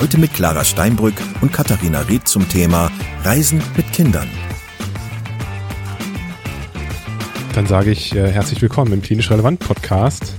Heute 0.00 0.20
mit 0.20 0.32
Clara 0.32 0.62
Steinbrück 0.62 1.14
und 1.40 1.52
Katharina 1.52 2.02
Ried 2.02 2.28
zum 2.28 2.48
Thema 2.48 2.88
Reisen 3.24 3.60
mit 3.76 3.92
Kindern. 3.92 4.28
Dann 7.52 7.66
sage 7.66 7.90
ich 7.90 8.14
äh, 8.14 8.30
herzlich 8.30 8.62
willkommen 8.62 8.92
im 8.92 9.02
Klinisch 9.02 9.28
Relevant 9.28 9.58
Podcast. 9.58 10.36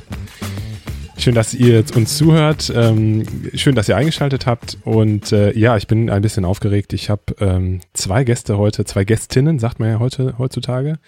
Schön, 1.18 1.36
dass 1.36 1.54
ihr 1.54 1.84
uns 1.94 2.18
zuhört. 2.18 2.72
Ähm, 2.74 3.26
schön, 3.54 3.76
dass 3.76 3.90
ihr 3.90 3.98
eingeschaltet 3.98 4.46
habt. 4.46 4.78
Und 4.86 5.34
äh, 5.34 5.52
ja, 5.58 5.76
ich 5.76 5.88
bin 5.88 6.10
ein 6.10 6.22
bisschen 6.22 6.46
aufgeregt. 6.46 6.94
Ich 6.94 7.10
habe 7.10 7.24
ähm, 7.42 7.82
zwei 7.94 8.24
Gäste 8.24 8.58
heute, 8.58 8.86
zwei 8.86 9.04
Gästinnen, 9.04 9.60
sagt 9.60 9.82
man 9.82 9.90
ja 9.90 10.00
heute 10.00 10.36
heutzutage. 10.38 11.00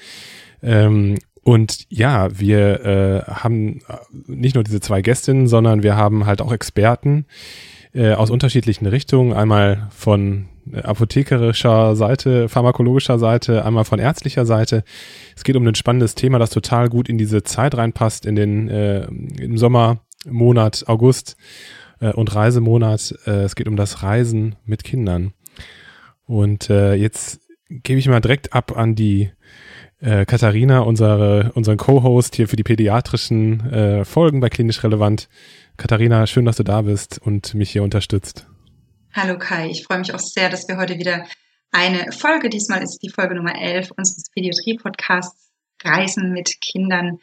Ähm, 0.61 1.19
und 1.43 1.85
ja, 1.87 2.37
wir 2.37 2.85
äh, 2.85 3.31
haben 3.31 3.79
nicht 4.27 4.55
nur 4.55 4.65
diese 4.65 4.81
zwei 4.81 5.01
Gästinnen, 5.01 5.47
sondern 5.47 5.83
wir 5.83 5.95
haben 5.95 6.25
halt 6.25 6.41
auch 6.41 6.51
Experten, 6.51 7.25
äh, 7.93 8.13
aus 8.13 8.29
unterschiedlichen 8.29 8.85
Richtungen. 8.85 9.33
Einmal 9.33 9.87
von 9.91 10.47
apothekerischer 10.73 11.95
Seite, 11.95 12.49
pharmakologischer 12.49 13.19
Seite, 13.19 13.65
einmal 13.65 13.85
von 13.85 13.99
ärztlicher 13.99 14.45
Seite. 14.45 14.83
Es 15.35 15.43
geht 15.43 15.55
um 15.55 15.67
ein 15.67 15.75
spannendes 15.75 16.15
Thema, 16.15 16.39
das 16.39 16.51
total 16.51 16.89
gut 16.89 17.09
in 17.09 17.17
diese 17.17 17.43
Zeit 17.43 17.75
reinpasst, 17.75 18.25
in 18.25 18.35
den 18.35 18.69
äh, 18.69 19.05
im 19.05 19.57
Sommermonat 19.57 20.85
August 20.87 21.35
äh, 21.99 22.11
und 22.13 22.33
Reisemonat. 22.33 23.15
Äh, 23.25 23.43
es 23.43 23.55
geht 23.55 23.67
um 23.67 23.75
das 23.75 24.03
Reisen 24.03 24.55
mit 24.65 24.83
Kindern. 24.83 25.33
Und 26.25 26.69
äh, 26.69 26.93
jetzt 26.93 27.41
gebe 27.69 27.99
ich 27.99 28.07
mal 28.07 28.21
direkt 28.21 28.53
ab 28.53 28.77
an 28.77 28.95
die 28.95 29.31
äh, 29.99 30.25
Katharina, 30.25 30.79
unsere, 30.79 31.51
unseren 31.53 31.77
Co-Host 31.77 32.35
hier 32.35 32.47
für 32.47 32.55
die 32.55 32.63
pädiatrischen 32.63 33.71
äh, 33.71 34.05
Folgen 34.05 34.39
bei 34.39 34.49
Klinisch 34.49 34.83
Relevant. 34.83 35.29
Katharina, 35.81 36.27
schön, 36.27 36.45
dass 36.45 36.57
du 36.57 36.63
da 36.63 36.83
bist 36.83 37.19
und 37.25 37.55
mich 37.55 37.71
hier 37.71 37.81
unterstützt. 37.81 38.45
Hallo 39.13 39.39
Kai, 39.39 39.67
ich 39.71 39.83
freue 39.83 39.97
mich 39.97 40.13
auch 40.13 40.19
sehr, 40.19 40.47
dass 40.47 40.67
wir 40.67 40.77
heute 40.77 40.99
wieder 40.99 41.25
eine 41.71 42.11
Folge, 42.11 42.49
diesmal 42.49 42.83
ist 42.83 42.99
die 42.99 43.09
Folge 43.09 43.33
Nummer 43.33 43.59
11 43.59 43.89
unseres 43.97 44.29
Pädiatrie-Podcasts 44.29 45.49
Reisen 45.83 46.33
mit 46.33 46.61
Kindern 46.61 47.17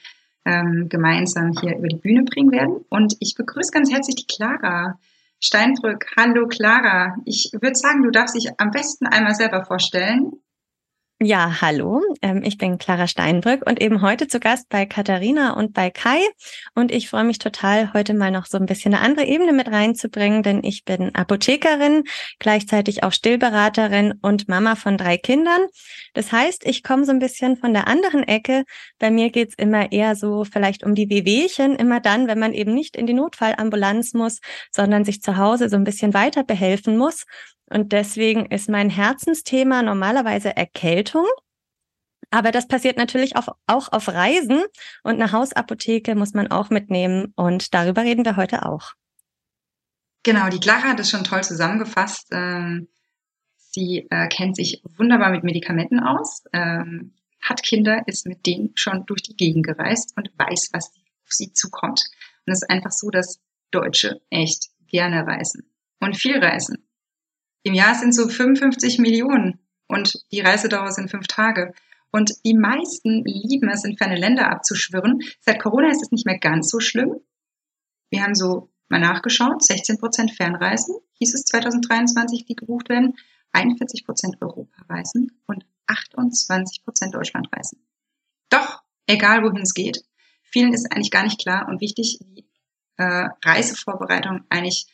ähm, 0.44 0.88
gemeinsam 0.88 1.52
hier 1.60 1.78
über 1.78 1.86
die 1.86 1.98
Bühne 1.98 2.24
bringen 2.24 2.50
werden. 2.50 2.84
Und 2.88 3.14
ich 3.20 3.36
begrüße 3.36 3.70
ganz 3.70 3.92
herzlich 3.92 4.16
die 4.16 4.26
Clara 4.26 4.98
Steinbrück. 5.38 6.06
Hallo 6.16 6.48
Clara, 6.48 7.14
ich 7.26 7.52
würde 7.52 7.76
sagen, 7.76 8.02
du 8.02 8.10
darfst 8.10 8.34
dich 8.34 8.50
am 8.58 8.72
besten 8.72 9.06
einmal 9.06 9.36
selber 9.36 9.64
vorstellen 9.64 10.32
ja, 11.20 11.60
hallo, 11.60 12.00
ähm, 12.22 12.44
ich 12.44 12.58
bin 12.58 12.78
Clara 12.78 13.08
Steinbrück 13.08 13.66
und 13.68 13.82
eben 13.82 14.02
heute 14.02 14.28
zu 14.28 14.38
Gast 14.38 14.68
bei 14.68 14.86
Katharina 14.86 15.54
und 15.54 15.72
bei 15.74 15.90
Kai. 15.90 16.20
Und 16.76 16.92
ich 16.92 17.08
freue 17.08 17.24
mich 17.24 17.38
total, 17.38 17.92
heute 17.92 18.14
mal 18.14 18.30
noch 18.30 18.46
so 18.46 18.56
ein 18.56 18.66
bisschen 18.66 18.94
eine 18.94 19.02
andere 19.02 19.24
Ebene 19.26 19.52
mit 19.52 19.66
reinzubringen, 19.66 20.44
denn 20.44 20.62
ich 20.62 20.84
bin 20.84 21.12
Apothekerin, 21.16 22.04
gleichzeitig 22.38 23.02
auch 23.02 23.10
Stillberaterin 23.10 24.14
und 24.22 24.48
Mama 24.48 24.76
von 24.76 24.96
drei 24.96 25.16
Kindern. 25.16 25.62
Das 26.14 26.30
heißt, 26.30 26.64
ich 26.64 26.84
komme 26.84 27.04
so 27.04 27.10
ein 27.10 27.18
bisschen 27.18 27.56
von 27.56 27.72
der 27.72 27.88
anderen 27.88 28.22
Ecke. 28.22 28.62
Bei 29.00 29.10
mir 29.10 29.30
geht's 29.30 29.56
immer 29.56 29.90
eher 29.90 30.14
so 30.14 30.44
vielleicht 30.44 30.84
um 30.84 30.94
die 30.94 31.10
Wehwehchen, 31.10 31.74
immer 31.74 31.98
dann, 31.98 32.28
wenn 32.28 32.38
man 32.38 32.52
eben 32.52 32.74
nicht 32.74 32.96
in 32.96 33.08
die 33.08 33.14
Notfallambulanz 33.14 34.14
muss, 34.14 34.38
sondern 34.70 35.04
sich 35.04 35.20
zu 35.20 35.36
Hause 35.36 35.68
so 35.68 35.74
ein 35.74 35.84
bisschen 35.84 36.14
weiter 36.14 36.44
behelfen 36.44 36.96
muss. 36.96 37.24
Und 37.70 37.92
deswegen 37.92 38.46
ist 38.46 38.68
mein 38.68 38.90
Herzensthema 38.90 39.82
normalerweise 39.82 40.56
Erkältung. 40.56 41.26
Aber 42.30 42.50
das 42.50 42.68
passiert 42.68 42.98
natürlich 42.98 43.36
auch, 43.36 43.48
auch 43.66 43.90
auf 43.92 44.08
Reisen 44.08 44.62
und 45.02 45.14
eine 45.14 45.32
Hausapotheke 45.32 46.14
muss 46.14 46.34
man 46.34 46.50
auch 46.50 46.70
mitnehmen. 46.70 47.32
Und 47.36 47.72
darüber 47.74 48.02
reden 48.02 48.24
wir 48.24 48.36
heute 48.36 48.66
auch. 48.66 48.92
Genau, 50.24 50.48
die 50.48 50.60
Clara 50.60 50.88
hat 50.88 51.00
es 51.00 51.10
schon 51.10 51.24
toll 51.24 51.42
zusammengefasst. 51.42 52.28
Ähm, 52.32 52.88
sie 53.56 54.06
äh, 54.10 54.28
kennt 54.28 54.56
sich 54.56 54.82
wunderbar 54.98 55.30
mit 55.30 55.44
Medikamenten 55.44 56.00
aus, 56.00 56.44
ähm, 56.52 57.14
hat 57.40 57.62
Kinder, 57.62 58.02
ist 58.06 58.26
mit 58.26 58.44
denen 58.44 58.72
schon 58.74 59.06
durch 59.06 59.22
die 59.22 59.36
Gegend 59.36 59.64
gereist 59.64 60.12
und 60.16 60.30
weiß, 60.36 60.70
was 60.72 60.88
auf 60.88 61.32
sie 61.32 61.52
zukommt. 61.52 62.02
Und 62.46 62.52
es 62.52 62.62
ist 62.62 62.70
einfach 62.70 62.90
so, 62.90 63.10
dass 63.10 63.40
Deutsche 63.70 64.20
echt 64.28 64.68
gerne 64.88 65.26
reisen 65.26 65.70
und 66.00 66.16
viel 66.16 66.38
reisen. 66.38 66.87
Im 67.68 67.74
Jahr 67.74 67.94
sind 67.94 68.14
so 68.14 68.26
55 68.26 68.98
Millionen 68.98 69.58
und 69.88 70.14
die 70.32 70.40
Reisedauer 70.40 70.90
sind 70.90 71.10
fünf 71.10 71.26
Tage. 71.26 71.74
Und 72.10 72.32
die 72.46 72.54
meisten 72.54 73.22
lieben 73.26 73.68
es, 73.68 73.84
in 73.84 73.98
ferne 73.98 74.16
Länder 74.16 74.50
abzuschwirren. 74.50 75.20
Seit 75.40 75.60
Corona 75.60 75.90
ist 75.90 76.00
es 76.00 76.10
nicht 76.10 76.24
mehr 76.24 76.38
ganz 76.38 76.70
so 76.70 76.80
schlimm. 76.80 77.20
Wir 78.08 78.22
haben 78.22 78.34
so 78.34 78.70
mal 78.88 79.00
nachgeschaut, 79.00 79.62
16 79.62 79.98
Prozent 79.98 80.30
Fernreisen 80.30 80.96
hieß 81.18 81.34
es 81.34 81.44
2023, 81.44 82.46
die 82.46 82.56
gebucht 82.56 82.88
werden, 82.88 83.18
41 83.52 84.06
Prozent 84.06 84.40
Europareisen 84.40 85.38
und 85.46 85.66
28 85.88 86.84
Prozent 86.84 87.14
Deutschlandreisen. 87.14 87.86
Doch, 88.48 88.82
egal 89.06 89.42
wohin 89.42 89.60
es 89.60 89.74
geht, 89.74 90.04
vielen 90.40 90.72
ist 90.72 90.90
eigentlich 90.90 91.10
gar 91.10 91.24
nicht 91.24 91.38
klar 91.38 91.68
und 91.68 91.82
wichtig, 91.82 92.18
wie 92.24 92.46
äh, 92.96 93.28
Reisevorbereitung 93.44 94.44
eigentlich 94.48 94.86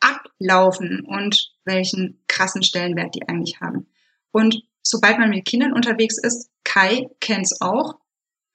ablaufen 0.00 1.04
und 1.04 1.52
welchen 1.64 2.22
krassen 2.28 2.62
Stellenwert 2.62 3.14
die 3.14 3.26
eigentlich 3.28 3.60
haben. 3.60 3.86
Und 4.30 4.62
sobald 4.82 5.18
man 5.18 5.30
mit 5.30 5.44
Kindern 5.44 5.72
unterwegs 5.72 6.18
ist, 6.18 6.50
Kai 6.64 7.08
kennt's 7.20 7.60
auch, 7.60 7.94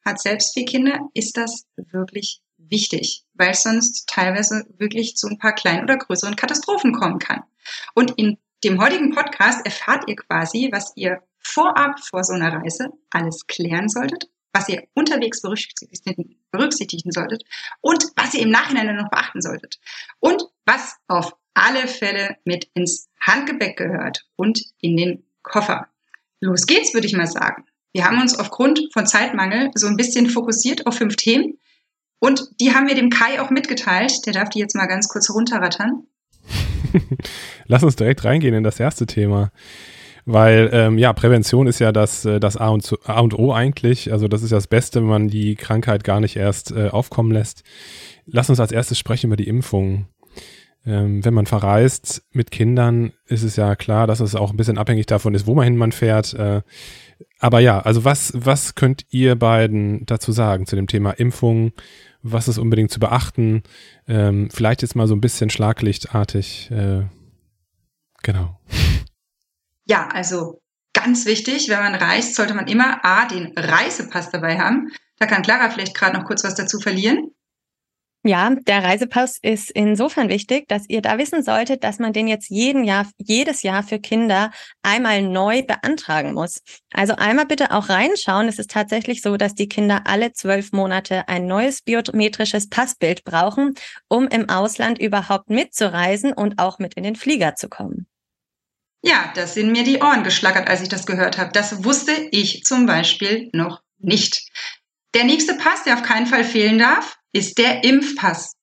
hat 0.06 0.22
selbst 0.22 0.54
vier 0.54 0.66
Kinder, 0.66 1.00
ist 1.14 1.38
das 1.38 1.66
wirklich 1.78 2.42
wichtig, 2.58 3.24
weil 3.34 3.54
sonst 3.54 4.08
teilweise 4.08 4.66
wirklich 4.78 5.16
zu 5.16 5.28
ein 5.28 5.38
paar 5.38 5.54
kleinen 5.54 5.84
oder 5.84 5.98
größeren 5.98 6.36
Katastrophen 6.36 6.94
kommen 6.94 7.20
kann. 7.20 7.44
Und 7.96 8.12
in 8.18 8.38
dem 8.64 8.82
heutigen 8.82 9.14
Podcast 9.14 9.66
erfahrt 9.66 10.06
ihr 10.08 10.16
quasi, 10.16 10.70
was 10.72 10.92
ihr 10.96 11.22
vorab 11.40 12.00
vor 12.00 12.24
so 12.24 12.34
einer 12.34 12.54
Reise 12.54 12.90
alles 13.10 13.48
klären 13.48 13.90
solltet, 13.90 14.30
was 14.54 14.70
ihr 14.70 14.84
unterwegs 14.94 15.42
berücksichtigen 15.42 17.12
solltet 17.12 17.44
und 17.82 18.04
was 18.16 18.34
ihr 18.34 18.42
im 18.42 18.50
Nachhinein 18.50 18.96
noch 18.96 19.10
beachten 19.10 19.42
solltet. 19.42 19.80
Und 20.20 20.44
was 20.66 20.96
auf 21.08 21.36
alle 21.54 21.88
Fälle 21.88 22.38
mit 22.46 22.70
ins 22.74 23.10
Handgepäck 23.20 23.78
gehört 23.78 24.26
und 24.36 24.62
in 24.80 24.98
den 24.98 25.24
Koffer. 25.44 25.88
Los 26.40 26.66
geht's, 26.66 26.94
würde 26.94 27.08
ich 27.08 27.14
mal 27.14 27.28
sagen. 27.28 27.66
Wir 27.92 28.06
haben 28.06 28.22
uns 28.22 28.38
aufgrund 28.38 28.80
von 28.94 29.06
Zeitmangel 29.06 29.72
so 29.76 29.88
ein 29.88 29.98
bisschen 29.98 30.30
fokussiert 30.30 30.88
auf 30.88 30.96
fünf 30.96 31.16
Themen 31.16 31.60
und 32.20 32.50
die 32.60 32.74
haben 32.74 32.88
wir 32.88 32.96
dem 32.96 33.10
Kai 33.10 33.42
auch 33.42 33.50
mitgeteilt. 33.50 34.26
Der 34.26 34.34
darf 34.34 34.50
die 34.50 34.60
jetzt 34.60 34.76
mal 34.76 34.86
ganz 34.86 35.08
kurz 35.08 35.30
runterrattern. 35.30 36.04
Lass 37.66 37.84
uns 37.84 37.96
direkt 37.96 38.24
reingehen 38.24 38.54
in 38.54 38.64
das 38.64 38.80
erste 38.80 39.06
Thema. 39.06 39.52
Weil 40.32 40.70
ähm, 40.74 41.00
ja, 41.00 41.12
Prävention 41.12 41.66
ist 41.66 41.80
ja 41.80 41.92
das, 41.92 42.24
äh, 42.24 42.40
das 42.40 42.56
A, 42.56 42.68
und, 42.68 42.96
A 43.06 43.20
und 43.20 43.34
O 43.34 43.52
eigentlich. 43.52 44.12
Also 44.12 44.28
das 44.28 44.44
ist 44.44 44.52
das 44.52 44.68
Beste, 44.68 45.02
wenn 45.02 45.10
man 45.10 45.28
die 45.28 45.56
Krankheit 45.56 46.04
gar 46.04 46.20
nicht 46.20 46.36
erst 46.36 46.70
äh, 46.70 46.90
aufkommen 46.90 47.32
lässt. 47.32 47.64
Lass 48.28 48.48
uns 48.48 48.60
als 48.60 48.72
erstes 48.72 49.00
sprechen 49.00 49.26
über 49.28 49.38
die 49.38 49.48
Impfung. 49.48 50.06
Ähm, 50.86 51.26
wenn 51.26 51.34
man 51.34 51.48
verreist 51.48 52.22
mit 52.31 52.52
Kindern, 52.52 53.12
ist 53.26 53.42
es 53.42 53.56
ja 53.56 53.76
klar, 53.76 54.06
dass 54.06 54.20
es 54.20 54.36
auch 54.36 54.52
ein 54.52 54.58
bisschen 54.58 54.78
abhängig 54.78 55.08
davon 55.08 55.34
ist, 55.34 55.48
wo 55.48 55.56
man 55.56 55.64
hin 55.64 55.78
man 55.78 55.92
fährt. 55.92 56.36
Äh, 56.36 56.62
aber 57.40 57.60
ja, 57.60 57.80
also 57.80 58.06
was, 58.06 58.32
was 58.36 58.75
könnt 58.75 59.08
ihr 59.10 59.36
beiden 59.36 60.06
dazu 60.06 60.32
sagen 60.32 60.68
zu 60.68 60.75
dem 60.75 60.86
Thema 60.86 61.10
Impfung? 61.10 61.72
Was 62.22 62.48
ist 62.48 62.60
unbedingt 62.60 62.92
zu 62.92 63.00
beachten? 63.00 63.64
Ähm, 64.08 64.50
vielleicht 64.52 64.84
jetzt 64.84 64.96
mal 64.96 65.08
so 65.08 65.16
ein 65.16 65.22
bisschen 65.22 65.50
schlaglichtartig. 65.50 66.70
Äh, 66.70 67.06
genau. 68.22 68.60
Ja, 69.89 70.07
also 70.07 70.62
ganz 70.94 71.25
wichtig, 71.25 71.68
wenn 71.68 71.80
man 71.80 71.95
reist, 71.95 72.36
sollte 72.36 72.53
man 72.53 72.68
immer 72.68 73.03
A, 73.03 73.25
den 73.25 73.53
Reisepass 73.57 74.30
dabei 74.30 74.59
haben. 74.59 74.91
Da 75.18 75.25
kann 75.25 75.41
Clara 75.41 75.71
vielleicht 75.71 75.95
gerade 75.95 76.15
noch 76.15 76.25
kurz 76.25 76.44
was 76.44 76.53
dazu 76.53 76.80
verlieren. 76.80 77.31
Ja, 78.24 78.53
der 78.53 78.83
Reisepass 78.83 79.39
ist 79.41 79.71
insofern 79.71 80.30
wichtig, 80.30 80.68
dass 80.68 80.88
ihr 80.89 81.01
da 81.01 81.18
wissen 81.18 81.41
solltet, 81.41 81.83
dass 81.83 81.97
man 81.97 82.13
den 82.13 82.27
jetzt 82.27 82.50
jeden 82.50 82.83
Jahr, 82.83 83.07
jedes 83.18 83.63
Jahr 83.63 83.81
für 83.81 83.97
Kinder 83.97 84.51
einmal 84.83 85.24
neu 85.24 85.63
beantragen 85.63 86.33
muss. 86.33 86.62
Also 86.91 87.15
einmal 87.15 87.47
bitte 87.47 87.71
auch 87.71 87.89
reinschauen. 87.89 88.47
Es 88.47 88.59
ist 88.59 88.69
tatsächlich 88.69 89.24
so, 89.24 89.38
dass 89.38 89.56
die 89.56 89.69
Kinder 89.69 90.01
alle 90.06 90.33
zwölf 90.33 90.71
Monate 90.71 91.27
ein 91.30 91.47
neues 91.47 91.81
biometrisches 91.81 92.69
Passbild 92.69 93.24
brauchen, 93.24 93.74
um 94.07 94.27
im 94.27 94.50
Ausland 94.50 95.00
überhaupt 95.00 95.50
mitzureisen 95.50 96.31
und 96.33 96.59
auch 96.59 96.77
mit 96.77 96.94
in 96.94 97.03
den 97.03 97.15
Flieger 97.15 97.56
zu 97.56 97.69
kommen. 97.69 98.06
Ja, 99.01 99.31
das 99.36 99.54
sind 99.54 99.72
mir 99.72 99.84
die 99.84 100.00
Ohren 100.00 100.24
geschlackert, 100.24 100.68
als 100.68 100.81
ich 100.81 100.90
das 100.90 101.06
gehört 101.06 101.38
habe. 101.38 101.51
Das 101.54 101.84
wusste 101.86 102.12
ich 102.31 102.63
zum 102.63 102.86
Beispiel 102.86 103.50
noch 103.54 103.81
nicht. 103.98 104.50
Der 105.13 105.24
nächste 105.24 105.56
Pass, 105.56 105.84
der 105.84 105.96
auf 105.96 106.04
keinen 106.04 106.28
Fall 106.28 106.44
fehlen 106.44 106.78
darf, 106.78 107.18
ist 107.31 107.57
der 107.57 107.84
Impfpass. 107.84 108.56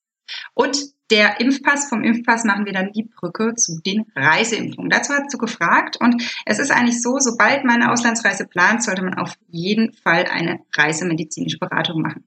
Und 0.54 0.78
der 1.10 1.40
Impfpass, 1.40 1.88
vom 1.88 2.02
Impfpass 2.02 2.44
machen 2.44 2.66
wir 2.66 2.72
dann 2.72 2.92
die 2.92 3.04
Brücke 3.04 3.54
zu 3.54 3.80
den 3.80 4.04
Reiseimpfungen. 4.14 4.90
Dazu 4.90 5.12
hat 5.12 5.32
du 5.32 5.38
gefragt 5.38 5.96
und 6.00 6.22
es 6.44 6.58
ist 6.58 6.70
eigentlich 6.70 7.00
so, 7.00 7.18
sobald 7.18 7.64
man 7.64 7.80
eine 7.80 7.92
Auslandsreise 7.92 8.46
plant, 8.46 8.82
sollte 8.82 9.02
man 9.02 9.14
auf 9.14 9.32
jeden 9.48 9.92
Fall 9.92 10.24
eine 10.24 10.60
reisemedizinische 10.74 11.58
Beratung 11.58 12.02
machen. 12.02 12.24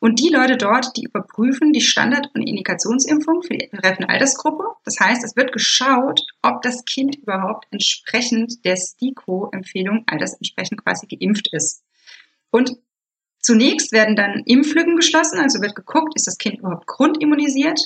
Und 0.00 0.20
die 0.20 0.28
Leute 0.28 0.56
dort, 0.56 0.96
die 0.96 1.04
überprüfen 1.04 1.72
die 1.72 1.80
Standard- 1.80 2.30
und 2.34 2.42
Indikationsimpfung 2.42 3.42
für 3.42 3.54
die 3.54 3.66
betreffende 3.66 4.08
Altersgruppe. 4.08 4.64
Das 4.84 5.00
heißt, 5.00 5.24
es 5.24 5.34
wird 5.34 5.52
geschaut, 5.52 6.20
ob 6.42 6.62
das 6.62 6.84
Kind 6.84 7.16
überhaupt 7.16 7.66
entsprechend 7.72 8.64
der 8.64 8.76
STIKO-Empfehlung 8.76 10.04
altersentsprechend 10.06 10.84
quasi 10.84 11.06
geimpft 11.08 11.52
ist. 11.52 11.82
Und 12.50 12.76
zunächst 13.40 13.90
werden 13.92 14.14
dann 14.14 14.42
Impflücken 14.46 14.96
geschlossen, 14.96 15.40
also 15.40 15.60
wird 15.60 15.74
geguckt, 15.74 16.12
ist 16.14 16.28
das 16.28 16.38
Kind 16.38 16.60
überhaupt 16.60 16.86
grundimmunisiert 16.86 17.80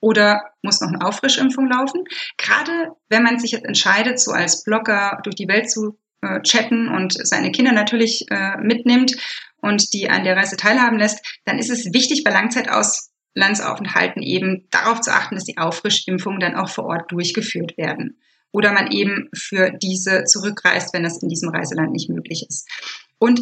oder 0.00 0.42
muss 0.62 0.80
noch 0.80 0.88
eine 0.88 1.04
Auffrischimpfung 1.04 1.68
laufen. 1.70 2.04
Gerade 2.38 2.92
wenn 3.10 3.22
man 3.22 3.38
sich 3.38 3.52
jetzt 3.52 3.66
entscheidet, 3.66 4.18
so 4.18 4.32
als 4.32 4.64
Blogger 4.64 5.20
durch 5.22 5.36
die 5.36 5.48
Welt 5.48 5.70
zu 5.70 5.98
äh, 6.22 6.40
chatten 6.42 6.88
und 6.88 7.12
seine 7.26 7.52
Kinder 7.52 7.72
natürlich 7.72 8.26
äh, 8.30 8.56
mitnimmt 8.58 9.16
und 9.62 9.94
die 9.94 10.10
an 10.10 10.24
der 10.24 10.36
Reise 10.36 10.56
teilhaben 10.56 10.98
lässt, 10.98 11.40
dann 11.44 11.58
ist 11.58 11.70
es 11.70 11.94
wichtig, 11.94 12.24
bei 12.24 12.30
Langzeitauslandsaufenthalten 12.30 14.22
eben 14.22 14.66
darauf 14.70 15.00
zu 15.00 15.12
achten, 15.12 15.36
dass 15.36 15.44
die 15.44 15.56
Auffrischimpfungen 15.56 16.40
dann 16.40 16.56
auch 16.56 16.68
vor 16.68 16.84
Ort 16.84 17.10
durchgeführt 17.10 17.78
werden. 17.78 18.18
Oder 18.50 18.72
man 18.72 18.90
eben 18.90 19.30
für 19.34 19.70
diese 19.70 20.24
zurückreist, 20.24 20.92
wenn 20.92 21.04
das 21.04 21.22
in 21.22 21.30
diesem 21.30 21.48
Reiseland 21.48 21.92
nicht 21.92 22.10
möglich 22.10 22.44
ist. 22.46 22.68
Und 23.18 23.40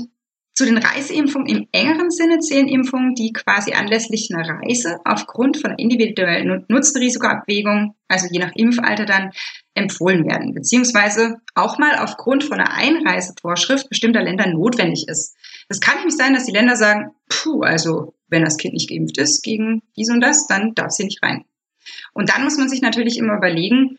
zu 0.55 0.67
den 0.67 0.79
Reiseimpfungen 0.79 1.49
im 1.49 1.69
engeren 1.73 2.11
Sinne 2.11 2.39
zählen 2.41 2.69
Impfungen, 2.69 3.15
die 3.15 3.33
quasi 3.33 3.73
anlässlich 3.73 4.29
einer 4.31 4.47
Reise 4.47 4.99
aufgrund 5.07 5.57
von 5.57 5.73
individuellen 5.79 6.67
Nutzenrisikoabwägung, 6.69 7.95
also 8.09 8.27
je 8.31 8.41
nach 8.41 8.53
Impfalter 8.55 9.07
dann, 9.07 9.31
empfohlen 9.75 10.27
werden, 10.27 10.53
beziehungsweise 10.53 11.37
auch 11.55 11.79
mal 11.79 11.97
aufgrund 11.99 12.45
von 12.45 12.59
einer 12.59 12.73
Einreisevorschrift 12.73 13.89
bestimmter 13.89 14.23
Länder 14.23 14.49
notwendig 14.49 15.07
ist. 15.09 15.37
Es 15.69 15.81
kann 15.81 15.99
nämlich 15.99 16.17
sein, 16.17 16.35
dass 16.35 16.47
die 16.47 16.53
Länder 16.53 16.77
sagen, 16.77 17.13
puh, 17.29 17.63
also 17.63 18.15
wenn 18.29 18.45
das 18.45 18.57
Kind 18.57 18.75
nicht 18.75 18.89
geimpft 18.89 19.19
ist 19.19 19.43
gegen 19.43 19.83
dies 19.97 20.11
und 20.11 20.21
das, 20.21 20.47
dann 20.47 20.75
darf 20.75 20.91
sie 20.91 21.05
nicht 21.05 21.23
rein. 21.23 21.45
Und 22.13 22.31
dann 22.31 22.45
muss 22.45 22.59
man 22.59 22.69
sich 22.69 22.83
natürlich 22.83 23.19
immer 23.19 23.37
überlegen, 23.37 23.99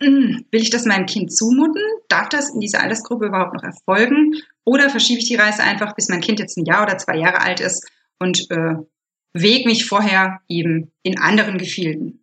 hm, 0.00 0.46
will 0.50 0.62
ich 0.62 0.70
das 0.70 0.84
meinem 0.84 1.06
Kind 1.06 1.32
zumuten? 1.32 1.82
Darf 2.08 2.28
das 2.28 2.50
in 2.50 2.60
dieser 2.60 2.82
Altersgruppe 2.82 3.26
überhaupt 3.26 3.54
noch 3.54 3.62
erfolgen? 3.62 4.34
Oder 4.64 4.90
verschiebe 4.90 5.20
ich 5.20 5.28
die 5.28 5.36
Reise 5.36 5.62
einfach, 5.62 5.94
bis 5.94 6.08
mein 6.08 6.20
Kind 6.20 6.38
jetzt 6.38 6.56
ein 6.56 6.64
Jahr 6.64 6.82
oder 6.82 6.98
zwei 6.98 7.16
Jahre 7.16 7.40
alt 7.40 7.60
ist 7.60 7.88
und 8.18 8.50
äh, 8.50 8.76
wege 9.32 9.68
mich 9.68 9.86
vorher 9.86 10.40
eben 10.48 10.92
in 11.02 11.18
anderen 11.18 11.58
Gefilden? 11.58 12.21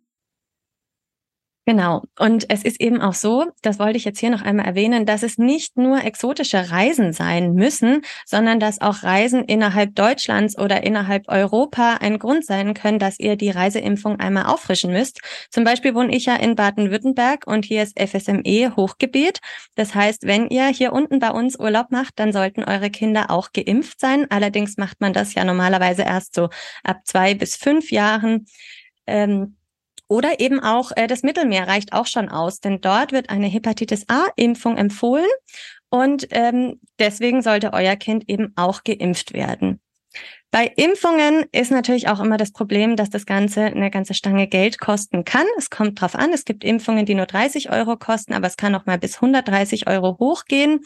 Genau. 1.70 2.02
Und 2.18 2.50
es 2.50 2.64
ist 2.64 2.80
eben 2.80 3.00
auch 3.00 3.14
so, 3.14 3.46
das 3.62 3.78
wollte 3.78 3.96
ich 3.96 4.04
jetzt 4.04 4.18
hier 4.18 4.30
noch 4.30 4.42
einmal 4.42 4.66
erwähnen, 4.66 5.06
dass 5.06 5.22
es 5.22 5.38
nicht 5.38 5.76
nur 5.76 6.02
exotische 6.02 6.72
Reisen 6.72 7.12
sein 7.12 7.54
müssen, 7.54 8.02
sondern 8.26 8.58
dass 8.58 8.80
auch 8.80 9.04
Reisen 9.04 9.44
innerhalb 9.44 9.94
Deutschlands 9.94 10.58
oder 10.58 10.82
innerhalb 10.82 11.28
Europa 11.28 11.98
ein 12.00 12.18
Grund 12.18 12.44
sein 12.44 12.74
können, 12.74 12.98
dass 12.98 13.20
ihr 13.20 13.36
die 13.36 13.50
Reiseimpfung 13.50 14.18
einmal 14.18 14.46
auffrischen 14.46 14.90
müsst. 14.90 15.20
Zum 15.48 15.62
Beispiel 15.62 15.94
wohne 15.94 16.12
ich 16.12 16.26
ja 16.26 16.34
in 16.34 16.56
Baden-Württemberg 16.56 17.46
und 17.46 17.64
hier 17.64 17.84
ist 17.84 17.96
FSME 18.00 18.74
Hochgebiet. 18.74 19.38
Das 19.76 19.94
heißt, 19.94 20.26
wenn 20.26 20.48
ihr 20.48 20.66
hier 20.66 20.92
unten 20.92 21.20
bei 21.20 21.30
uns 21.30 21.56
Urlaub 21.56 21.92
macht, 21.92 22.18
dann 22.18 22.32
sollten 22.32 22.64
eure 22.64 22.90
Kinder 22.90 23.30
auch 23.30 23.52
geimpft 23.52 24.00
sein. 24.00 24.26
Allerdings 24.28 24.76
macht 24.76 25.00
man 25.00 25.12
das 25.12 25.34
ja 25.34 25.44
normalerweise 25.44 26.02
erst 26.02 26.34
so 26.34 26.48
ab 26.82 27.02
zwei 27.04 27.34
bis 27.34 27.54
fünf 27.54 27.92
Jahren. 27.92 28.46
Ähm, 29.06 29.54
oder 30.10 30.40
eben 30.40 30.60
auch 30.60 30.90
äh, 30.96 31.06
das 31.06 31.22
Mittelmeer 31.22 31.68
reicht 31.68 31.92
auch 31.92 32.06
schon 32.06 32.28
aus, 32.28 32.60
denn 32.60 32.80
dort 32.80 33.12
wird 33.12 33.30
eine 33.30 33.46
Hepatitis 33.46 34.04
A-Impfung 34.08 34.76
empfohlen 34.76 35.30
und 35.88 36.26
ähm, 36.32 36.80
deswegen 36.98 37.42
sollte 37.42 37.72
euer 37.72 37.94
Kind 37.94 38.28
eben 38.28 38.52
auch 38.56 38.82
geimpft 38.82 39.32
werden. 39.32 39.80
Bei 40.50 40.66
Impfungen 40.66 41.44
ist 41.52 41.70
natürlich 41.70 42.08
auch 42.08 42.18
immer 42.18 42.36
das 42.36 42.50
Problem, 42.50 42.96
dass 42.96 43.08
das 43.08 43.24
Ganze 43.24 43.66
eine 43.66 43.88
ganze 43.88 44.14
Stange 44.14 44.48
Geld 44.48 44.80
kosten 44.80 45.24
kann. 45.24 45.46
Es 45.56 45.70
kommt 45.70 46.00
drauf 46.00 46.16
an. 46.16 46.32
Es 46.32 46.44
gibt 46.44 46.64
Impfungen, 46.64 47.06
die 47.06 47.14
nur 47.14 47.26
30 47.26 47.70
Euro 47.70 47.96
kosten, 47.96 48.32
aber 48.32 48.48
es 48.48 48.56
kann 48.56 48.74
auch 48.74 48.84
mal 48.84 48.98
bis 48.98 49.16
130 49.16 49.86
Euro 49.86 50.16
hochgehen. 50.18 50.80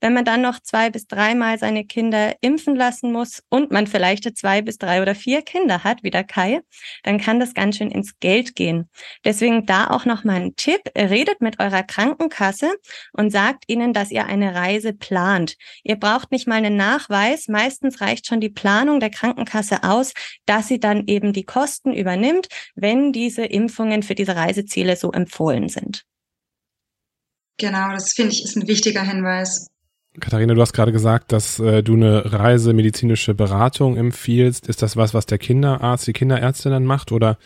Wenn 0.00 0.12
man 0.12 0.24
dann 0.24 0.42
noch 0.42 0.60
zwei 0.60 0.90
bis 0.90 1.06
dreimal 1.06 1.58
seine 1.58 1.84
Kinder 1.84 2.34
impfen 2.40 2.76
lassen 2.76 3.12
muss 3.12 3.42
und 3.48 3.70
man 3.70 3.86
vielleicht 3.86 4.36
zwei 4.36 4.60
bis 4.60 4.76
drei 4.78 5.00
oder 5.00 5.14
vier 5.14 5.42
Kinder 5.42 5.84
hat, 5.84 6.02
wie 6.02 6.10
der 6.10 6.24
Kai, 6.24 6.60
dann 7.02 7.18
kann 7.18 7.40
das 7.40 7.54
ganz 7.54 7.76
schön 7.76 7.90
ins 7.90 8.18
Geld 8.20 8.54
gehen. 8.54 8.90
Deswegen 9.24 9.64
da 9.64 9.88
auch 9.88 10.04
noch 10.04 10.24
mal 10.24 10.36
ein 10.36 10.56
Tipp. 10.56 10.80
Redet 10.96 11.40
mit 11.40 11.60
eurer 11.60 11.82
Krankenkasse 11.82 12.74
und 13.12 13.30
sagt 13.30 13.64
ihnen, 13.68 13.92
dass 13.92 14.10
ihr 14.10 14.26
eine 14.26 14.54
Reise 14.54 14.92
plant. 14.92 15.56
Ihr 15.82 15.96
braucht 15.96 16.30
nicht 16.30 16.46
mal 16.46 16.56
einen 16.56 16.76
Nachweis. 16.76 17.48
Meistens 17.48 18.00
reicht 18.00 18.26
schon 18.26 18.40
die 18.40 18.50
Planung 18.50 19.00
der 19.00 19.10
Krankenkasse 19.10 19.82
aus, 19.82 20.12
dass 20.44 20.68
sie 20.68 20.78
dann 20.78 21.04
eben 21.06 21.32
die 21.32 21.44
Kosten 21.44 21.94
übernimmt, 21.94 22.48
wenn 22.74 23.12
diese 23.12 23.44
Impfungen 23.44 24.02
für 24.02 24.14
diese 24.14 24.36
Reiseziele 24.36 24.96
so 24.96 25.12
empfohlen 25.12 25.68
sind. 25.68 26.04
Genau, 27.58 27.90
das 27.92 28.12
finde 28.12 28.32
ich 28.32 28.44
ist 28.44 28.56
ein 28.56 28.68
wichtiger 28.68 29.02
Hinweis. 29.02 29.68
Katharina, 30.20 30.54
du 30.54 30.60
hast 30.60 30.72
gerade 30.72 30.92
gesagt, 30.92 31.32
dass 31.32 31.58
äh, 31.58 31.82
du 31.82 31.94
eine 31.94 32.32
reisemedizinische 32.32 33.34
Beratung 33.34 33.96
empfiehlst. 33.96 34.68
Ist 34.68 34.82
das 34.82 34.96
was, 34.96 35.14
was 35.14 35.26
der 35.26 35.38
Kinderarzt, 35.38 36.06
die 36.06 36.12
Kinderärztin 36.12 36.72
dann 36.72 36.84
macht 36.84 37.12
oder? 37.12 37.38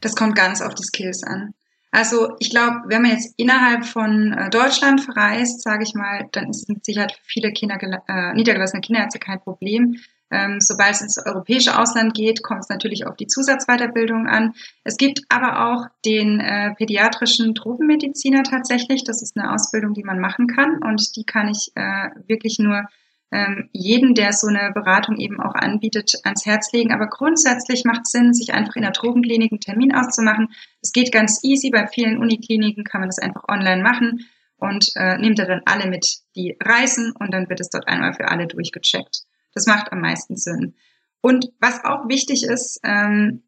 Das 0.00 0.16
kommt 0.16 0.36
ganz 0.36 0.60
auf 0.60 0.74
die 0.74 0.84
Skills 0.84 1.22
an. 1.22 1.54
Also 1.90 2.32
ich 2.40 2.50
glaube, 2.50 2.82
wenn 2.88 3.02
man 3.02 3.12
jetzt 3.12 3.34
innerhalb 3.36 3.84
von 3.86 4.32
äh, 4.32 4.50
Deutschland 4.50 5.00
verreist, 5.00 5.62
sage 5.62 5.84
ich 5.84 5.94
mal, 5.94 6.28
dann 6.32 6.52
Sicherheit 6.52 7.12
für 7.12 7.24
viele 7.24 7.52
Kinder, 7.52 7.78
äh, 8.08 8.34
niedergelassene 8.34 8.80
Kinderärzte 8.80 9.20
kein 9.20 9.40
Problem. 9.40 9.96
Ähm, 10.34 10.60
sobald 10.60 10.90
es 10.90 11.00
ins 11.00 11.24
europäische 11.24 11.78
Ausland 11.78 12.12
geht, 12.12 12.42
kommt 12.42 12.62
es 12.64 12.68
natürlich 12.68 13.06
auf 13.06 13.14
die 13.14 13.28
Zusatzweiterbildung 13.28 14.26
an. 14.26 14.54
Es 14.82 14.96
gibt 14.96 15.20
aber 15.28 15.70
auch 15.70 15.86
den 16.04 16.40
äh, 16.40 16.74
pädiatrischen 16.74 17.54
Tropenmediziner 17.54 18.42
tatsächlich. 18.42 19.04
Das 19.04 19.22
ist 19.22 19.36
eine 19.36 19.52
Ausbildung, 19.52 19.94
die 19.94 20.02
man 20.02 20.18
machen 20.18 20.48
kann 20.48 20.82
und 20.82 21.14
die 21.14 21.22
kann 21.24 21.48
ich 21.48 21.70
äh, 21.76 22.08
wirklich 22.26 22.58
nur 22.58 22.82
ähm, 23.30 23.68
jeden, 23.72 24.14
der 24.14 24.32
so 24.32 24.48
eine 24.48 24.72
Beratung 24.72 25.18
eben 25.18 25.40
auch 25.40 25.54
anbietet, 25.54 26.14
ans 26.24 26.44
Herz 26.46 26.72
legen. 26.72 26.92
Aber 26.92 27.06
grundsätzlich 27.06 27.84
macht 27.84 28.02
es 28.04 28.10
Sinn, 28.10 28.34
sich 28.34 28.54
einfach 28.54 28.74
in 28.74 28.82
der 28.82 28.92
Tropenklinik 28.92 29.52
einen 29.52 29.60
Termin 29.60 29.94
auszumachen. 29.94 30.48
Es 30.82 30.92
geht 30.92 31.12
ganz 31.12 31.44
easy. 31.44 31.70
Bei 31.70 31.86
vielen 31.86 32.18
Unikliniken 32.18 32.82
kann 32.82 33.02
man 33.02 33.08
das 33.08 33.20
einfach 33.20 33.44
online 33.48 33.84
machen 33.84 34.26
und 34.56 34.88
äh, 34.96 35.16
nimmt 35.16 35.38
er 35.38 35.46
dann 35.46 35.62
alle 35.64 35.88
mit, 35.88 36.06
die 36.34 36.56
reisen 36.60 37.12
und 37.20 37.32
dann 37.32 37.48
wird 37.48 37.60
es 37.60 37.70
dort 37.70 37.86
einmal 37.86 38.14
für 38.14 38.28
alle 38.28 38.48
durchgecheckt. 38.48 39.22
Das 39.54 39.66
macht 39.66 39.92
am 39.92 40.00
meisten 40.00 40.36
Sinn. 40.36 40.74
Und 41.20 41.50
was 41.60 41.84
auch 41.84 42.08
wichtig 42.08 42.44
ist, 42.44 42.80
ähm, 42.84 43.44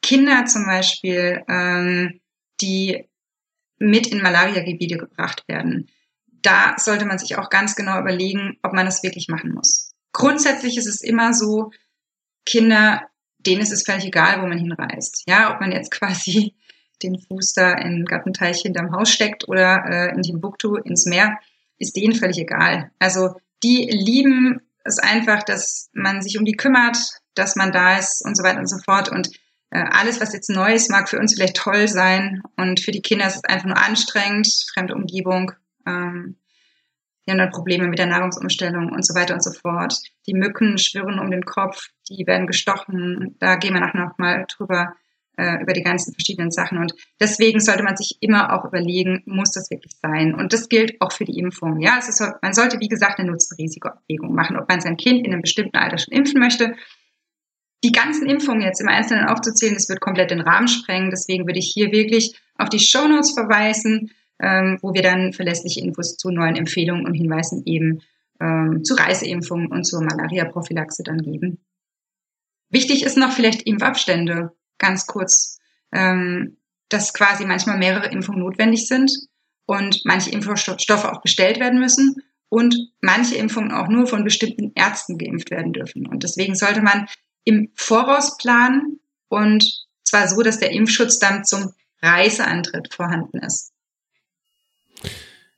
Kinder 0.00 0.44
zum 0.46 0.64
Beispiel, 0.66 1.42
ähm, 1.48 2.20
die 2.60 3.08
mit 3.78 4.06
in 4.06 4.22
Malaria-Gebiete 4.22 4.96
gebracht 4.96 5.44
werden, 5.48 5.88
da 6.26 6.74
sollte 6.78 7.06
man 7.06 7.18
sich 7.18 7.36
auch 7.36 7.50
ganz 7.50 7.74
genau 7.74 7.98
überlegen, 7.98 8.58
ob 8.62 8.72
man 8.74 8.86
das 8.86 9.02
wirklich 9.02 9.28
machen 9.28 9.52
muss. 9.52 9.92
Grundsätzlich 10.12 10.76
ist 10.76 10.86
es 10.86 11.00
immer 11.00 11.34
so, 11.34 11.70
Kinder, 12.46 13.02
denen 13.38 13.62
ist 13.62 13.72
es 13.72 13.82
völlig 13.82 14.04
egal, 14.04 14.42
wo 14.42 14.46
man 14.46 14.58
hinreist. 14.58 15.24
Ja, 15.26 15.52
ob 15.54 15.60
man 15.60 15.72
jetzt 15.72 15.90
quasi 15.98 16.54
den 17.02 17.18
Fuß 17.18 17.54
da 17.54 17.72
in 17.72 18.04
Gattenteich 18.04 18.60
hinterm 18.60 18.92
Haus 18.92 19.10
steckt 19.10 19.48
oder 19.48 19.84
äh, 19.86 20.14
in 20.14 20.22
Timbuktu 20.22 20.76
ins 20.76 21.06
Meer, 21.06 21.38
ist 21.78 21.96
denen 21.96 22.14
völlig 22.14 22.38
egal. 22.38 22.92
Also 22.98 23.34
die 23.64 23.88
lieben 23.90 24.60
es 24.84 24.98
einfach, 24.98 25.42
dass 25.42 25.90
man 25.94 26.22
sich 26.22 26.38
um 26.38 26.44
die 26.44 26.56
kümmert, 26.56 26.98
dass 27.34 27.56
man 27.56 27.72
da 27.72 27.98
ist 27.98 28.24
und 28.24 28.36
so 28.36 28.42
weiter 28.44 28.60
und 28.60 28.68
so 28.68 28.76
fort. 28.84 29.08
Und 29.08 29.30
äh, 29.70 29.82
alles, 29.90 30.20
was 30.20 30.34
jetzt 30.34 30.50
neu 30.50 30.74
ist, 30.74 30.90
mag 30.90 31.08
für 31.08 31.18
uns 31.18 31.34
vielleicht 31.34 31.56
toll 31.56 31.88
sein. 31.88 32.42
Und 32.56 32.80
für 32.80 32.92
die 32.92 33.00
Kinder 33.00 33.26
ist 33.26 33.36
es 33.36 33.44
einfach 33.44 33.66
nur 33.66 33.78
anstrengend, 33.78 34.46
fremde 34.72 34.94
Umgebung. 34.94 35.52
Ähm, 35.86 36.36
die 37.26 37.30
haben 37.30 37.38
dann 37.38 37.50
Probleme 37.50 37.88
mit 37.88 37.98
der 37.98 38.06
Nahrungsumstellung 38.06 38.92
und 38.92 39.04
so 39.06 39.14
weiter 39.14 39.32
und 39.32 39.42
so 39.42 39.52
fort. 39.52 39.98
Die 40.26 40.34
Mücken 40.34 40.76
schwirren 40.76 41.18
um 41.18 41.30
den 41.30 41.46
Kopf, 41.46 41.88
die 42.10 42.26
werden 42.26 42.46
gestochen. 42.46 43.36
Da 43.40 43.56
gehen 43.56 43.72
wir 43.72 43.80
nachher 43.80 44.04
noch 44.04 44.18
mal 44.18 44.44
drüber 44.46 44.94
äh, 45.36 45.62
über 45.62 45.72
die 45.72 45.82
ganzen 45.82 46.12
verschiedenen 46.12 46.50
Sachen. 46.50 46.78
Und 46.78 46.94
deswegen 47.20 47.60
sollte 47.60 47.82
man 47.82 47.96
sich 47.96 48.18
immer 48.20 48.52
auch 48.52 48.64
überlegen, 48.64 49.22
muss 49.26 49.52
das 49.52 49.70
wirklich 49.70 49.92
sein? 50.02 50.34
Und 50.34 50.52
das 50.52 50.68
gilt 50.68 51.00
auch 51.00 51.12
für 51.12 51.24
die 51.24 51.38
Impfung. 51.38 51.80
Ja, 51.80 51.96
es 51.98 52.08
ist, 52.08 52.22
man 52.42 52.52
sollte, 52.52 52.80
wie 52.80 52.88
gesagt, 52.88 53.18
eine 53.18 53.30
Nutzen-Risiko-Abwägung 53.30 54.34
machen, 54.34 54.56
ob 54.56 54.68
man 54.68 54.80
sein 54.80 54.96
Kind 54.96 55.26
in 55.26 55.32
einem 55.32 55.42
bestimmten 55.42 55.76
Alter 55.76 55.98
schon 55.98 56.14
impfen 56.14 56.40
möchte. 56.40 56.74
Die 57.82 57.92
ganzen 57.92 58.26
Impfungen 58.26 58.62
jetzt 58.62 58.80
im 58.80 58.88
Einzelnen 58.88 59.26
aufzuzählen, 59.26 59.74
das 59.74 59.88
wird 59.88 60.00
komplett 60.00 60.30
den 60.30 60.40
Rahmen 60.40 60.68
sprengen. 60.68 61.10
Deswegen 61.10 61.46
würde 61.46 61.58
ich 61.58 61.70
hier 61.72 61.92
wirklich 61.92 62.34
auf 62.56 62.68
die 62.68 62.78
Show 62.78 63.06
Notes 63.06 63.32
verweisen, 63.32 64.10
ähm, 64.40 64.78
wo 64.80 64.94
wir 64.94 65.02
dann 65.02 65.32
verlässliche 65.32 65.80
Infos 65.80 66.16
zu 66.16 66.30
neuen 66.30 66.56
Empfehlungen 66.56 67.06
und 67.06 67.14
Hinweisen 67.14 67.62
eben 67.66 68.00
ähm, 68.40 68.82
zu 68.84 68.94
Reiseimpfungen 68.94 69.66
und 69.66 69.84
zur 69.84 70.02
Malaria-Prophylaxe 70.02 71.02
dann 71.02 71.18
geben. 71.18 71.58
Wichtig 72.70 73.04
ist 73.04 73.16
noch 73.16 73.32
vielleicht 73.32 73.62
Impfabstände, 73.62 74.52
ganz 74.78 75.06
kurz, 75.06 75.58
ähm, 75.92 76.56
dass 76.88 77.14
quasi 77.14 77.44
manchmal 77.44 77.78
mehrere 77.78 78.10
Impfungen 78.10 78.40
notwendig 78.40 78.86
sind 78.86 79.10
und 79.66 80.02
manche 80.04 80.30
Impfstoffe 80.30 81.04
auch 81.04 81.22
bestellt 81.22 81.58
werden 81.58 81.78
müssen 81.80 82.16
und 82.48 82.76
manche 83.00 83.36
Impfungen 83.36 83.72
auch 83.72 83.88
nur 83.88 84.06
von 84.06 84.24
bestimmten 84.24 84.72
Ärzten 84.74 85.18
geimpft 85.18 85.50
werden 85.50 85.72
dürfen. 85.72 86.06
Und 86.06 86.22
deswegen 86.22 86.54
sollte 86.54 86.82
man 86.82 87.08
im 87.44 87.70
Voraus 87.74 88.36
planen 88.36 89.00
und 89.28 89.86
zwar 90.04 90.28
so, 90.28 90.42
dass 90.42 90.58
der 90.58 90.70
Impfschutz 90.70 91.18
dann 91.18 91.44
zum 91.44 91.72
Reiseantritt 92.02 92.92
vorhanden 92.92 93.38
ist. 93.38 93.72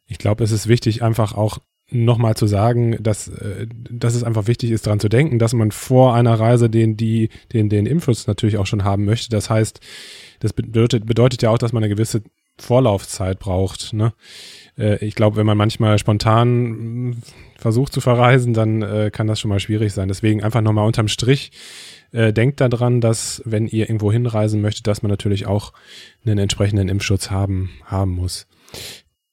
Ich 0.06 0.18
glaube, 0.18 0.44
es 0.44 0.52
ist 0.52 0.68
wichtig, 0.68 1.02
einfach 1.02 1.34
auch 1.34 1.58
nochmal 1.90 2.36
zu 2.36 2.46
sagen, 2.46 2.96
dass, 3.00 3.28
äh, 3.28 3.66
dass 3.90 4.14
es 4.14 4.24
einfach 4.24 4.46
wichtig 4.46 4.70
ist, 4.70 4.86
daran 4.86 5.00
zu 5.00 5.08
denken, 5.08 5.38
dass 5.38 5.52
man 5.52 5.70
vor 5.70 6.14
einer 6.14 6.34
Reise 6.34 6.68
den, 6.68 6.96
die, 6.96 7.30
den, 7.52 7.68
den 7.68 7.86
Impfschutz 7.86 8.26
natürlich 8.26 8.58
auch 8.58 8.66
schon 8.66 8.84
haben 8.84 9.04
möchte. 9.04 9.30
Das 9.30 9.50
heißt, 9.50 9.80
das 10.40 10.52
bedeutet, 10.52 11.06
bedeutet 11.06 11.42
ja 11.42 11.50
auch, 11.50 11.58
dass 11.58 11.72
man 11.72 11.82
eine 11.82 11.94
gewisse 11.94 12.22
Vorlaufzeit 12.58 13.38
braucht. 13.38 13.92
Ne? 13.92 14.12
Äh, 14.78 15.04
ich 15.04 15.14
glaube, 15.14 15.36
wenn 15.36 15.46
man 15.46 15.58
manchmal 15.58 15.98
spontan 15.98 17.12
äh, 17.12 17.14
versucht 17.60 17.92
zu 17.92 18.00
verreisen, 18.00 18.54
dann 18.54 18.82
äh, 18.82 19.10
kann 19.12 19.26
das 19.26 19.40
schon 19.40 19.48
mal 19.48 19.60
schwierig 19.60 19.92
sein. 19.92 20.08
Deswegen 20.08 20.42
einfach 20.42 20.60
nochmal 20.60 20.86
unterm 20.86 21.08
Strich. 21.08 21.52
Denkt 22.12 22.60
daran, 22.60 23.02
dass 23.02 23.42
wenn 23.44 23.66
ihr 23.66 23.90
irgendwo 23.90 24.10
hinreisen 24.10 24.62
möchtet, 24.62 24.86
dass 24.86 25.02
man 25.02 25.10
natürlich 25.10 25.44
auch 25.44 25.74
einen 26.24 26.38
entsprechenden 26.38 26.88
Impfschutz 26.88 27.30
haben, 27.30 27.70
haben 27.84 28.12
muss. 28.12 28.46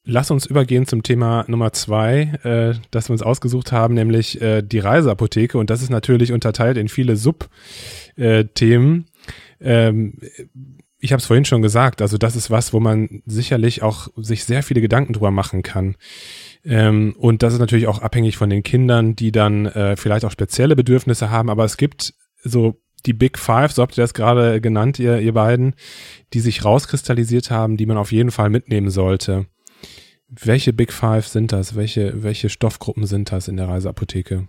Lass 0.06 0.32
uns 0.32 0.46
übergehen 0.46 0.86
zum 0.86 1.02
Thema 1.02 1.46
Nummer 1.48 1.72
zwei, 1.72 2.34
äh, 2.44 2.78
das 2.92 3.08
wir 3.08 3.14
uns 3.14 3.22
ausgesucht 3.22 3.72
haben, 3.72 3.94
nämlich 3.94 4.42
äh, 4.42 4.62
die 4.62 4.80
Reiseapotheke. 4.80 5.58
Und 5.58 5.70
das 5.70 5.82
ist 5.82 5.90
natürlich 5.90 6.34
unterteilt 6.34 6.78
in 6.78 6.90
viele 6.90 7.16
Subthemen. 7.16 9.06
Äh, 9.60 9.88
ähm, 9.88 10.20
ich 11.00 11.12
habe 11.12 11.20
es 11.20 11.26
vorhin 11.26 11.46
schon 11.46 11.62
gesagt, 11.62 12.02
also 12.02 12.18
das 12.18 12.36
ist 12.36 12.50
was, 12.50 12.74
wo 12.74 12.80
man 12.82 13.22
sicherlich 13.26 13.82
auch 13.82 14.10
sich 14.18 14.44
sehr 14.44 14.64
viele 14.64 14.82
Gedanken 14.82 15.14
drüber 15.14 15.32
machen 15.32 15.64
kann. 15.64 15.96
Ähm, 16.66 17.16
und 17.18 17.42
das 17.42 17.54
ist 17.54 17.60
natürlich 17.60 17.88
auch 17.88 18.00
abhängig 18.00 18.36
von 18.36 18.50
den 18.50 18.64
Kindern, 18.64 19.16
die 19.16 19.32
dann 19.32 19.66
äh, 19.68 19.96
vielleicht 19.96 20.26
auch 20.26 20.32
spezielle 20.32 20.76
Bedürfnisse 20.76 21.30
haben. 21.30 21.50
Aber 21.50 21.64
es 21.64 21.78
gibt 21.78 22.14
so 22.44 22.82
die 23.06 23.14
Big 23.14 23.38
Five, 23.38 23.72
so 23.72 23.82
habt 23.82 23.98
ihr 23.98 24.04
das 24.04 24.14
gerade 24.14 24.62
genannt, 24.62 25.00
ihr, 25.00 25.20
ihr 25.20 25.34
beiden, 25.34 25.76
die 26.34 26.40
sich 26.40 26.64
rauskristallisiert 26.64 27.52
haben, 27.52 27.78
die 27.78 27.86
man 27.86 27.98
auf 27.98 28.12
jeden 28.12 28.32
Fall 28.32 28.50
mitnehmen 28.50 28.90
sollte. 28.90 29.48
Welche 30.42 30.74
Big 30.74 30.92
Five 30.92 31.28
sind 31.28 31.52
das? 31.52 31.76
Welche, 31.76 32.24
welche 32.24 32.50
Stoffgruppen 32.50 33.06
sind 33.06 33.32
das 33.32 33.48
in 33.48 33.58
der 33.58 33.68
Reiseapotheke? 33.68 34.48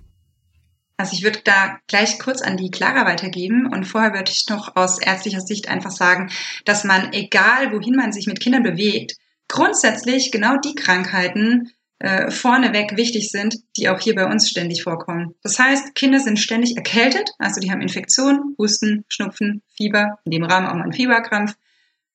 Also 0.96 1.12
ich 1.14 1.24
würde 1.24 1.40
da 1.44 1.78
gleich 1.88 2.18
kurz 2.18 2.40
an 2.40 2.56
die 2.56 2.70
Clara 2.70 3.04
weitergeben 3.04 3.66
und 3.66 3.84
vorher 3.84 4.14
würde 4.14 4.30
ich 4.30 4.46
noch 4.48 4.76
aus 4.76 4.98
ärztlicher 4.98 5.40
Sicht 5.40 5.68
einfach 5.68 5.90
sagen, 5.90 6.30
dass 6.64 6.84
man, 6.84 7.12
egal 7.12 7.72
wohin 7.72 7.96
man 7.96 8.12
sich 8.12 8.26
mit 8.26 8.40
Kindern 8.40 8.62
bewegt, 8.62 9.16
grundsätzlich 9.48 10.30
genau 10.30 10.56
die 10.56 10.74
Krankheiten 10.74 11.72
äh, 11.98 12.30
vorneweg 12.30 12.96
wichtig 12.96 13.30
sind, 13.30 13.56
die 13.76 13.88
auch 13.88 14.00
hier 14.00 14.14
bei 14.14 14.26
uns 14.26 14.48
ständig 14.48 14.82
vorkommen. 14.82 15.34
Das 15.42 15.58
heißt, 15.58 15.94
Kinder 15.94 16.20
sind 16.20 16.38
ständig 16.38 16.76
erkältet, 16.76 17.30
also 17.38 17.60
die 17.60 17.70
haben 17.70 17.82
Infektionen, 17.82 18.54
Husten, 18.56 19.04
Schnupfen, 19.08 19.62
Fieber, 19.76 20.18
in 20.24 20.30
dem 20.30 20.44
Rahmen 20.44 20.66
auch 20.66 20.74
mal 20.74 20.84
ein 20.84 20.92
Fieberkrampf. 20.92 21.54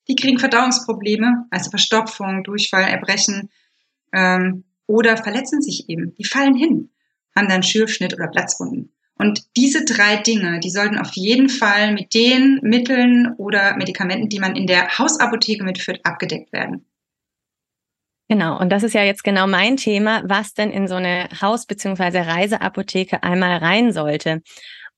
Die 0.09 0.15
kriegen 0.15 0.39
Verdauungsprobleme, 0.39 1.45
also 1.51 1.69
Verstopfung, 1.69 2.43
Durchfall, 2.43 2.83
Erbrechen 2.83 3.49
ähm, 4.11 4.63
oder 4.87 5.17
verletzen 5.17 5.61
sich 5.61 5.87
eben. 5.87 6.15
Die 6.15 6.25
fallen 6.25 6.55
hin, 6.55 6.89
haben 7.35 7.47
dann 7.47 7.63
Schürfschnitt 7.63 8.15
oder 8.15 8.27
Platzwunden. 8.27 8.91
Und 9.19 9.43
diese 9.55 9.85
drei 9.85 10.15
Dinge, 10.15 10.59
die 10.61 10.69
sollten 10.69 10.97
auf 10.97 11.11
jeden 11.13 11.49
Fall 11.49 11.93
mit 11.93 12.13
den 12.13 12.59
Mitteln 12.63 13.35
oder 13.37 13.75
Medikamenten, 13.75 14.29
die 14.29 14.39
man 14.39 14.55
in 14.55 14.65
der 14.65 14.97
Hausapotheke 14.97 15.63
mitführt, 15.63 15.99
abgedeckt 16.05 16.53
werden. 16.53 16.85
Genau, 18.29 18.59
und 18.59 18.69
das 18.69 18.83
ist 18.83 18.93
ja 18.93 19.03
jetzt 19.03 19.23
genau 19.23 19.47
mein 19.47 19.75
Thema, 19.75 20.21
was 20.23 20.53
denn 20.53 20.71
in 20.71 20.87
so 20.87 20.95
eine 20.95 21.27
Haus- 21.41 21.65
bzw. 21.65 22.19
Reiseapotheke 22.19 23.23
einmal 23.23 23.57
rein 23.57 23.91
sollte. 23.91 24.41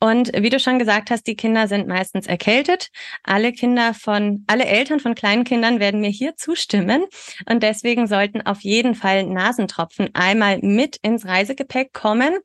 Und 0.04 0.32
wie 0.36 0.50
du 0.50 0.60
schon 0.60 0.80
gesagt 0.80 1.12
hast, 1.12 1.28
die 1.28 1.36
Kinder 1.36 1.68
sind 1.68 1.88
meistens 1.88 2.26
erkältet. 2.26 2.90
Alle 3.24 3.54
Kinder 3.54 3.94
von, 3.94 4.44
alle 4.48 4.66
Eltern 4.66 5.00
von 5.00 5.14
kleinen 5.14 5.44
Kindern 5.44 5.80
werden 5.80 6.02
mir 6.02 6.10
hier 6.10 6.36
zustimmen. 6.36 7.06
Und 7.48 7.62
deswegen 7.62 8.08
sollten 8.08 8.42
auf 8.42 8.62
jeden 8.62 8.96
Fall 8.96 9.28
Nasentropfen 9.28 10.10
einmal 10.14 10.58
mit 10.64 10.98
ins 11.04 11.28
Reisegepäck 11.28 11.94
kommen. 11.94 12.40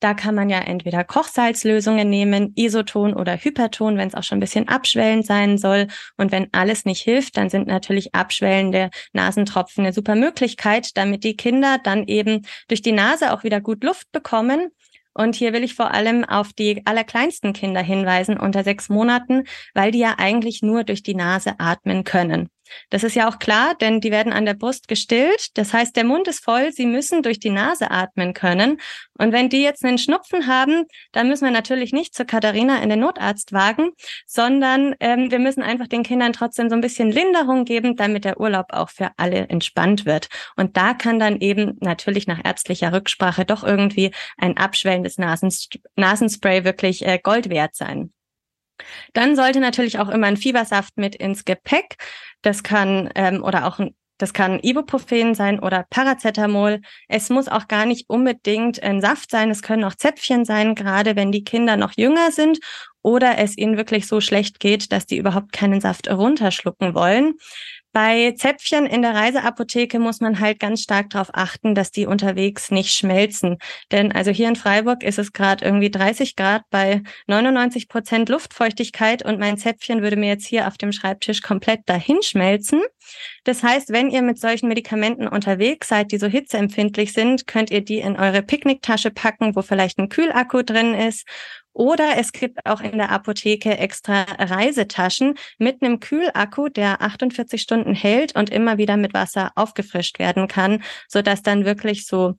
Da 0.00 0.14
kann 0.14 0.34
man 0.34 0.48
ja 0.48 0.60
entweder 0.60 1.04
Kochsalzlösungen 1.04 2.08
nehmen, 2.08 2.54
Isoton 2.56 3.12
oder 3.12 3.36
Hyperton, 3.36 3.98
wenn 3.98 4.08
es 4.08 4.14
auch 4.14 4.24
schon 4.24 4.38
ein 4.38 4.40
bisschen 4.40 4.68
abschwellend 4.68 5.26
sein 5.26 5.58
soll. 5.58 5.88
Und 6.16 6.32
wenn 6.32 6.48
alles 6.52 6.86
nicht 6.86 7.02
hilft, 7.02 7.36
dann 7.36 7.50
sind 7.50 7.66
natürlich 7.66 8.14
abschwellende 8.14 8.88
Nasentropfen 9.12 9.84
eine 9.84 9.92
super 9.92 10.14
Möglichkeit, 10.14 10.96
damit 10.96 11.24
die 11.24 11.36
Kinder 11.36 11.76
dann 11.76 12.04
eben 12.06 12.46
durch 12.68 12.80
die 12.80 12.92
Nase 12.92 13.34
auch 13.34 13.44
wieder 13.44 13.60
gut 13.60 13.84
Luft 13.84 14.10
bekommen 14.12 14.70
und 15.14 15.34
hier 15.34 15.52
will 15.52 15.64
ich 15.64 15.74
vor 15.74 15.92
allem 15.92 16.24
auf 16.24 16.52
die 16.52 16.82
allerkleinsten 16.86 17.52
Kinder 17.52 17.82
hinweisen 17.82 18.38
unter 18.38 18.64
sechs 18.64 18.88
Monaten, 18.88 19.44
weil 19.74 19.90
die 19.90 19.98
ja 19.98 20.14
eigentlich 20.18 20.62
nur 20.62 20.84
durch 20.84 21.02
die 21.02 21.14
Nase 21.14 21.54
atmen 21.58 22.04
können. 22.04 22.48
Das 22.90 23.04
ist 23.04 23.14
ja 23.14 23.28
auch 23.28 23.38
klar, 23.38 23.74
denn 23.74 24.00
die 24.00 24.10
werden 24.10 24.32
an 24.32 24.44
der 24.44 24.54
Brust 24.54 24.88
gestillt. 24.88 25.48
Das 25.54 25.72
heißt, 25.72 25.96
der 25.96 26.04
Mund 26.04 26.28
ist 26.28 26.44
voll, 26.44 26.72
sie 26.72 26.86
müssen 26.86 27.22
durch 27.22 27.38
die 27.38 27.50
Nase 27.50 27.90
atmen 27.90 28.34
können. 28.34 28.80
Und 29.18 29.32
wenn 29.32 29.48
die 29.48 29.62
jetzt 29.62 29.84
einen 29.84 29.98
Schnupfen 29.98 30.46
haben, 30.46 30.84
dann 31.12 31.28
müssen 31.28 31.44
wir 31.44 31.52
natürlich 31.52 31.92
nicht 31.92 32.14
zur 32.14 32.26
Katharina 32.26 32.82
in 32.82 32.88
den 32.88 33.00
Notarzt 33.00 33.52
wagen, 33.52 33.90
sondern 34.26 34.94
ähm, 35.00 35.30
wir 35.30 35.38
müssen 35.38 35.62
einfach 35.62 35.86
den 35.86 36.02
Kindern 36.02 36.32
trotzdem 36.32 36.68
so 36.68 36.74
ein 36.74 36.80
bisschen 36.80 37.10
Linderung 37.10 37.64
geben, 37.64 37.96
damit 37.96 38.24
der 38.24 38.40
Urlaub 38.40 38.72
auch 38.72 38.90
für 38.90 39.10
alle 39.16 39.48
entspannt 39.48 40.06
wird. 40.06 40.28
Und 40.56 40.76
da 40.76 40.94
kann 40.94 41.18
dann 41.18 41.40
eben 41.40 41.76
natürlich 41.80 42.26
nach 42.26 42.40
ärztlicher 42.44 42.92
Rücksprache 42.92 43.44
doch 43.44 43.62
irgendwie 43.62 44.12
ein 44.38 44.56
abschwellendes 44.56 45.18
Nasenspray 45.18 46.64
wirklich 46.64 47.06
äh, 47.06 47.18
Gold 47.22 47.48
wert 47.48 47.76
sein. 47.76 48.12
Dann 49.12 49.36
sollte 49.36 49.60
natürlich 49.60 49.98
auch 49.98 50.08
immer 50.08 50.26
ein 50.26 50.36
Fiebersaft 50.36 50.96
mit 50.96 51.14
ins 51.14 51.44
Gepäck. 51.44 51.96
Das 52.42 52.62
kann 52.62 53.10
ähm, 53.14 53.42
oder 53.42 53.66
auch 53.66 53.78
ein 53.78 53.94
das 54.22 54.32
kann 54.32 54.60
Ibuprofen 54.60 55.34
sein 55.34 55.58
oder 55.58 55.84
Paracetamol. 55.90 56.80
Es 57.08 57.28
muss 57.28 57.48
auch 57.48 57.66
gar 57.66 57.86
nicht 57.86 58.08
unbedingt 58.08 58.80
ein 58.80 59.00
Saft 59.00 59.32
sein. 59.32 59.50
Es 59.50 59.62
können 59.62 59.82
auch 59.82 59.96
Zäpfchen 59.96 60.44
sein, 60.44 60.76
gerade 60.76 61.16
wenn 61.16 61.32
die 61.32 61.42
Kinder 61.42 61.76
noch 61.76 61.94
jünger 61.96 62.30
sind 62.30 62.60
oder 63.02 63.38
es 63.38 63.58
ihnen 63.58 63.76
wirklich 63.76 64.06
so 64.06 64.20
schlecht 64.20 64.60
geht, 64.60 64.92
dass 64.92 65.06
die 65.06 65.16
überhaupt 65.16 65.52
keinen 65.52 65.80
Saft 65.80 66.08
runterschlucken 66.08 66.94
wollen. 66.94 67.34
Bei 67.92 68.32
Zäpfchen 68.36 68.86
in 68.86 69.02
der 69.02 69.14
Reiseapotheke 69.14 69.98
muss 69.98 70.20
man 70.20 70.40
halt 70.40 70.58
ganz 70.58 70.82
stark 70.82 71.10
darauf 71.10 71.28
achten, 71.34 71.74
dass 71.74 71.90
die 71.90 72.06
unterwegs 72.06 72.70
nicht 72.70 72.94
schmelzen. 72.94 73.58
Denn 73.90 74.12
also 74.12 74.30
hier 74.30 74.48
in 74.48 74.56
Freiburg 74.56 75.02
ist 75.02 75.18
es 75.18 75.32
gerade 75.32 75.64
irgendwie 75.64 75.90
30 75.90 76.34
Grad 76.34 76.62
bei 76.70 77.02
99 77.26 77.88
Prozent 77.88 78.30
Luftfeuchtigkeit 78.30 79.22
und 79.22 79.38
mein 79.38 79.58
Zäpfchen 79.58 80.00
würde 80.00 80.16
mir 80.16 80.28
jetzt 80.28 80.46
hier 80.46 80.68
auf 80.68 80.78
dem 80.78 80.92
Schreibtisch 80.92 81.42
komplett 81.42 81.80
dahin 81.86 82.22
schmelzen. 82.22 82.80
Das 83.44 83.62
heißt, 83.62 83.90
wenn 83.90 84.10
ihr 84.10 84.22
mit 84.22 84.38
solchen 84.38 84.68
Medikamenten 84.68 85.28
unterwegs 85.28 85.88
seid, 85.88 86.12
die 86.12 86.18
so 86.18 86.28
hitzeempfindlich 86.28 87.12
sind, 87.12 87.46
könnt 87.46 87.70
ihr 87.70 87.84
die 87.84 87.98
in 87.98 88.16
eure 88.16 88.42
Picknicktasche 88.42 89.10
packen, 89.10 89.54
wo 89.54 89.62
vielleicht 89.62 89.98
ein 89.98 90.08
Kühlakku 90.08 90.62
drin 90.62 90.94
ist 90.94 91.26
oder 91.72 92.18
es 92.18 92.32
gibt 92.32 92.66
auch 92.66 92.80
in 92.80 92.98
der 92.98 93.10
Apotheke 93.10 93.78
extra 93.78 94.22
Reisetaschen 94.38 95.34
mit 95.58 95.82
einem 95.82 96.00
Kühlakku, 96.00 96.68
der 96.68 97.00
48 97.00 97.60
Stunden 97.60 97.94
hält 97.94 98.36
und 98.36 98.50
immer 98.50 98.78
wieder 98.78 98.96
mit 98.96 99.14
Wasser 99.14 99.52
aufgefrischt 99.54 100.18
werden 100.18 100.48
kann, 100.48 100.82
so 101.08 101.22
dass 101.22 101.42
dann 101.42 101.64
wirklich 101.64 102.06
so 102.06 102.34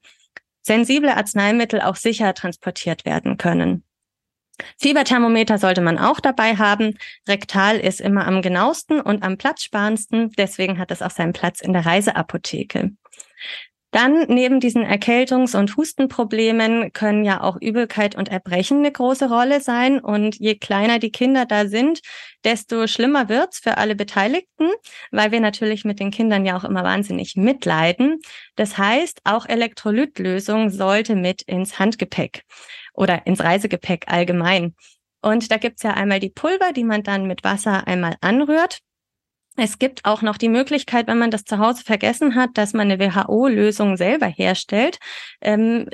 sensible 0.62 1.16
Arzneimittel 1.16 1.82
auch 1.82 1.96
sicher 1.96 2.34
transportiert 2.34 3.06
werden 3.06 3.38
können. 3.38 3.84
Fieberthermometer 4.80 5.58
sollte 5.58 5.82
man 5.82 5.98
auch 5.98 6.20
dabei 6.20 6.56
haben. 6.56 6.98
Rektal 7.28 7.80
ist 7.80 8.00
immer 8.00 8.28
am 8.28 8.42
genauesten 8.42 9.02
und 9.02 9.24
am 9.24 9.38
platzsparendsten. 9.38 10.32
Deswegen 10.38 10.78
hat 10.78 10.92
es 10.92 11.02
auch 11.02 11.12
seinen 11.12 11.34
Platz 11.34 11.60
in 11.60 11.74
der 11.74 11.86
Reiseapotheke. 11.86 12.92
Dann 13.94 14.26
neben 14.28 14.60
diesen 14.60 14.84
Erkältungs- 14.84 15.56
und 15.56 15.78
Hustenproblemen 15.78 16.94
können 16.94 17.24
ja 17.24 17.42
auch 17.42 17.58
Übelkeit 17.62 18.16
und 18.16 18.28
Erbrechen 18.28 18.80
eine 18.80 18.92
große 18.92 19.30
Rolle 19.30 19.62
sein. 19.62 20.00
Und 20.00 20.36
je 20.40 20.56
kleiner 20.56 20.98
die 20.98 21.12
Kinder 21.12 21.46
da 21.46 21.68
sind, 21.68 22.02
desto 22.44 22.88
schlimmer 22.88 23.30
wird's 23.30 23.60
für 23.60 23.78
alle 23.78 23.94
Beteiligten, 23.96 24.72
weil 25.12 25.32
wir 25.32 25.40
natürlich 25.42 25.86
mit 25.86 26.00
den 26.00 26.10
Kindern 26.10 26.44
ja 26.44 26.58
auch 26.58 26.64
immer 26.64 26.84
wahnsinnig 26.84 27.36
mitleiden. 27.36 28.20
Das 28.56 28.80
heißt, 28.80 29.22
auch 29.26 29.46
Elektrolytlösung 29.46 30.72
sollte 30.72 31.16
mit 31.16 31.44
ins 31.44 31.78
Handgepäck 31.78 32.42
oder 32.96 33.28
ins 33.28 33.42
Reisegepäck 33.42 34.06
allgemein. 34.08 34.74
Und 35.22 35.52
da 35.52 35.58
gibt's 35.58 35.84
ja 35.84 35.92
einmal 35.94 36.20
die 36.20 36.32
Pulver, 36.32 36.74
die 36.74 36.84
man 36.84 37.04
dann 37.04 37.28
mit 37.28 37.44
Wasser 37.44 37.86
einmal 37.86 38.16
anrührt. 38.22 38.80
Es 39.56 39.78
gibt 39.78 40.06
auch 40.06 40.24
noch 40.24 40.38
die 40.38 40.50
Möglichkeit, 40.50 41.08
wenn 41.08 41.20
man 41.20 41.30
das 41.30 41.44
zu 41.44 41.60
Hause 41.60 41.84
vergessen 41.84 42.36
hat, 42.36 42.52
dass 42.56 42.74
man 42.74 42.90
eine 42.90 43.00
WHO-Lösung 43.00 43.98
selber 43.98 44.26
herstellt. 44.26 44.98
Ähm, 45.42 45.90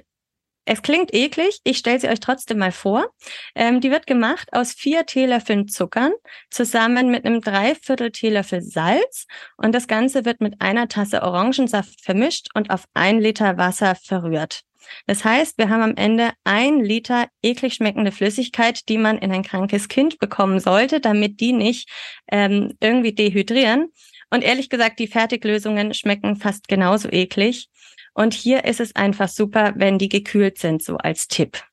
es 0.69 0.83
klingt 0.83 1.15
eklig, 1.15 1.61
ich 1.63 1.79
stelle 1.79 1.99
sie 1.99 2.09
euch 2.09 2.19
trotzdem 2.19 2.59
mal 2.59 2.71
vor. 2.71 3.07
Ähm, 3.55 3.81
die 3.81 3.89
wird 3.89 4.05
gemacht 4.05 4.49
aus 4.51 4.71
vier 4.71 5.03
Teelöffeln 5.03 5.67
Zuckern 5.67 6.11
zusammen 6.51 7.09
mit 7.09 7.25
einem 7.25 7.41
Dreiviertel 7.41 8.11
Teelöffel 8.11 8.61
Salz 8.61 9.25
und 9.57 9.73
das 9.73 9.87
Ganze 9.87 10.25
wird 10.25 10.41
mit 10.41 10.61
einer 10.61 10.87
Tasse 10.87 11.23
Orangensaft 11.23 12.01
vermischt 12.03 12.49
und 12.53 12.69
auf 12.69 12.85
ein 12.93 13.19
Liter 13.19 13.57
Wasser 13.57 13.95
verrührt. 13.95 14.61
Das 15.07 15.25
heißt, 15.25 15.57
wir 15.57 15.69
haben 15.69 15.81
am 15.81 15.95
Ende 15.95 16.33
ein 16.43 16.83
Liter 16.83 17.27
eklig 17.41 17.73
schmeckende 17.73 18.11
Flüssigkeit, 18.11 18.87
die 18.89 18.99
man 18.99 19.17
in 19.17 19.31
ein 19.31 19.43
krankes 19.43 19.87
Kind 19.87 20.19
bekommen 20.19 20.59
sollte, 20.59 20.99
damit 20.99 21.39
die 21.39 21.53
nicht 21.53 21.89
ähm, 22.31 22.75
irgendwie 22.79 23.13
dehydrieren. 23.13 23.91
Und 24.29 24.43
ehrlich 24.43 24.69
gesagt, 24.69 24.99
die 24.99 25.07
Fertiglösungen 25.07 25.95
schmecken 25.95 26.35
fast 26.35 26.67
genauso 26.67 27.09
eklig. 27.09 27.69
Und 28.13 28.33
hier 28.33 28.65
ist 28.65 28.79
es 28.79 28.95
einfach 28.95 29.29
super, 29.29 29.73
wenn 29.75 29.97
die 29.97 30.09
gekühlt 30.09 30.57
sind, 30.57 30.83
so 30.83 30.97
als 30.97 31.27
Tipp. 31.27 31.63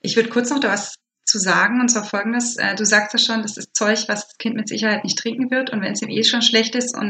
Ich 0.00 0.16
würde 0.16 0.30
kurz 0.30 0.50
noch 0.50 0.60
da 0.60 0.68
was 0.72 0.96
zu 1.24 1.38
sagen, 1.38 1.80
und 1.80 1.88
zwar 1.88 2.04
folgendes. 2.04 2.56
Äh, 2.56 2.74
du 2.74 2.84
sagst 2.84 3.12
ja 3.12 3.18
schon, 3.18 3.42
das 3.42 3.56
ist 3.56 3.74
Zeug, 3.74 4.04
was 4.08 4.26
das 4.26 4.38
Kind 4.38 4.56
mit 4.56 4.68
Sicherheit 4.68 5.04
nicht 5.04 5.18
trinken 5.18 5.50
wird. 5.50 5.70
Und 5.70 5.80
wenn 5.80 5.92
es 5.92 6.02
ihm 6.02 6.10
eh 6.10 6.24
schon 6.24 6.42
schlecht 6.42 6.74
ist 6.74 6.96
und 6.96 7.08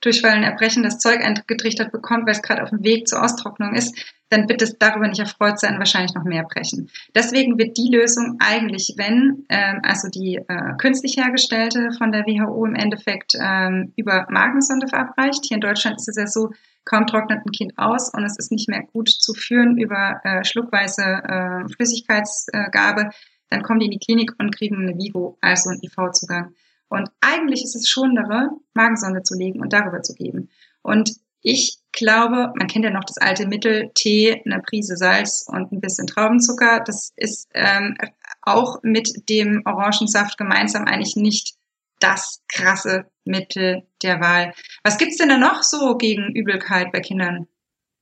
Durchfallen, 0.00 0.42
Erbrechen 0.42 0.82
das 0.82 0.98
Zeug 0.98 1.24
eingetrichtert 1.24 1.92
bekommt, 1.92 2.26
weil 2.26 2.34
es 2.34 2.42
gerade 2.42 2.62
auf 2.62 2.70
dem 2.70 2.84
Weg 2.84 3.08
zur 3.08 3.22
Austrocknung 3.22 3.74
ist, 3.74 3.96
dann 4.30 4.48
wird 4.48 4.62
es 4.62 4.78
darüber 4.78 5.08
nicht 5.08 5.20
erfreut 5.20 5.58
sein, 5.58 5.78
wahrscheinlich 5.78 6.14
noch 6.14 6.24
mehr 6.24 6.44
brechen. 6.44 6.90
Deswegen 7.14 7.58
wird 7.58 7.76
die 7.76 7.90
Lösung 7.90 8.36
eigentlich, 8.40 8.94
wenn, 8.96 9.44
ähm, 9.48 9.80
also 9.82 10.08
die 10.08 10.36
äh, 10.36 10.76
künstlich 10.78 11.16
hergestellte 11.16 11.90
von 11.96 12.12
der 12.12 12.24
WHO 12.26 12.64
im 12.66 12.74
Endeffekt 12.74 13.32
ähm, 13.40 13.92
über 13.96 14.26
Magensonde 14.30 14.86
verabreicht. 14.86 15.46
Hier 15.46 15.56
in 15.56 15.62
Deutschland 15.62 15.96
ist 15.96 16.08
es 16.08 16.16
ja 16.16 16.26
so, 16.26 16.50
kaum 16.84 17.06
trocknet 17.06 17.40
ein 17.44 17.52
Kind 17.52 17.72
aus 17.76 18.12
und 18.12 18.24
es 18.24 18.38
ist 18.38 18.52
nicht 18.52 18.68
mehr 18.68 18.82
gut 18.82 19.08
zu 19.08 19.34
führen 19.34 19.78
über 19.78 20.20
äh, 20.24 20.44
schluckweise 20.44 21.02
äh, 21.02 21.68
Flüssigkeitsgabe, 21.74 23.10
dann 23.50 23.62
kommen 23.62 23.80
die 23.80 23.86
in 23.86 23.92
die 23.92 23.98
Klinik 23.98 24.32
und 24.38 24.54
kriegen 24.54 24.76
eine 24.76 24.96
Vivo, 24.96 25.38
also 25.40 25.70
einen 25.70 25.80
IV-Zugang. 25.82 26.54
Und 26.88 27.10
eigentlich 27.20 27.64
ist 27.64 27.76
es 27.76 27.88
schonendere, 27.88 28.50
Magensonde 28.74 29.22
zu 29.22 29.36
legen 29.36 29.60
und 29.60 29.72
darüber 29.72 30.02
zu 30.02 30.14
geben. 30.14 30.50
Und 30.82 31.12
ich 31.42 31.78
glaube, 31.92 32.52
man 32.56 32.66
kennt 32.66 32.84
ja 32.84 32.90
noch 32.90 33.04
das 33.04 33.18
alte 33.18 33.46
Mittel, 33.46 33.90
Tee, 33.94 34.42
eine 34.44 34.60
Prise 34.60 34.96
Salz 34.96 35.44
und 35.46 35.72
ein 35.72 35.80
bisschen 35.80 36.06
Traubenzucker. 36.06 36.80
Das 36.84 37.12
ist 37.16 37.48
ähm, 37.54 37.96
auch 38.42 38.82
mit 38.82 39.28
dem 39.28 39.62
Orangensaft 39.64 40.38
gemeinsam 40.38 40.84
eigentlich 40.84 41.16
nicht 41.16 41.54
das 42.00 42.42
krasse 42.52 43.06
Mittel 43.24 43.82
der 44.02 44.20
Wahl. 44.20 44.54
Was 44.84 44.98
gibt's 44.98 45.16
denn 45.16 45.28
da 45.28 45.38
noch 45.38 45.62
so 45.62 45.96
gegen 45.96 46.34
Übelkeit 46.34 46.92
bei 46.92 47.00
Kindern? 47.00 47.48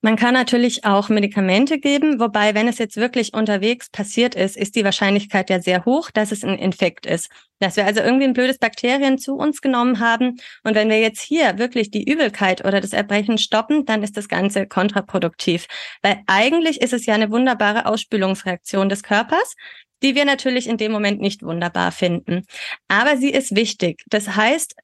Man 0.01 0.15
kann 0.15 0.35
natürlich 0.35 0.85
auch 0.85 1.09
Medikamente 1.09 1.79
geben, 1.79 2.19
wobei, 2.19 2.53
wenn 2.53 2.67
es 2.67 2.77
jetzt 2.77 2.97
wirklich 2.97 3.33
unterwegs 3.33 3.89
passiert 3.89 4.35
ist, 4.35 4.55
ist 4.55 4.75
die 4.75 4.83
Wahrscheinlichkeit 4.83 5.49
ja 5.49 5.59
sehr 5.59 5.85
hoch, 5.85 6.11
dass 6.11 6.31
es 6.31 6.43
ein 6.43 6.59
Infekt 6.59 7.07
ist. 7.07 7.29
Dass 7.59 7.77
wir 7.77 7.85
also 7.85 8.01
irgendwie 8.01 8.25
ein 8.25 8.33
blödes 8.33 8.59
Bakterien 8.59 9.17
zu 9.17 9.35
uns 9.35 9.59
genommen 9.59 9.99
haben. 9.99 10.37
Und 10.63 10.75
wenn 10.75 10.89
wir 10.89 10.99
jetzt 10.99 11.21
hier 11.21 11.57
wirklich 11.57 11.89
die 11.89 12.03
Übelkeit 12.03 12.63
oder 12.63 12.79
das 12.79 12.93
Erbrechen 12.93 13.39
stoppen, 13.39 13.85
dann 13.85 14.03
ist 14.03 14.15
das 14.15 14.27
Ganze 14.27 14.67
kontraproduktiv. 14.67 15.65
Weil 16.03 16.21
eigentlich 16.27 16.79
ist 16.79 16.93
es 16.93 17.07
ja 17.07 17.15
eine 17.15 17.31
wunderbare 17.31 17.87
Ausspülungsreaktion 17.87 18.89
des 18.89 19.01
Körpers 19.01 19.55
die 20.03 20.13
wir 20.13 20.25
natürlich 20.25 20.67
in 20.67 20.77
dem 20.77 20.91
Moment 20.91 21.21
nicht 21.21 21.41
wunderbar 21.41 21.91
finden. 21.91 22.45
Aber 22.87 23.17
sie 23.17 23.31
ist 23.31 23.55
wichtig. 23.55 24.03
Das 24.07 24.35
heißt, 24.35 24.75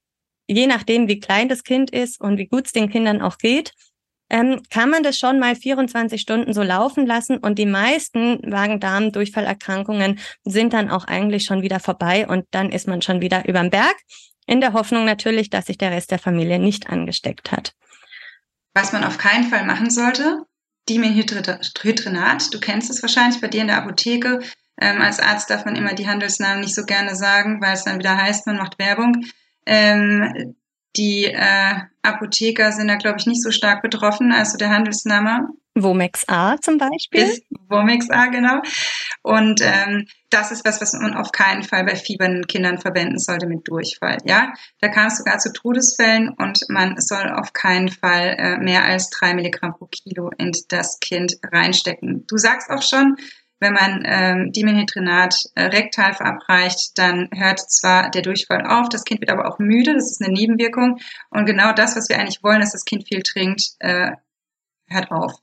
je 0.48 0.68
nachdem, 0.68 1.08
wie 1.08 1.20
klein 1.20 1.50
das 1.50 1.64
Kind 1.64 1.92
ist 1.92 2.20
und 2.20 2.38
wie 2.38 2.48
gut 2.48 2.66
es 2.66 2.72
den 2.72 2.90
Kindern 2.90 3.22
auch 3.22 3.38
geht, 3.38 3.74
ähm, 4.34 4.64
kann 4.72 4.90
man 4.90 5.04
das 5.04 5.20
schon 5.20 5.38
mal 5.38 5.56
24 5.56 6.20
Stunden 6.20 6.54
so 6.54 6.64
laufen 6.64 7.06
lassen 7.06 7.38
und 7.38 7.60
die 7.60 7.68
meisten 7.68 8.40
Magen-Darm-Durchfallerkrankungen 8.50 10.20
sind 10.44 10.74
dann 10.74 10.90
auch 10.90 11.06
eigentlich 11.06 11.46
schon 11.46 11.62
wieder 11.62 11.80
vorbei 11.80 12.28
und 12.28 12.46
dann 12.50 12.72
ist 12.72 12.88
man 12.88 13.04
schon 13.04 13.22
wieder 13.22 13.48
überm 13.48 13.70
Berg, 13.70 13.96
in 14.48 14.60
der 14.60 14.74
Hoffnung 14.74 15.06
natürlich, 15.06 15.52
dass 15.52 15.68
sich 15.68 15.78
der 15.78 15.92
Rest 15.92 16.10
der 16.10 16.18
Familie 16.18 16.58
nicht 16.58 16.90
angesteckt 16.90 17.52
hat. 17.52 17.76
Was 18.74 18.92
man 18.92 19.04
auf 19.04 19.20
keinen 19.20 19.44
Fall 19.44 19.66
machen 19.66 19.92
sollte, 19.92 20.40
Dimenhydrinat, 20.90 22.52
du 22.52 22.60
kennst 22.60 22.90
es 22.90 23.04
wahrscheinlich 23.04 23.40
bei 23.40 23.50
dir 23.50 23.62
in 23.62 23.68
der 23.68 23.78
Apotheke. 23.78 24.40
Ähm, 24.82 25.00
als 25.00 25.20
Arzt 25.20 25.52
darf 25.52 25.64
man 25.66 25.76
immer 25.76 25.94
die 25.94 26.08
Handelsnamen 26.08 26.62
nicht 26.62 26.74
so 26.74 26.86
gerne 26.86 27.16
sagen, 27.16 27.62
weil 27.62 27.76
es 27.76 27.84
dann 27.84 28.00
wieder 28.00 28.18
heißt, 28.18 28.48
man 28.48 28.58
macht 28.58 28.80
Werbung. 28.80 29.26
Ähm, 29.68 30.56
die 30.96 31.26
äh, 31.26 31.76
Apotheker 32.04 32.72
sind 32.72 32.88
da, 32.88 32.96
glaube 32.96 33.18
ich, 33.20 33.26
nicht 33.26 33.42
so 33.42 33.52
stark 33.52 33.82
betroffen, 33.82 34.32
also 34.32 34.58
der 34.58 34.70
Handelsname. 34.70 35.50
Womex 35.76 36.28
A 36.28 36.58
zum 36.62 36.78
Beispiel. 36.78 37.24
Ist 37.24 37.44
Womex 37.68 38.10
A, 38.12 38.28
genau. 38.28 38.62
Und 39.24 39.62
ähm, 39.64 40.06
das 40.30 40.52
ist 40.52 40.66
was, 40.66 40.82
was 40.82 40.94
man 40.94 41.16
auf 41.16 41.32
keinen 41.32 41.64
Fall 41.64 41.84
bei 41.84 41.96
fiebernden 41.96 42.46
Kindern 42.46 42.80
verwenden 42.80 43.18
sollte 43.18 43.48
mit 43.48 43.68
Durchfall. 43.68 44.18
Ja, 44.26 44.54
da 44.82 44.90
kam 44.90 45.08
es 45.08 45.18
sogar 45.18 45.40
zu 45.40 45.52
Todesfällen 45.52 46.30
und 46.30 46.60
man 46.70 47.00
soll 47.00 47.30
auf 47.32 47.54
keinen 47.54 47.90
Fall 47.90 48.36
äh, 48.38 48.58
mehr 48.58 48.84
als 48.84 49.10
drei 49.10 49.34
Milligramm 49.34 49.74
pro 49.74 49.88
Kilo 49.88 50.30
in 50.38 50.52
das 50.68 51.00
Kind 51.00 51.38
reinstecken. 51.44 52.26
Du 52.28 52.38
sagst 52.38 52.70
auch 52.70 52.84
schon, 52.84 53.16
wenn 53.64 53.74
man 53.74 54.04
ähm, 54.06 54.52
Dimenhydrinat 54.52 55.36
äh, 55.56 55.64
rektal 55.64 56.14
verabreicht, 56.14 56.92
dann 56.96 57.30
hört 57.34 57.60
zwar 57.60 58.12
der 58.12 58.22
Durchfall 58.22 58.66
auf, 58.66 58.90
das 58.90 59.04
Kind 59.04 59.22
wird 59.22 59.32
aber 59.32 59.48
auch 59.48 59.58
müde, 59.58 59.94
das 59.94 60.12
ist 60.12 60.22
eine 60.22 60.34
Nebenwirkung. 60.34 61.00
Und 61.32 61.46
genau 61.46 61.74
das, 61.74 61.96
was 61.96 62.10
wir 62.10 62.20
eigentlich 62.20 62.44
wollen, 62.44 62.60
dass 62.60 62.74
das 62.74 62.86
Kind 62.86 63.08
viel 63.08 63.24
trinkt, 63.24 63.72
äh, 63.80 64.12
hört 64.88 65.12
auf. 65.12 65.34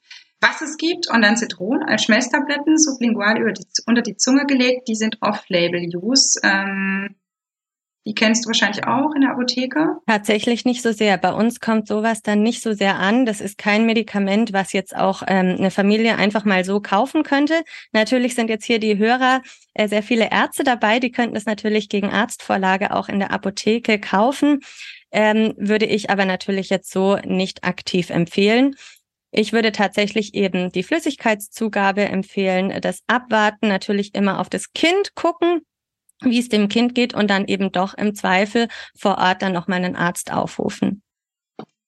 Was 0.40 0.62
es 0.62 0.76
gibt 0.76 1.10
und 1.10 1.22
dann 1.22 1.36
Zitronen 1.36 1.82
als 1.82 2.04
Schmelztabletten 2.04 2.78
sublingual 2.78 3.34
die, 3.34 3.64
unter 3.86 4.02
die 4.02 4.16
Zunge 4.16 4.46
gelegt, 4.46 4.88
die 4.88 4.94
sind 4.94 5.18
Off-Label-Use. 5.20 6.40
Ähm, 6.42 7.16
die 8.06 8.14
kennst 8.14 8.44
du 8.44 8.48
wahrscheinlich 8.48 8.86
auch 8.86 9.14
in 9.14 9.20
der 9.20 9.32
Apotheke? 9.32 9.98
Tatsächlich 10.06 10.64
nicht 10.64 10.80
so 10.80 10.90
sehr. 10.92 11.18
Bei 11.18 11.32
uns 11.32 11.60
kommt 11.60 11.86
sowas 11.86 12.22
dann 12.22 12.42
nicht 12.42 12.62
so 12.62 12.72
sehr 12.72 12.98
an. 12.98 13.26
Das 13.26 13.42
ist 13.42 13.58
kein 13.58 13.84
Medikament, 13.84 14.54
was 14.54 14.72
jetzt 14.72 14.96
auch 14.96 15.22
ähm, 15.26 15.56
eine 15.58 15.70
Familie 15.70 16.16
einfach 16.16 16.46
mal 16.46 16.64
so 16.64 16.80
kaufen 16.80 17.24
könnte. 17.24 17.62
Natürlich 17.92 18.34
sind 18.34 18.48
jetzt 18.48 18.64
hier 18.64 18.78
die 18.78 18.96
Hörer 18.96 19.42
äh, 19.74 19.86
sehr 19.86 20.02
viele 20.02 20.30
Ärzte 20.30 20.64
dabei. 20.64 20.98
Die 20.98 21.12
könnten 21.12 21.36
es 21.36 21.44
natürlich 21.44 21.90
gegen 21.90 22.08
Arztvorlage 22.08 22.94
auch 22.94 23.10
in 23.10 23.18
der 23.18 23.32
Apotheke 23.32 23.98
kaufen. 24.00 24.60
Ähm, 25.12 25.52
würde 25.58 25.86
ich 25.86 26.08
aber 26.08 26.24
natürlich 26.24 26.70
jetzt 26.70 26.90
so 26.90 27.18
nicht 27.24 27.64
aktiv 27.64 28.08
empfehlen. 28.08 28.76
Ich 29.30 29.52
würde 29.52 29.72
tatsächlich 29.72 30.34
eben 30.34 30.72
die 30.72 30.82
Flüssigkeitszugabe 30.82 32.02
empfehlen, 32.06 32.80
das 32.80 33.02
Abwarten, 33.06 33.68
natürlich 33.68 34.14
immer 34.14 34.40
auf 34.40 34.48
das 34.48 34.72
Kind 34.72 35.14
gucken, 35.14 35.60
wie 36.22 36.38
es 36.38 36.48
dem 36.48 36.68
Kind 36.68 36.94
geht 36.94 37.14
und 37.14 37.28
dann 37.28 37.46
eben 37.46 37.72
doch 37.72 37.94
im 37.94 38.14
Zweifel 38.14 38.68
vor 38.96 39.18
Ort 39.18 39.42
dann 39.42 39.52
nochmal 39.52 39.78
einen 39.78 39.96
Arzt 39.96 40.32
aufrufen. 40.32 41.02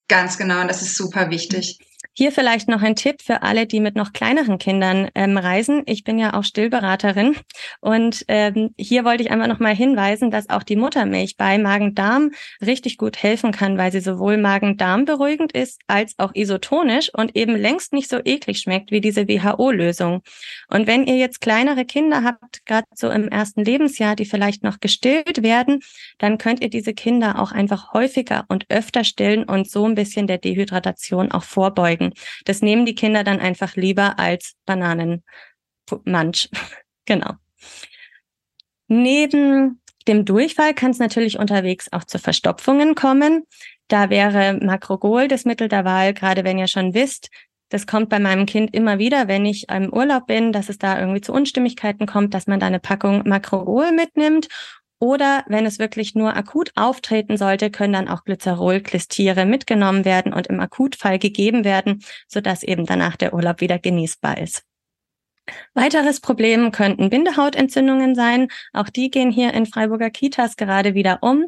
Ganz 0.09 0.37
genau, 0.37 0.61
und 0.61 0.69
das 0.69 0.83
ist 0.83 0.97
super 0.97 1.31
wichtig. 1.31 1.79
Hier 2.15 2.31
vielleicht 2.31 2.69
noch 2.69 2.83
ein 2.83 2.95
Tipp 2.95 3.23
für 3.23 3.41
alle, 3.41 3.67
die 3.67 3.81
mit 3.81 3.97
noch 3.97 4.13
kleineren 4.13 4.59
Kindern 4.59 5.09
ähm, 5.15 5.39
reisen. 5.39 5.83
Ich 5.87 6.05
bin 6.05 6.19
ja 6.19 6.35
auch 6.35 6.45
Stillberaterin 6.45 7.37
und 7.81 8.27
ähm, 8.29 8.75
hier 8.77 9.07
wollte 9.07 9.23
ich 9.23 9.31
einfach 9.31 9.47
noch 9.47 9.61
mal 9.61 9.75
hinweisen, 9.75 10.31
dass 10.31 10.51
auch 10.51 10.63
die 10.63 10.77
Muttermilch 10.77 11.39
bei 11.39 11.57
Magen-Darm 11.57 12.33
richtig 12.61 12.99
gut 12.99 13.23
helfen 13.23 13.51
kann, 13.51 13.79
weil 13.79 13.93
sie 13.93 14.01
sowohl 14.01 14.37
Magen-Darm 14.37 15.07
beruhigend 15.07 15.53
ist 15.53 15.81
als 15.87 16.13
auch 16.19 16.35
isotonisch 16.35 17.09
und 17.15 17.35
eben 17.35 17.57
längst 17.57 17.95
nicht 17.95 18.11
so 18.11 18.19
eklig 18.23 18.59
schmeckt 18.59 18.91
wie 18.91 19.01
diese 19.01 19.27
WHO-Lösung. 19.27 20.21
Und 20.69 20.87
wenn 20.87 21.07
ihr 21.07 21.17
jetzt 21.17 21.41
kleinere 21.41 21.87
Kinder 21.87 22.25
habt, 22.25 22.67
gerade 22.67 22.87
so 22.95 23.09
im 23.09 23.29
ersten 23.29 23.65
Lebensjahr, 23.65 24.17
die 24.17 24.27
vielleicht 24.27 24.63
noch 24.63 24.81
gestillt 24.81 25.43
werden, 25.43 25.81
dann 26.19 26.37
könnt 26.37 26.61
ihr 26.61 26.69
diese 26.69 26.93
Kinder 26.93 27.41
auch 27.41 27.53
einfach 27.53 27.95
häufiger 27.95 28.45
und 28.49 28.67
öfter 28.69 29.03
stillen 29.03 29.45
und 29.45 29.71
so 29.71 29.87
ein 29.87 29.95
bisschen 29.95 30.27
der 30.27 30.37
Dehydratation 30.37 31.33
auch 31.33 31.45
vorbeugen 31.45 32.02
schmecken. 32.03 32.13
Das 32.45 32.63
nehmen 32.63 32.87
die 32.87 32.95
Kinder 32.95 33.25
dann 33.25 33.41
einfach 33.41 33.77
lieber 33.77 34.19
als 34.19 34.55
Bananenmansch. 34.67 35.23
genau. 37.05 37.33
Neben 38.89 39.81
dem 40.09 40.25
Durchfall 40.25 40.75
kann 40.75 40.91
es 40.91 40.99
natürlich 40.99 41.39
unterwegs 41.39 41.93
auch 41.93 42.05
zu 42.05 42.19
Verstopfungen 42.19 42.95
kommen. 42.95 43.45
Da 43.89 44.11
wäre 44.11 44.59
Makrogol 44.61 45.29
das 45.29 45.45
Mittel 45.45 45.69
der 45.69 45.85
Wahl, 45.85 46.13
gerade 46.15 46.45
wenn 46.45 46.59
ihr 46.59 46.69
schon 46.69 46.95
wisst, 46.95 47.31
das 47.69 47.87
kommt 47.87 48.11
bei 48.11 48.19
meinem 48.19 48.45
Kind 48.45 48.75
immer 48.75 48.99
wieder, 48.99 49.29
wenn 49.29 49.47
ich 49.47 49.71
im 49.71 49.91
Urlaub 49.91 50.27
bin, 50.27 50.53
dass 50.53 50.69
es 50.69 50.77
da 50.77 51.01
irgendwie 51.01 51.23
zu 51.23 51.33
Unstimmigkeiten 51.33 52.07
kommt, 52.07 52.35
dass 52.35 52.47
man 52.47 52.61
da 52.61 52.67
eine 52.67 52.81
Packung 52.81 53.27
Makrogol 53.27 53.93
mitnimmt 53.93 54.49
oder 55.03 55.43
wenn 55.49 55.67
es 55.67 55.81
wirklich 55.81 56.15
nur 56.15 56.37
akut 56.37 56.71
auftreten 56.77 57.37
sollte, 57.37 57.73
können 57.73 57.93
dann 57.93 58.09
auch 58.09 58.23
Glycerol-Klistiere 58.23 59.47
mitgenommen 59.47 60.05
werden 60.05 60.33
und 60.33 60.47
im 60.47 60.61
Akutfall 60.61 61.19
gegeben 61.19 61.65
werden, 61.65 62.05
sodass 62.29 62.63
eben 62.63 62.87
danach 62.87 63.17
der 63.17 63.35
Urlaub 63.35 63.61
wieder 63.61 63.81
genießbar 63.81 64.39
ist. 64.39 64.63
Weiteres 65.75 66.21
Problem 66.21 66.71
könnten 66.71 67.11
Bindehautentzündungen 67.11 68.15
sein. 68.15 68.47
Auch 68.73 68.89
die 68.89 69.11
gehen 69.11 69.33
hier 69.33 69.53
in 69.55 69.67
Freiburger 69.67 70.11
Kitas 70.11 70.55
gerade 70.55 70.95
wieder 70.95 71.19
um. 71.21 71.47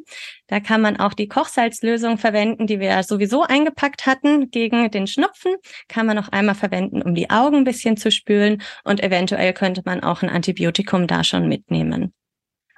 Da 0.49 0.59
kann 0.59 0.81
man 0.81 0.97
auch 0.99 1.15
die 1.15 1.29
Kochsalzlösung 1.29 2.19
verwenden, 2.19 2.67
die 2.67 2.81
wir 2.81 2.89
ja 2.89 3.03
sowieso 3.05 3.45
eingepackt 3.45 4.05
hatten 4.05 4.51
gegen 4.51 4.91
den 4.91 5.07
Schnupfen. 5.07 5.55
Kann 5.87 6.07
man 6.07 6.17
noch 6.17 6.31
einmal 6.31 6.57
verwenden, 6.57 7.03
um 7.03 7.15
die 7.15 7.31
Augen 7.31 7.59
ein 7.59 7.65
bisschen 7.65 7.97
zu 7.97 8.11
spülen. 8.11 8.61
Und 8.83 9.01
eventuell 9.01 9.53
könnte 9.53 9.83
man 9.85 10.03
auch 10.03 10.23
ein 10.23 10.29
Antibiotikum 10.29 11.07
da 11.07 11.23
schon 11.23 11.47
mitnehmen. 11.47 12.13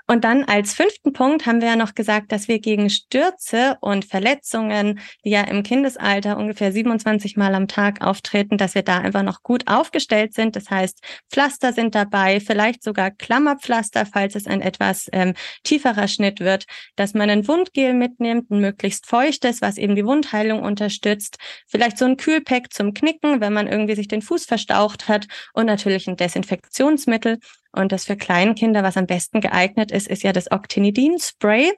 Und 0.08 0.22
dann 0.24 0.44
als 0.44 0.72
fünften 0.74 1.12
Punkt 1.12 1.46
haben 1.46 1.60
wir 1.60 1.68
ja 1.68 1.76
noch 1.76 1.94
gesagt, 1.94 2.30
dass 2.30 2.46
wir 2.46 2.60
gegen 2.60 2.90
Stürze 2.90 3.76
und 3.80 4.04
Verletzungen, 4.04 5.00
die 5.24 5.30
ja 5.30 5.42
im 5.42 5.64
Kindesalter 5.64 6.36
ungefähr 6.36 6.70
27 6.70 7.36
Mal 7.36 7.54
am 7.54 7.66
Tag 7.66 8.02
auftreten, 8.02 8.56
dass 8.56 8.76
wir 8.76 8.82
da 8.82 8.98
einfach 8.98 9.24
noch 9.24 9.42
gut 9.42 9.66
aufgestellt 9.66 10.32
sind. 10.32 10.54
Das 10.54 10.70
heißt, 10.70 11.02
Pflaster 11.30 11.72
sind 11.72 11.94
dabei, 11.96 12.38
vielleicht 12.38 12.84
sogar 12.84 13.10
Klammerpflaster, 13.10 14.06
falls 14.06 14.36
es 14.36 14.46
ein 14.46 14.60
etwas 14.60 15.08
ähm, 15.12 15.34
tieferer 15.64 16.06
Schnitt 16.06 16.38
wird, 16.38 16.66
dass 16.94 17.14
man 17.14 17.28
ein 17.28 17.48
Wundgel 17.48 17.92
mitnimmt, 17.92 18.50
ein 18.50 18.60
möglichst 18.60 19.06
feuchtes, 19.06 19.60
was 19.60 19.76
eben 19.76 19.96
die 19.96 20.06
Wundheilung 20.06 20.62
unterstützt, 20.62 21.38
vielleicht 21.66 21.98
so 21.98 22.04
ein 22.04 22.16
Kühlpack 22.16 22.72
zum 22.72 22.94
Knicken, 22.94 23.40
wenn 23.40 23.52
man 23.52 23.66
irgendwie 23.66 23.96
sich 23.96 24.06
den 24.06 24.22
Fuß 24.22 24.44
verstaucht 24.44 25.08
hat 25.08 25.26
und 25.52 25.66
natürlich 25.66 26.06
ein 26.06 26.16
Desinfektionsmittel. 26.16 27.38
Und 27.72 27.92
das 27.92 28.04
für 28.04 28.16
Kleinkinder, 28.16 28.82
was 28.82 28.96
am 28.96 29.06
besten 29.06 29.40
geeignet 29.40 29.90
ist, 29.90 30.08
ist 30.08 30.22
ja 30.22 30.32
das 30.32 30.50
Octinidin-Spray. 30.50 31.72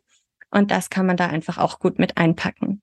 Und 0.50 0.70
das 0.70 0.90
kann 0.90 1.06
man 1.06 1.16
da 1.16 1.26
einfach 1.26 1.58
auch 1.58 1.78
gut 1.78 1.98
mit 1.98 2.16
einpacken. 2.16 2.82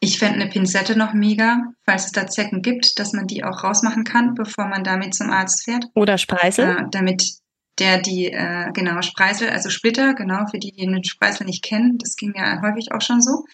Ich 0.00 0.18
fände 0.18 0.40
eine 0.40 0.50
Pinzette 0.50 0.96
noch 0.96 1.12
mega, 1.12 1.72
falls 1.84 2.06
es 2.06 2.12
da 2.12 2.28
Zecken 2.28 2.62
gibt, 2.62 2.98
dass 3.00 3.12
man 3.12 3.26
die 3.26 3.42
auch 3.42 3.64
rausmachen 3.64 4.04
kann, 4.04 4.34
bevor 4.34 4.66
man 4.66 4.84
damit 4.84 5.14
zum 5.14 5.30
Arzt 5.30 5.64
fährt. 5.64 5.86
Oder 5.94 6.18
Spreißel. 6.18 6.68
Äh, 6.68 6.84
damit 6.92 7.38
der 7.80 8.00
die, 8.00 8.26
äh, 8.26 8.70
genau, 8.72 9.02
Spreißel, 9.02 9.50
also 9.50 9.70
Splitter, 9.70 10.14
genau, 10.14 10.46
für 10.50 10.58
die, 10.58 10.72
die 10.72 10.86
den 10.86 11.02
Spreißel 11.02 11.46
nicht 11.46 11.64
kennen, 11.64 11.98
das 11.98 12.16
ging 12.16 12.34
ja 12.36 12.60
häufig 12.62 12.92
auch 12.92 13.00
schon 13.00 13.20
so 13.20 13.44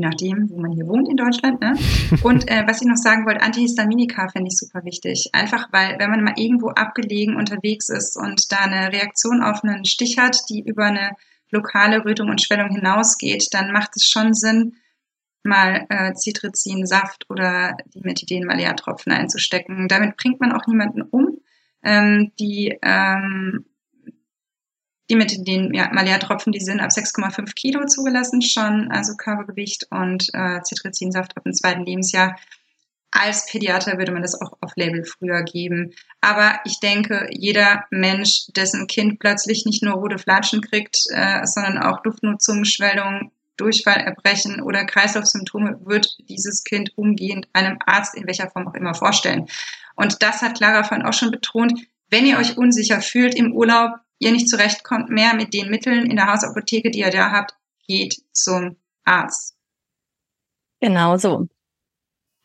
je 0.00 0.06
nachdem, 0.06 0.48
wo 0.50 0.60
man 0.60 0.72
hier 0.72 0.86
wohnt 0.86 1.08
in 1.08 1.16
Deutschland. 1.16 1.60
Ne? 1.60 1.74
Und 2.22 2.50
äh, 2.50 2.64
was 2.66 2.80
ich 2.80 2.88
noch 2.88 2.96
sagen 2.96 3.26
wollte, 3.26 3.42
Antihistaminika 3.42 4.28
finde 4.28 4.48
ich 4.48 4.56
super 4.56 4.84
wichtig. 4.84 5.30
Einfach 5.32 5.68
weil, 5.72 5.98
wenn 5.98 6.10
man 6.10 6.24
mal 6.24 6.34
irgendwo 6.36 6.68
abgelegen 6.68 7.36
unterwegs 7.36 7.88
ist 7.88 8.16
und 8.16 8.50
da 8.50 8.58
eine 8.60 8.92
Reaktion 8.92 9.42
auf 9.42 9.62
einen 9.62 9.84
Stich 9.84 10.18
hat, 10.18 10.38
die 10.48 10.62
über 10.62 10.84
eine 10.84 11.12
lokale 11.50 12.04
Rötung 12.04 12.28
und 12.30 12.42
Schwellung 12.42 12.70
hinausgeht, 12.70 13.48
dann 13.52 13.72
macht 13.72 13.90
es 13.96 14.06
schon 14.06 14.34
Sinn, 14.34 14.76
mal 15.42 15.86
äh, 15.88 16.14
Citrizin-Saft 16.14 17.26
oder 17.28 17.76
die 17.94 18.00
Methidin-Malea-Tropfen 18.00 19.12
einzustecken. 19.12 19.88
Damit 19.88 20.16
bringt 20.16 20.40
man 20.40 20.52
auch 20.52 20.66
niemanden 20.66 21.02
um. 21.02 21.38
Ähm, 21.82 22.32
die 22.38 22.78
ähm, 22.82 23.64
die 25.10 25.16
mit 25.16 25.46
den 25.46 25.74
ja, 25.74 25.90
Malea-Tropfen, 25.92 26.52
die 26.52 26.60
sind 26.60 26.80
ab 26.80 26.90
6,5 26.90 27.54
Kilo 27.54 27.84
zugelassen 27.86 28.40
schon, 28.40 28.90
also 28.92 29.16
Körpergewicht 29.16 29.88
und 29.90 30.28
äh, 30.32 30.60
Cetirizinsaft 30.62 31.36
ab 31.36 31.42
dem 31.44 31.52
zweiten 31.52 31.84
Lebensjahr. 31.84 32.36
Als 33.10 33.46
Pädiater 33.46 33.98
würde 33.98 34.12
man 34.12 34.22
das 34.22 34.40
auch 34.40 34.52
auf 34.60 34.70
Label 34.76 35.04
früher 35.04 35.42
geben. 35.42 35.92
Aber 36.20 36.60
ich 36.64 36.78
denke, 36.78 37.28
jeder 37.32 37.84
Mensch, 37.90 38.46
dessen 38.54 38.86
Kind 38.86 39.18
plötzlich 39.18 39.66
nicht 39.66 39.82
nur 39.82 39.94
rote 39.94 40.18
Flatschen 40.18 40.60
kriegt, 40.60 40.96
äh, 41.12 41.44
sondern 41.44 41.78
auch 41.78 42.04
Luftnutzungsschwellung, 42.04 43.32
Durchfall, 43.56 43.96
Erbrechen 43.96 44.62
oder 44.62 44.84
Kreislaufsymptome, 44.84 45.80
wird 45.84 46.08
dieses 46.28 46.62
Kind 46.62 46.92
umgehend 46.96 47.48
einem 47.52 47.78
Arzt 47.84 48.14
in 48.14 48.28
welcher 48.28 48.48
Form 48.48 48.68
auch 48.68 48.74
immer 48.74 48.94
vorstellen. 48.94 49.46
Und 49.96 50.22
das 50.22 50.40
hat 50.40 50.56
Clara 50.56 50.84
vorhin 50.84 51.04
auch 51.04 51.12
schon 51.12 51.32
betont. 51.32 51.78
Wenn 52.10 52.26
ihr 52.26 52.38
euch 52.38 52.56
unsicher 52.56 53.00
fühlt 53.00 53.34
im 53.34 53.52
Urlaub, 53.52 53.98
ihr 54.20 54.30
nicht 54.30 54.48
zurechtkommt 54.48 55.10
mehr 55.10 55.34
mit 55.34 55.52
den 55.52 55.68
Mitteln 55.70 56.08
in 56.08 56.16
der 56.16 56.32
Hausapotheke, 56.32 56.90
die 56.90 57.00
ihr 57.00 57.10
da 57.10 57.32
habt, 57.32 57.54
geht 57.86 58.22
zum 58.32 58.76
Arzt. 59.04 59.56
Genau 60.80 61.16
so. 61.16 61.48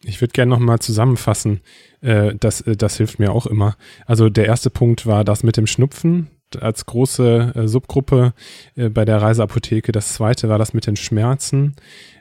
Ich 0.03 0.21
würde 0.21 0.33
gerne 0.33 0.49
nochmal 0.49 0.79
zusammenfassen. 0.79 1.61
Äh, 2.01 2.35
das, 2.35 2.61
äh, 2.61 2.75
das 2.75 2.97
hilft 2.97 3.19
mir 3.19 3.31
auch 3.31 3.45
immer. 3.45 3.77
Also 4.05 4.29
der 4.29 4.45
erste 4.45 4.69
Punkt 4.69 5.05
war 5.05 5.23
das 5.23 5.43
mit 5.43 5.57
dem 5.57 5.67
Schnupfen 5.67 6.29
als 6.59 6.85
große 6.85 7.53
äh, 7.55 7.67
Subgruppe 7.67 8.33
äh, 8.75 8.89
bei 8.89 9.05
der 9.05 9.21
Reiseapotheke. 9.21 9.91
Das 9.91 10.13
zweite 10.13 10.49
war 10.49 10.57
das 10.57 10.73
mit 10.73 10.88
den 10.88 10.95
Schmerzen. 10.95 11.75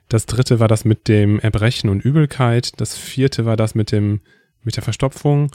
Das 0.08 0.26
dritte 0.26 0.60
war 0.60 0.68
das 0.68 0.84
mit 0.84 1.08
dem 1.08 1.38
Erbrechen 1.40 1.88
und 1.90 2.04
Übelkeit. 2.04 2.80
Das 2.80 2.96
vierte 2.96 3.44
war 3.44 3.56
das 3.56 3.74
mit 3.74 3.92
dem 3.92 4.20
mit 4.62 4.76
der 4.76 4.82
Verstopfung. 4.82 5.50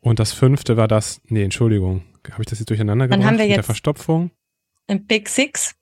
Und 0.00 0.18
das 0.18 0.32
fünfte 0.32 0.76
war 0.76 0.88
das, 0.88 1.20
nee, 1.26 1.42
Entschuldigung, 1.42 2.02
habe 2.30 2.42
ich 2.42 2.46
das 2.46 2.58
jetzt 2.58 2.70
durcheinander 2.70 3.06
gebracht? 3.06 3.20
Dann 3.20 3.26
haben 3.26 3.38
wir 3.38 3.44
mit 3.44 3.50
jetzt 3.50 3.56
der 3.56 3.64
Verstopfung. 3.64 4.30
Im 4.86 5.06
Big 5.06 5.28
Six. 5.28 5.74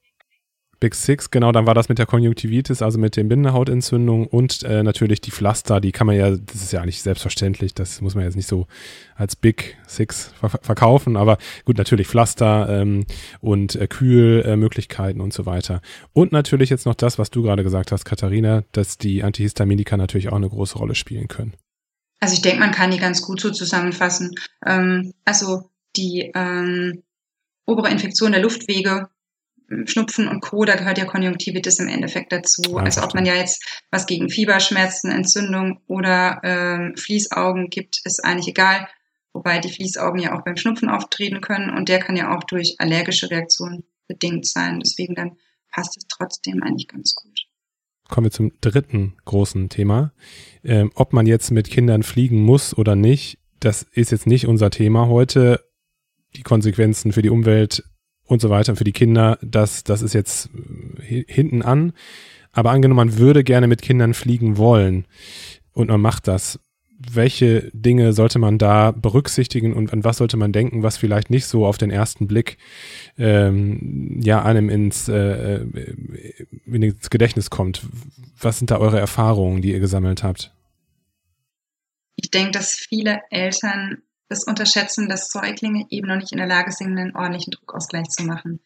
Big 0.81 0.95
Six, 0.95 1.31
genau, 1.31 1.53
dann 1.53 1.67
war 1.67 1.75
das 1.75 1.91
mit 1.91 1.99
der 1.99 2.07
Konjunktivitis, 2.07 2.81
also 2.81 2.99
mit 2.99 3.15
den 3.15 3.29
Bindehautentzündungen 3.29 4.27
und 4.27 4.63
äh, 4.63 4.83
natürlich 4.83 5.21
die 5.21 5.31
Pflaster, 5.31 5.79
die 5.79 5.93
kann 5.93 6.07
man 6.07 6.17
ja, 6.17 6.31
das 6.31 6.55
ist 6.55 6.73
ja 6.73 6.87
nicht 6.87 7.03
selbstverständlich, 7.03 7.75
das 7.75 8.01
muss 8.01 8.15
man 8.15 8.25
jetzt 8.25 8.35
nicht 8.35 8.49
so 8.49 8.67
als 9.15 9.37
Big 9.37 9.77
Six 9.87 10.33
ver 10.41 10.49
verkaufen, 10.49 11.19
aber 11.19 11.37
gut, 11.67 11.77
natürlich 11.77 12.09
Pflaster 12.09 12.81
ähm, 12.81 13.05
und 13.41 13.77
äh, 13.77 13.87
Kühlmöglichkeiten 13.89 15.21
äh, 15.21 15.23
und 15.23 15.35
so 15.35 15.45
weiter. 15.45 15.83
Und 16.15 16.33
natürlich 16.33 16.71
jetzt 16.71 16.87
noch 16.87 16.95
das, 16.95 17.19
was 17.19 17.31
du 17.31 17.43
gerade 17.43 17.63
gesagt 17.63 17.93
hast, 17.93 18.07
Katharina, 18.07 18.65
dass 18.73 18.97
die 18.97 19.23
Antihistaminika 19.23 19.99
natürlich 19.99 20.31
auch 20.31 20.37
eine 20.37 20.49
große 20.49 20.79
Rolle 20.79 20.95
spielen 20.95 21.29
können. 21.29 21.53
Also 22.21 22.35
ich 22.35 22.41
denke, 22.41 22.61
man 22.61 22.71
kann 22.71 22.91
die 22.91 22.99
ganz 22.99 23.21
gut 23.21 23.41
so 23.41 23.51
zusammenfassen. 23.51 24.35
Ähm, 24.65 25.13
also 25.27 25.71
die 25.97 26.31
ähm, 26.35 27.03
obere 27.67 27.91
Infektion 27.91 28.33
der 28.33 28.43
Luftwege, 28.43 29.09
Schnupfen 29.85 30.27
und 30.27 30.41
Co., 30.41 30.65
da 30.65 30.75
gehört 30.75 30.99
ja 30.99 31.05
Konjunktivitis 31.05 31.79
im 31.79 31.89
Endeffekt 31.89 32.33
dazu. 32.33 32.77
Also 32.77 33.03
ob 33.03 33.15
man 33.15 33.25
ja 33.25 33.35
jetzt 33.35 33.83
was 33.93 34.07
gegen 34.07 34.29
Fieberschmerzen, 34.29 35.13
Entzündung 35.13 35.81
oder 35.87 36.41
ähm, 36.43 36.97
Fließaugen 36.97 37.71
gibt, 37.71 38.01
ist 38.05 38.25
eigentlich 38.25 38.49
egal. 38.49 38.89
Wobei 39.33 39.61
die 39.61 39.71
Fließaugen 39.71 40.21
ja 40.21 40.37
auch 40.37 40.43
beim 40.43 40.57
Schnupfen 40.57 40.89
auftreten 40.89 41.41
können 41.41 41.71
und 41.71 41.89
der 41.89 42.01
kann 42.01 42.17
ja 42.17 42.37
auch 42.37 42.43
durch 42.43 42.77
allergische 42.79 43.31
Reaktionen 43.31 43.85
bedingt 44.09 44.45
sein. 44.45 44.81
Deswegen 44.81 45.15
dann 45.15 45.37
passt 45.71 45.97
es 45.97 46.09
trotzdem 46.09 46.65
eigentlich 46.65 46.89
ganz 46.89 47.15
gut 47.15 47.47
kommen 48.11 48.27
wir 48.27 48.33
zum 48.33 48.53
dritten 48.61 49.15
großen 49.25 49.69
Thema. 49.71 50.13
Ähm, 50.63 50.91
ob 50.95 51.13
man 51.13 51.27
jetzt 51.27 51.51
mit 51.51 51.71
Kindern 51.71 52.03
fliegen 52.03 52.43
muss 52.43 52.77
oder 52.77 52.97
nicht, 52.97 53.39
das 53.61 53.83
ist 53.93 54.11
jetzt 54.11 54.27
nicht 54.27 54.47
unser 54.47 54.71
Thema 54.71 55.09
heute. 55.09 55.65
Die 56.37 56.43
Konsequenzen 56.43 57.13
für 57.13 57.23
die 57.23 57.31
Umwelt 57.31 57.85
und 58.25 58.41
so 58.41 58.51
weiter, 58.51 58.77
für 58.77 58.85
die 58.85 58.93
Kinder, 58.93 59.39
das, 59.43 59.85
das 59.85 60.03
ist 60.03 60.15
jetzt 60.15 60.51
äh, 61.09 61.25
hinten 61.27 61.63
an. 61.63 61.93
Aber 62.53 62.71
angenommen, 62.71 63.09
man 63.09 63.19
würde 63.19 63.45
gerne 63.45 63.67
mit 63.67 63.83
Kindern 63.83 64.15
fliegen 64.15 64.57
wollen 64.57 65.07
und 65.73 65.89
man 65.89 66.01
macht 66.01 66.29
das 66.29 66.59
welche 67.01 67.71
Dinge 67.73 68.13
sollte 68.13 68.39
man 68.39 68.59
da 68.59 68.91
berücksichtigen 68.91 69.73
und 69.73 69.93
an 69.93 70.05
was 70.05 70.19
sollte 70.19 70.37
man 70.37 70.53
denken, 70.53 70.83
was 70.83 70.99
vielleicht 70.99 71.31
nicht 71.31 71.47
so 71.47 71.65
auf 71.65 71.79
den 71.79 71.91
ersten 71.91 72.27
Blick 72.27 72.59
ähm, 73.17 74.21
ja 74.23 74.45
einem 74.45 74.69
ins, 74.69 75.09
äh, 75.09 75.63
äh, 75.63 75.97
ins 76.67 77.09
Gedächtnis 77.09 77.49
kommt. 77.49 77.87
Was 78.39 78.59
sind 78.59 78.71
da 78.71 78.79
eure 78.79 79.01
Erfahrungen, 79.01 79.63
die 79.63 79.73
ihr 79.73 79.81
gesammelt 79.81 80.23
habt? 80.23 80.55
Ich 82.17 82.31
denke, 82.31 82.51
dass 82.51 82.75
viele 82.75 83.21
Eltern 83.31 84.03
das 84.31 84.45
unterschätzen, 84.45 85.09
dass 85.09 85.29
Säuglinge 85.29 85.87
eben 85.91 86.07
noch 86.07 86.17
nicht 86.17 86.33
in 86.33 86.39
der 86.39 86.47
Lage 86.47 86.71
sind, 86.71 86.97
einen 86.97 87.17
ordentlichen 87.17 87.51
Druckausgleich 87.51 88.09
zu 88.09 88.23
machen. 88.23 88.61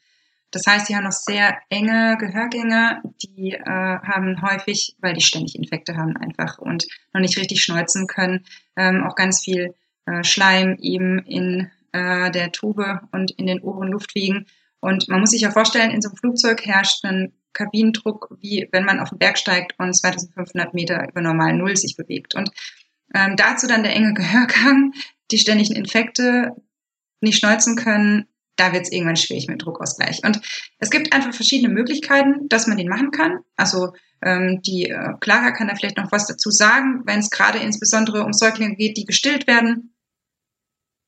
Das 0.50 0.66
heißt, 0.66 0.86
sie 0.86 0.94
haben 0.94 1.04
noch 1.04 1.12
sehr 1.12 1.58
enge 1.70 2.16
Gehörgänge, 2.18 3.02
die 3.22 3.52
äh, 3.52 3.64
haben 3.64 4.40
häufig, 4.42 4.94
weil 5.00 5.14
die 5.14 5.22
ständig 5.22 5.56
Infekte 5.56 5.96
haben 5.96 6.16
einfach 6.16 6.58
und 6.58 6.86
noch 7.12 7.20
nicht 7.20 7.38
richtig 7.38 7.62
schneuzen 7.62 8.06
können, 8.06 8.44
ähm, 8.76 9.04
auch 9.04 9.16
ganz 9.16 9.42
viel 9.42 9.74
äh, 10.06 10.22
Schleim 10.22 10.76
eben 10.80 11.18
in 11.20 11.70
äh, 11.92 12.30
der 12.30 12.52
Tube 12.52 13.00
und 13.10 13.32
in 13.32 13.46
den 13.46 13.60
oberen 13.62 13.88
Luftwegen. 13.88 14.46
Und 14.80 15.08
man 15.08 15.20
muss 15.20 15.30
sich 15.30 15.40
ja 15.40 15.50
vorstellen, 15.50 15.90
in 15.90 16.02
so 16.02 16.10
einem 16.10 16.18
Flugzeug 16.18 16.64
herrscht 16.64 17.04
ein 17.04 17.32
Kabinendruck, 17.54 18.36
wie 18.40 18.68
wenn 18.70 18.84
man 18.84 19.00
auf 19.00 19.08
den 19.08 19.18
Berg 19.18 19.38
steigt 19.38 19.74
und 19.78 19.94
2500 19.94 20.74
Meter 20.74 21.08
über 21.08 21.22
normal 21.22 21.56
Null 21.56 21.76
sich 21.76 21.96
bewegt. 21.96 22.34
Und 22.34 22.50
ähm, 23.14 23.36
dazu 23.36 23.66
dann 23.66 23.82
der 23.82 23.94
enge 23.96 24.12
Gehörgang, 24.14 24.92
die 25.30 25.38
ständigen 25.38 25.74
Infekte, 25.74 26.52
nicht 27.20 27.38
schneuzen 27.38 27.76
können, 27.76 28.26
da 28.56 28.72
wird 28.72 28.84
es 28.84 28.92
irgendwann 28.92 29.16
schwierig 29.16 29.48
mit 29.48 29.64
Druckausgleich. 29.64 30.22
Und 30.24 30.40
es 30.78 30.90
gibt 30.90 31.12
einfach 31.12 31.34
verschiedene 31.34 31.72
Möglichkeiten, 31.72 32.48
dass 32.48 32.66
man 32.66 32.76
den 32.76 32.88
machen 32.88 33.10
kann. 33.10 33.40
Also 33.56 33.92
ähm, 34.22 34.60
die 34.62 34.88
äh, 34.90 35.14
Clara 35.20 35.50
kann 35.50 35.68
da 35.68 35.74
vielleicht 35.74 35.96
noch 35.96 36.12
was 36.12 36.26
dazu 36.26 36.50
sagen, 36.50 37.02
wenn 37.04 37.18
es 37.18 37.30
gerade 37.30 37.58
insbesondere 37.58 38.24
um 38.24 38.32
Säuglinge 38.32 38.76
geht, 38.76 38.96
die 38.96 39.04
gestillt 39.04 39.46
werden. 39.46 39.94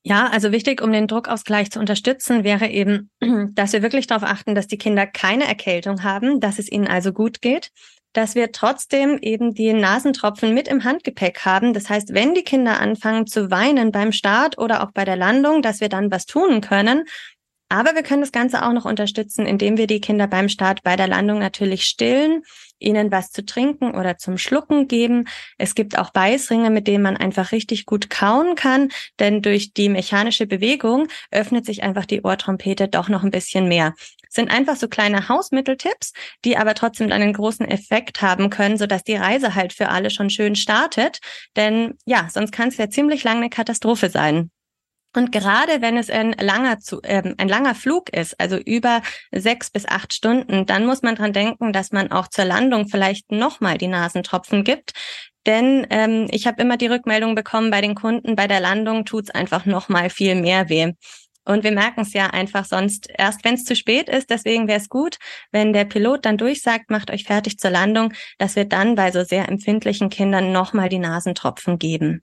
Ja, 0.03 0.29
also 0.29 0.53
wichtig, 0.53 0.83
um 0.83 0.93
den 0.93 1.09
Druckausgleich 1.09 1.71
zu 1.71 1.81
unterstützen, 1.81 2.45
wäre 2.45 2.69
eben, 2.69 3.11
dass 3.55 3.73
wir 3.73 3.83
wirklich 3.83 4.07
darauf 4.07 4.23
achten, 4.23 4.55
dass 4.55 4.67
die 4.67 4.79
Kinder 4.79 5.07
keine 5.07 5.47
Erkältung 5.47 6.03
haben, 6.03 6.41
dass 6.41 6.59
es 6.59 6.71
ihnen 6.71 6.87
also 6.87 7.13
gut 7.13 7.43
geht. 7.43 7.71
Dass 8.13 8.35
wir 8.35 8.53
trotzdem 8.53 9.19
eben 9.21 9.55
die 9.55 9.73
Nasentropfen 9.73 10.55
mit 10.55 10.69
im 10.69 10.85
Handgepäck 10.85 11.45
haben. 11.45 11.75
Das 11.75 11.91
heißt, 11.91 12.15
wenn 12.15 12.35
die 12.35 12.45
Kinder 12.45 12.81
anfangen 12.81 13.27
zu 13.27 13.51
weinen 13.51 13.93
beim 13.93 14.13
Start 14.13 14.59
oder 14.59 14.83
auch 14.83 14.93
bei 14.93 15.05
der 15.05 15.17
Landung, 15.17 15.63
dass 15.63 15.81
wir 15.81 15.89
dann 15.89 16.11
was 16.11 16.27
tun 16.27 16.61
können. 16.61 17.05
Aber 17.69 17.97
wir 17.97 18.05
können 18.05 18.21
das 18.21 18.31
Ganze 18.31 18.65
auch 18.65 18.73
noch 18.73 18.85
unterstützen, 18.85 19.45
indem 19.45 19.77
wir 19.77 19.89
die 19.89 20.01
Kinder 20.01 20.29
beim 20.29 20.49
Start 20.49 20.85
bei 20.85 20.95
der 20.95 21.09
Landung 21.09 21.41
natürlich 21.41 21.85
stillen, 21.85 22.43
ihnen 22.79 23.11
was 23.11 23.33
zu 23.33 23.45
trinken 23.45 23.95
oder 23.97 24.19
zum 24.19 24.39
Schlucken 24.39 24.87
geben. 24.87 25.27
Es 25.59 25.75
gibt 25.75 25.99
auch 25.99 26.11
Beißringe, 26.11 26.71
mit 26.71 26.87
denen 26.87 27.03
man 27.03 27.17
einfach 27.17 27.51
richtig 27.51 27.85
gut 27.85 28.09
kauen 28.09 28.55
kann, 28.55 28.91
denn 29.19 29.43
durch 29.43 29.73
die 29.73 29.89
mechanische 29.89 30.47
Bewegung 30.47 31.09
öffnet 31.33 31.67
sich 31.67 31.83
einfach 31.83 32.07
die 32.07 32.23
Ohrtrompete 32.23 32.87
doch 32.87 33.09
noch 33.09 33.25
ein 33.25 33.33
bisschen 33.33 33.67
mehr 33.67 33.95
sind 34.37 34.51
einfach 34.51 34.77
so 34.77 34.89
kleine 34.89 35.29
Hausmitteltipps, 35.29 36.13
die 36.45 36.57
aber 36.57 36.75
trotzdem 36.75 37.11
einen 37.11 37.33
großen 37.33 37.67
Effekt 37.67 38.23
haben 38.23 38.51
können, 38.51 38.79
sodass 38.79 39.03
die 39.03 39.17
Reise 39.17 39.55
halt 39.55 39.73
für 39.73 39.89
alle 39.89 40.11
schon 40.11 40.31
schön 40.31 40.55
startet. 40.55 41.19
Denn 41.57 41.95
ja, 42.05 42.29
sonst 42.31 42.53
kann 42.53 42.69
es 42.69 42.77
ja 42.77 42.89
ziemlich 42.89 43.25
lange 43.25 43.41
eine 43.41 43.51
Katastrophe 43.51 44.11
sein. 44.11 44.51
Und 45.17 45.33
gerade 45.33 45.81
wenn 45.81 45.97
es 45.97 46.11
ein 46.11 46.33
langer, 46.39 46.77
äh, 47.03 47.35
ein 47.39 47.49
langer 47.49 47.75
Flug 47.75 48.11
ist, 48.11 48.39
also 48.39 48.59
über 48.59 49.01
sechs 49.33 49.71
bis 49.71 49.87
acht 49.87 50.13
Stunden, 50.13 50.67
dann 50.67 50.85
muss 50.85 51.01
man 51.03 51.15
dran 51.17 51.33
denken, 51.33 51.73
dass 51.73 51.91
man 51.91 52.13
auch 52.13 52.29
zur 52.29 52.45
Landung 52.45 52.87
vielleicht 52.89 53.33
nochmal 53.33 53.79
die 53.79 53.89
Nasentropfen 53.89 54.63
gibt. 54.63 54.93
Denn 55.47 55.87
ähm, 55.91 56.27
ich 56.31 56.47
habe 56.47 56.61
immer 56.61 56.77
die 56.77 56.89
Rückmeldung 56.89 57.35
bekommen 57.35 57.71
bei 57.71 57.81
den 57.81 57.95
Kunden, 57.95 58.37
bei 58.37 58.47
der 58.47 58.61
Landung 58.61 59.07
tut's 59.07 59.31
einfach 59.31 59.65
nochmal 59.65 60.11
viel 60.11 60.35
mehr 60.35 60.69
weh. 60.69 60.93
Und 61.47 61.65
wir 61.65 61.73
merken 61.73 62.01
es 62.01 62.13
ja 62.13 62.27
einfach 62.27 62.65
sonst 62.65 63.09
erst, 63.17 63.45
wenn 63.45 63.55
es 63.55 63.65
zu 63.65 63.77
spät 63.77 64.09
ist. 64.09 64.31
Deswegen 64.31 64.69
wäre 64.69 64.81
es 64.81 64.89
gut, 64.89 65.17
wenn 65.53 65.73
der 65.73 65.85
Pilot 65.85 66.27
dann 66.27 66.37
durchsagt, 66.37 66.91
macht 66.91 67.11
euch 67.11 67.25
fertig 67.25 67.59
zur 67.59 67.71
Landung, 67.71 68.13
dass 68.39 68.57
wir 68.57 68.65
dann 68.65 68.97
bei 68.97 69.13
so 69.13 69.25
sehr 69.25 69.49
empfindlichen 69.49 70.11
Kindern 70.11 70.53
nochmal 70.53 70.89
die 70.89 70.99
Nasentropfen 70.99 71.79
geben. 71.79 72.23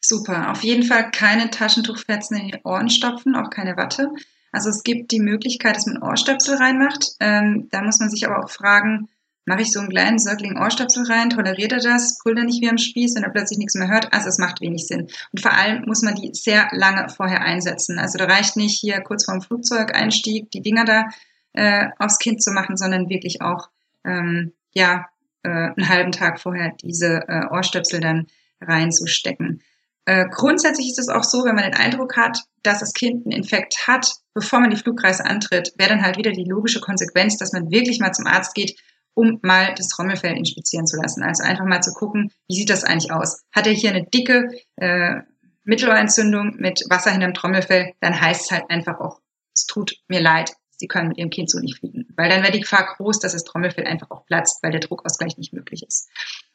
Super. 0.00 0.50
Auf 0.50 0.62
jeden 0.64 0.82
Fall 0.82 1.10
keine 1.10 1.50
Taschentuchfetzen 1.50 2.36
in 2.36 2.48
die 2.48 2.58
Ohren 2.64 2.90
stopfen, 2.90 3.36
auch 3.36 3.50
keine 3.50 3.76
Watte. 3.76 4.10
Also 4.52 4.70
es 4.70 4.82
gibt 4.82 5.12
die 5.12 5.20
Möglichkeit, 5.20 5.76
dass 5.76 5.86
man 5.86 6.02
Ohrstöpsel 6.02 6.56
reinmacht. 6.56 7.14
Ähm, 7.20 7.68
da 7.70 7.82
muss 7.82 8.00
man 8.00 8.10
sich 8.10 8.26
aber 8.26 8.42
auch 8.42 8.50
fragen, 8.50 9.08
mache 9.50 9.62
ich 9.62 9.72
so 9.72 9.80
einen 9.80 9.88
kleinen 9.88 10.20
Söckling 10.20 10.56
Ohrstöpsel 10.56 11.04
rein, 11.10 11.28
toleriert 11.28 11.72
er 11.72 11.80
das, 11.80 12.18
brüllt 12.22 12.38
er 12.38 12.44
nicht 12.44 12.62
wie 12.62 12.70
am 12.70 12.78
Spieß, 12.78 13.16
wenn 13.16 13.24
er 13.24 13.30
plötzlich 13.30 13.58
nichts 13.58 13.74
mehr 13.74 13.88
hört. 13.88 14.12
Also 14.12 14.28
es 14.28 14.38
macht 14.38 14.60
wenig 14.60 14.86
Sinn. 14.86 15.08
Und 15.32 15.40
vor 15.40 15.52
allem 15.52 15.82
muss 15.86 16.02
man 16.02 16.14
die 16.14 16.30
sehr 16.32 16.68
lange 16.70 17.08
vorher 17.08 17.42
einsetzen. 17.42 17.98
Also 17.98 18.16
da 18.16 18.26
reicht 18.26 18.56
nicht 18.56 18.78
hier 18.78 19.00
kurz 19.00 19.24
vorm 19.24 19.42
Flugzeugeinstieg 19.42 20.52
die 20.52 20.62
Dinger 20.62 20.84
da 20.84 21.08
äh, 21.52 21.88
aufs 21.98 22.18
Kind 22.18 22.40
zu 22.40 22.52
machen, 22.52 22.76
sondern 22.76 23.08
wirklich 23.08 23.42
auch 23.42 23.68
ähm, 24.04 24.52
ja 24.72 25.06
äh, 25.42 25.48
einen 25.48 25.88
halben 25.88 26.12
Tag 26.12 26.38
vorher 26.38 26.72
diese 26.80 27.24
äh, 27.26 27.46
Ohrstöpsel 27.50 27.98
dann 27.98 28.28
reinzustecken. 28.60 29.62
Äh, 30.04 30.26
grundsätzlich 30.30 30.90
ist 30.90 31.00
es 31.00 31.08
auch 31.08 31.24
so, 31.24 31.44
wenn 31.44 31.56
man 31.56 31.64
den 31.64 31.74
Eindruck 31.74 32.16
hat, 32.16 32.38
dass 32.62 32.78
das 32.78 32.92
Kind 32.94 33.26
einen 33.26 33.36
Infekt 33.36 33.88
hat, 33.88 34.14
bevor 34.32 34.60
man 34.60 34.70
die 34.70 34.76
Flugreise 34.76 35.24
antritt, 35.24 35.72
wäre 35.76 35.90
dann 35.90 36.02
halt 36.02 36.18
wieder 36.18 36.30
die 36.30 36.44
logische 36.48 36.80
Konsequenz, 36.80 37.36
dass 37.36 37.52
man 37.52 37.72
wirklich 37.72 37.98
mal 37.98 38.12
zum 38.12 38.28
Arzt 38.28 38.54
geht 38.54 38.78
um 39.14 39.38
mal 39.42 39.74
das 39.76 39.88
Trommelfell 39.88 40.36
inspizieren 40.36 40.86
zu 40.86 40.96
lassen. 40.96 41.22
Also 41.22 41.42
einfach 41.42 41.64
mal 41.64 41.82
zu 41.82 41.92
gucken, 41.92 42.32
wie 42.48 42.56
sieht 42.56 42.70
das 42.70 42.84
eigentlich 42.84 43.12
aus? 43.12 43.42
Hat 43.52 43.66
er 43.66 43.72
hier 43.72 43.90
eine 43.90 44.04
dicke 44.04 44.48
äh, 44.76 45.20
Mittelohrentzündung 45.64 46.56
mit 46.58 46.82
Wasser 46.88 47.10
hinterm 47.10 47.34
Trommelfell, 47.34 47.92
dann 48.00 48.20
heißt 48.20 48.46
es 48.46 48.50
halt 48.50 48.64
einfach 48.70 48.98
auch, 49.00 49.20
es 49.54 49.66
tut 49.66 49.96
mir 50.08 50.20
leid, 50.20 50.52
Sie 50.80 50.88
können 50.88 51.08
mit 51.08 51.18
Ihrem 51.18 51.28
Kind 51.28 51.50
so 51.50 51.60
nicht 51.60 51.78
fliegen. 51.78 52.06
Weil 52.16 52.30
dann 52.30 52.42
wäre 52.42 52.52
die 52.52 52.60
Gefahr 52.60 52.94
groß, 52.96 53.20
dass 53.20 53.34
das 53.34 53.44
Trommelfell 53.44 53.86
einfach 53.86 54.10
auch 54.10 54.24
platzt, 54.24 54.62
weil 54.62 54.70
der 54.70 54.80
Druckausgleich 54.80 55.36
nicht 55.36 55.52
möglich 55.52 55.84
ist. 55.86 56.08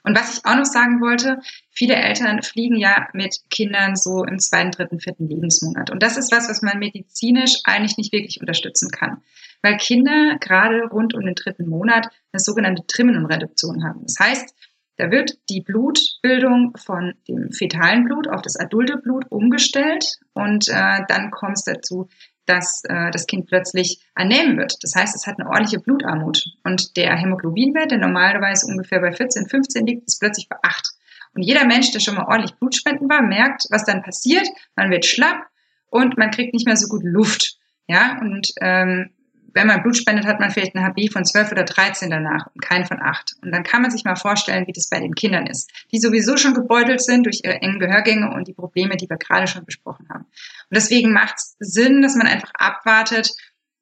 Und 0.03 0.17
was 0.17 0.37
ich 0.37 0.45
auch 0.45 0.55
noch 0.55 0.65
sagen 0.65 0.99
wollte, 0.99 1.39
viele 1.69 1.95
Eltern 1.95 2.41
fliegen 2.41 2.75
ja 2.75 3.07
mit 3.13 3.37
Kindern 3.51 3.95
so 3.95 4.23
im 4.23 4.39
zweiten, 4.39 4.71
dritten, 4.71 4.99
vierten 4.99 5.29
Lebensmonat. 5.29 5.91
Und 5.91 6.01
das 6.01 6.17
ist 6.17 6.31
was, 6.31 6.49
was 6.49 6.63
man 6.63 6.79
medizinisch 6.79 7.59
eigentlich 7.65 7.97
nicht 7.97 8.11
wirklich 8.11 8.41
unterstützen 8.41 8.89
kann 8.89 9.21
weil 9.65 9.77
Kinder 9.77 10.37
gerade 10.39 10.83
rund 10.91 11.15
um 11.15 11.25
den 11.25 11.33
dritten 11.33 11.67
Monat 11.67 12.07
eine 12.31 12.39
sogenannte 12.39 12.85
Trimenum-Reduktion 12.85 13.83
haben. 13.83 14.03
Das 14.03 14.17
heißt, 14.19 14.55
da 14.97 15.09
wird 15.09 15.39
die 15.49 15.61
Blutbildung 15.61 16.77
von 16.77 17.15
dem 17.27 17.51
fetalen 17.51 18.05
Blut 18.05 18.29
auf 18.29 18.43
das 18.43 18.57
adulte 18.57 18.97
Blut 18.97 19.25
umgestellt 19.29 20.05
und 20.33 20.69
äh, 20.69 21.01
dann 21.07 21.31
kommt 21.31 21.57
es 21.57 21.63
dazu, 21.63 22.07
dass 22.45 22.83
äh, 22.87 23.09
das 23.09 23.25
Kind 23.25 23.47
plötzlich 23.47 24.05
annehmen 24.13 24.57
wird. 24.57 24.75
Das 24.81 24.93
heißt, 24.95 25.15
es 25.15 25.25
hat 25.25 25.39
eine 25.39 25.49
ordentliche 25.49 25.79
Blutarmut 25.79 26.43
und 26.63 26.95
der 26.95 27.15
Hämoglobinwert, 27.15 27.89
der 27.89 27.97
normalerweise 27.97 28.67
ungefähr 28.67 29.01
bei 29.01 29.11
14, 29.11 29.49
15 29.49 29.87
liegt, 29.87 30.07
ist 30.07 30.19
plötzlich 30.19 30.47
bei 30.47 30.57
8. 30.61 30.91
Und 31.33 31.41
jeder 31.41 31.65
Mensch, 31.65 31.91
der 31.91 31.99
schon 31.99 32.15
mal 32.15 32.27
ordentlich 32.27 32.53
Blutspenden 32.53 33.09
war, 33.09 33.23
merkt, 33.23 33.63
was 33.71 33.83
dann 33.83 34.03
passiert. 34.03 34.47
Man 34.75 34.91
wird 34.91 35.05
schlapp 35.05 35.47
und 35.87 36.19
man 36.19 36.29
kriegt 36.29 36.53
nicht 36.53 36.67
mehr 36.67 36.77
so 36.77 36.87
gut 36.87 37.03
Luft. 37.03 37.57
Ja, 37.87 38.19
und 38.21 38.51
ähm, 38.61 39.09
wenn 39.55 39.67
man 39.67 39.81
Blut 39.81 39.95
spendet, 39.95 40.25
hat 40.25 40.41
man 40.41 40.51
vielleicht 40.51 40.75
eine 40.75 40.85
HB 40.85 41.11
von 41.11 41.23
12 41.23 41.53
oder 41.53 41.63
13 41.63 42.09
danach 42.09 42.47
und 42.53 42.61
keinen 42.61 42.85
von 42.85 43.01
8. 43.01 43.37
Und 43.41 43.51
dann 43.51 43.63
kann 43.63 43.81
man 43.81 43.89
sich 43.89 44.03
mal 44.03 44.17
vorstellen, 44.17 44.67
wie 44.67 44.73
das 44.73 44.89
bei 44.89 44.99
den 44.99 45.15
Kindern 45.15 45.47
ist, 45.47 45.71
die 45.93 45.99
sowieso 45.99 46.35
schon 46.35 46.53
gebeutelt 46.53 47.01
sind 47.01 47.25
durch 47.25 47.39
ihre 47.43 47.61
engen 47.61 47.79
Gehörgänge 47.79 48.33
und 48.33 48.49
die 48.49 48.53
Probleme, 48.53 48.97
die 48.97 49.09
wir 49.09 49.15
gerade 49.15 49.47
schon 49.47 49.65
besprochen 49.65 50.07
haben. 50.09 50.25
Und 50.25 50.75
deswegen 50.75 51.13
macht 51.13 51.35
es 51.37 51.55
Sinn, 51.59 52.01
dass 52.01 52.15
man 52.15 52.27
einfach 52.27 52.51
abwartet, 52.53 53.31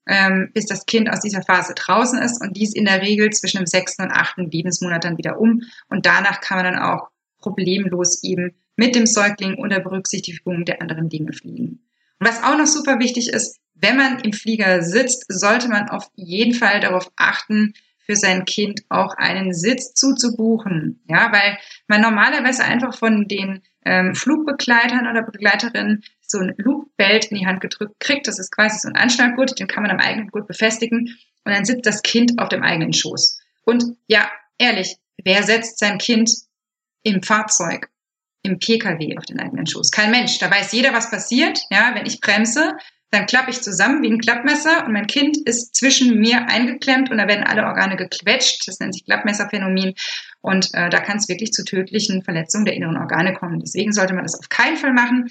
ähm, 0.05 0.51
bis 0.53 0.67
das 0.67 0.85
Kind 0.85 1.09
aus 1.09 1.21
dieser 1.21 1.41
Phase 1.41 1.73
draußen 1.73 2.19
ist 2.21 2.39
und 2.39 2.55
dies 2.55 2.75
in 2.75 2.85
der 2.85 3.01
Regel 3.01 3.31
zwischen 3.31 3.57
dem 3.57 3.65
sechsten 3.65 4.03
und 4.03 4.11
achten 4.11 4.51
Lebensmonat 4.51 5.03
dann 5.03 5.17
wieder 5.17 5.39
um. 5.39 5.63
Und 5.89 6.05
danach 6.05 6.39
kann 6.39 6.57
man 6.57 6.71
dann 6.71 6.83
auch 6.83 7.09
problemlos 7.39 8.21
eben 8.23 8.53
mit 8.75 8.95
dem 8.95 9.07
Säugling 9.07 9.55
unter 9.55 9.79
Berücksichtigung 9.79 10.65
der 10.65 10.81
anderen 10.83 11.09
Dinge 11.09 11.33
fliegen. 11.33 11.79
Und 12.23 12.29
was 12.29 12.41
auch 12.41 12.57
noch 12.57 12.67
super 12.67 12.99
wichtig 12.99 13.27
ist, 13.27 13.59
wenn 13.75 13.97
man 13.97 14.19
im 14.19 14.31
Flieger 14.31 14.81
sitzt, 14.81 15.25
sollte 15.27 15.67
man 15.67 15.89
auf 15.89 16.09
jeden 16.15 16.53
Fall 16.53 16.79
darauf 16.79 17.11
achten, 17.17 17.73
für 18.05 18.15
sein 18.15 18.45
Kind 18.45 18.79
auch 18.87 19.13
einen 19.17 19.53
Sitz 19.53 19.93
zuzubuchen. 19.93 21.03
Ja, 21.09 21.33
weil 21.33 21.57
man 21.87 21.99
normalerweise 21.99 22.63
einfach 22.63 22.97
von 22.97 23.27
den 23.27 23.61
ähm, 23.83 24.15
Flugbegleitern 24.15 25.05
oder 25.05 25.23
Begleiterinnen 25.23 26.01
so 26.21 26.37
ein 26.39 26.53
Loopbelt 26.55 27.25
in 27.25 27.39
die 27.39 27.45
Hand 27.45 27.59
gedrückt 27.59 27.99
kriegt. 27.99 28.25
Das 28.29 28.39
ist 28.39 28.55
quasi 28.55 28.79
so 28.79 28.87
ein 28.87 28.95
Anschnallgurt, 28.95 29.59
den 29.59 29.67
kann 29.67 29.83
man 29.83 29.91
am 29.91 29.99
eigenen 29.99 30.29
Gurt 30.29 30.47
befestigen 30.47 31.17
und 31.43 31.51
dann 31.53 31.65
sitzt 31.65 31.85
das 31.85 32.03
Kind 32.03 32.39
auf 32.39 32.47
dem 32.47 32.63
eigenen 32.63 32.93
Schoß. 32.93 33.37
Und 33.65 33.83
ja, 34.07 34.31
ehrlich, 34.57 34.95
wer 35.21 35.43
setzt 35.43 35.77
sein 35.77 35.97
Kind 35.97 36.31
im 37.03 37.21
Fahrzeug, 37.21 37.89
im 38.43 38.59
Pkw 38.59 39.17
auf 39.17 39.25
den 39.25 39.39
eigenen 39.39 39.65
Schoß? 39.65 39.91
Kein 39.91 40.11
Mensch. 40.11 40.37
Da 40.37 40.51
weiß 40.51 40.71
jeder, 40.71 40.93
was 40.93 41.09
passiert. 41.09 41.59
Ja, 41.71 41.93
wenn 41.95 42.05
ich 42.05 42.21
bremse, 42.21 42.73
dann 43.11 43.25
klappe 43.25 43.51
ich 43.51 43.61
zusammen 43.61 44.01
wie 44.01 44.09
ein 44.09 44.19
Klappmesser 44.19 44.85
und 44.85 44.93
mein 44.93 45.07
Kind 45.07 45.37
ist 45.45 45.75
zwischen 45.75 46.19
mir 46.19 46.47
eingeklemmt 46.47 47.11
und 47.11 47.17
da 47.17 47.27
werden 47.27 47.45
alle 47.45 47.65
Organe 47.65 47.95
gequetscht. 47.95 48.67
Das 48.67 48.79
nennt 48.79 48.93
sich 48.93 49.05
Klappmesserphänomen. 49.05 49.93
Und 50.41 50.73
äh, 50.73 50.89
da 50.89 50.99
kann 50.99 51.17
es 51.17 51.29
wirklich 51.29 51.51
zu 51.51 51.63
tödlichen 51.63 52.23
Verletzungen 52.23 52.65
der 52.65 52.75
inneren 52.75 52.97
Organe 52.97 53.33
kommen. 53.33 53.59
Deswegen 53.59 53.93
sollte 53.93 54.13
man 54.13 54.23
das 54.23 54.37
auf 54.37 54.49
keinen 54.49 54.77
Fall 54.77 54.93
machen. 54.93 55.29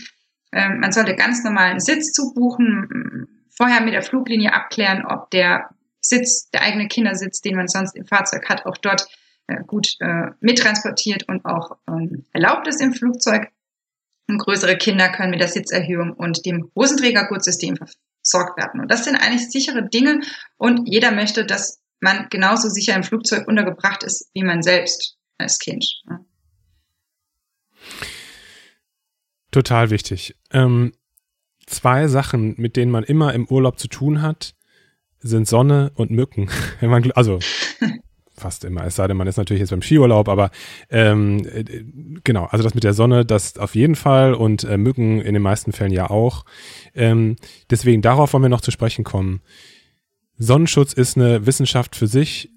Ähm, 0.52 0.78
man 0.80 0.92
sollte 0.92 1.16
ganz 1.16 1.42
normal 1.44 1.70
einen 1.70 1.80
Sitzzug 1.80 2.34
buchen, 2.34 3.26
vorher 3.56 3.82
mit 3.82 3.94
der 3.94 4.02
Fluglinie 4.02 4.54
abklären, 4.54 5.04
ob 5.04 5.30
der 5.30 5.70
Sitz, 6.00 6.50
der 6.50 6.62
eigene 6.62 6.88
Kindersitz, 6.88 7.40
den 7.40 7.56
man 7.56 7.68
sonst 7.68 7.96
im 7.96 8.06
Fahrzeug 8.06 8.48
hat, 8.48 8.66
auch 8.66 8.76
dort 8.76 9.06
gut 9.66 9.96
äh, 10.00 10.30
mittransportiert 10.40 11.28
und 11.28 11.44
auch 11.44 11.76
ähm, 11.88 12.24
erlaubt 12.32 12.68
ist 12.68 12.80
im 12.80 12.92
Flugzeug. 12.92 13.48
Und 14.28 14.38
größere 14.38 14.76
Kinder 14.76 15.10
können 15.10 15.30
mit 15.30 15.40
der 15.40 15.48
Sitzerhöhung 15.48 16.12
und 16.12 16.46
dem 16.46 16.70
Hosenträgergurtsystem 16.76 17.76
versorgt 17.76 18.56
werden. 18.56 18.80
Und 18.80 18.90
das 18.90 19.04
sind 19.04 19.16
eigentlich 19.16 19.50
sichere 19.50 19.88
Dinge 19.88 20.20
und 20.56 20.86
jeder 20.86 21.10
möchte, 21.10 21.44
dass 21.44 21.82
man 22.00 22.28
genauso 22.30 22.68
sicher 22.68 22.94
im 22.94 23.02
Flugzeug 23.02 23.46
untergebracht 23.48 24.02
ist 24.02 24.30
wie 24.32 24.42
man 24.42 24.62
selbst 24.62 25.16
als 25.38 25.58
Kind. 25.58 25.84
Total 29.50 29.90
wichtig. 29.90 30.36
Ähm, 30.50 30.92
zwei 31.66 32.08
Sachen, 32.08 32.54
mit 32.58 32.76
denen 32.76 32.90
man 32.90 33.04
immer 33.04 33.34
im 33.34 33.46
Urlaub 33.46 33.78
zu 33.78 33.88
tun 33.88 34.22
hat, 34.22 34.54
sind 35.20 35.46
Sonne 35.46 35.92
und 35.94 36.10
Mücken. 36.10 36.50
Wenn 36.80 36.90
man, 36.90 37.10
also 37.12 37.38
fast 38.42 38.64
immer. 38.64 38.84
Es 38.84 38.96
sei 38.96 39.06
denn, 39.06 39.16
man 39.16 39.26
ist 39.26 39.36
natürlich 39.36 39.60
jetzt 39.60 39.70
beim 39.70 39.82
Skiurlaub, 39.82 40.28
aber 40.28 40.50
ähm, 40.90 41.46
äh, 41.46 41.84
genau, 42.24 42.44
also 42.46 42.62
das 42.62 42.74
mit 42.74 42.84
der 42.84 42.92
Sonne, 42.92 43.24
das 43.24 43.58
auf 43.58 43.74
jeden 43.74 43.94
Fall 43.94 44.34
und 44.34 44.64
äh, 44.64 44.76
Mücken 44.76 45.20
in 45.20 45.34
den 45.34 45.42
meisten 45.42 45.72
Fällen 45.72 45.92
ja 45.92 46.10
auch. 46.10 46.44
Ähm, 46.94 47.36
deswegen 47.70 48.02
darauf 48.02 48.32
wollen 48.32 48.42
wir 48.42 48.48
noch 48.48 48.60
zu 48.60 48.70
sprechen 48.70 49.04
kommen. 49.04 49.40
Sonnenschutz 50.36 50.92
ist 50.92 51.16
eine 51.16 51.46
Wissenschaft 51.46 51.96
für 51.96 52.06
sich. 52.06 52.50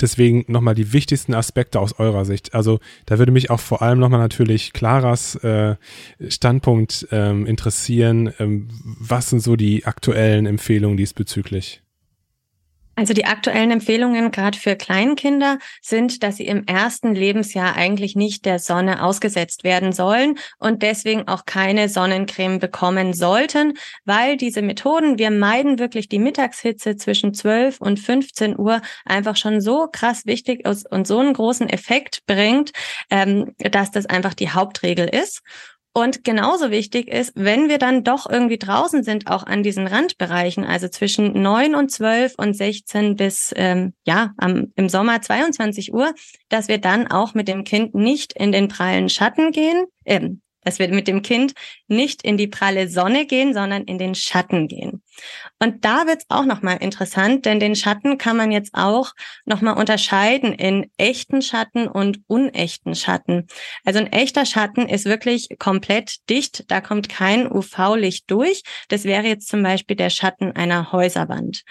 Deswegen 0.00 0.44
nochmal 0.48 0.74
die 0.74 0.92
wichtigsten 0.92 1.34
Aspekte 1.34 1.78
aus 1.78 2.00
eurer 2.00 2.24
Sicht. 2.24 2.52
Also 2.52 2.80
da 3.06 3.18
würde 3.18 3.30
mich 3.30 3.50
auch 3.50 3.60
vor 3.60 3.80
allem 3.80 4.00
nochmal 4.00 4.18
natürlich 4.18 4.72
Claras 4.72 5.36
äh, 5.36 5.76
Standpunkt 6.28 7.06
ähm, 7.12 7.46
interessieren. 7.46 8.32
Ähm, 8.40 8.68
was 8.82 9.30
sind 9.30 9.40
so 9.40 9.54
die 9.54 9.86
aktuellen 9.86 10.46
Empfehlungen 10.46 10.96
diesbezüglich? 10.96 11.83
Also 12.96 13.12
die 13.12 13.24
aktuellen 13.24 13.70
Empfehlungen 13.70 14.30
gerade 14.30 14.58
für 14.58 14.76
Kleinkinder 14.76 15.58
sind, 15.82 16.22
dass 16.22 16.36
sie 16.36 16.46
im 16.46 16.64
ersten 16.66 17.14
Lebensjahr 17.14 17.74
eigentlich 17.74 18.14
nicht 18.14 18.44
der 18.44 18.58
Sonne 18.58 19.02
ausgesetzt 19.02 19.64
werden 19.64 19.92
sollen 19.92 20.38
und 20.58 20.82
deswegen 20.82 21.26
auch 21.26 21.44
keine 21.44 21.88
Sonnencreme 21.88 22.60
bekommen 22.60 23.12
sollten, 23.12 23.74
weil 24.04 24.36
diese 24.36 24.62
Methoden, 24.62 25.18
wir 25.18 25.30
meiden 25.30 25.78
wirklich 25.78 26.08
die 26.08 26.18
Mittagshitze 26.20 26.96
zwischen 26.96 27.34
12 27.34 27.80
und 27.80 27.98
15 27.98 28.58
Uhr 28.58 28.80
einfach 29.04 29.36
schon 29.36 29.60
so 29.60 29.88
krass 29.90 30.26
wichtig 30.26 30.64
ist 30.64 30.90
und 30.90 31.06
so 31.06 31.18
einen 31.18 31.34
großen 31.34 31.68
Effekt 31.68 32.24
bringt, 32.26 32.72
ähm, 33.10 33.54
dass 33.58 33.90
das 33.90 34.06
einfach 34.06 34.34
die 34.34 34.50
Hauptregel 34.50 35.08
ist. 35.08 35.42
Und 35.96 36.24
genauso 36.24 36.72
wichtig 36.72 37.06
ist, 37.06 37.32
wenn 37.36 37.68
wir 37.68 37.78
dann 37.78 38.02
doch 38.02 38.28
irgendwie 38.28 38.58
draußen 38.58 39.04
sind, 39.04 39.28
auch 39.28 39.44
an 39.44 39.62
diesen 39.62 39.86
Randbereichen, 39.86 40.64
also 40.64 40.88
zwischen 40.88 41.40
neun 41.40 41.76
und 41.76 41.92
zwölf 41.92 42.34
und 42.36 42.56
16 42.56 43.14
bis 43.14 43.54
ähm, 43.54 43.94
ja 44.04 44.32
am, 44.36 44.72
im 44.74 44.88
Sommer 44.88 45.22
22 45.22 45.94
Uhr, 45.94 46.12
dass 46.48 46.66
wir 46.66 46.78
dann 46.78 47.06
auch 47.06 47.34
mit 47.34 47.46
dem 47.46 47.62
Kind 47.62 47.94
nicht 47.94 48.32
in 48.32 48.50
den 48.50 48.66
prallen 48.66 49.08
Schatten 49.08 49.52
gehen, 49.52 49.84
äh, 50.04 50.30
dass 50.64 50.78
wir 50.78 50.88
mit 50.88 51.06
dem 51.08 51.22
Kind 51.22 51.52
nicht 51.86 52.22
in 52.22 52.36
die 52.36 52.46
pralle 52.46 52.88
Sonne 52.88 53.26
gehen, 53.26 53.54
sondern 53.54 53.84
in 53.84 53.98
den 53.98 54.14
Schatten 54.14 54.68
gehen. 54.68 55.02
Und 55.60 55.84
da 55.84 56.06
wird's 56.06 56.26
auch 56.28 56.44
nochmal 56.44 56.78
interessant, 56.80 57.46
denn 57.46 57.60
den 57.60 57.76
Schatten 57.76 58.18
kann 58.18 58.36
man 58.36 58.50
jetzt 58.50 58.74
auch 58.74 59.12
nochmal 59.44 59.76
unterscheiden 59.76 60.52
in 60.52 60.90
echten 60.96 61.42
Schatten 61.42 61.86
und 61.88 62.20
unechten 62.26 62.94
Schatten. 62.94 63.46
Also 63.84 64.00
ein 64.00 64.12
echter 64.12 64.46
Schatten 64.46 64.88
ist 64.88 65.04
wirklich 65.04 65.48
komplett 65.58 66.28
dicht, 66.28 66.64
da 66.68 66.80
kommt 66.80 67.08
kein 67.08 67.50
UV-Licht 67.50 68.30
durch. 68.30 68.62
Das 68.88 69.04
wäre 69.04 69.26
jetzt 69.26 69.48
zum 69.48 69.62
Beispiel 69.62 69.96
der 69.96 70.10
Schatten 70.10 70.52
einer 70.52 70.92
Häuserwand. 70.92 71.62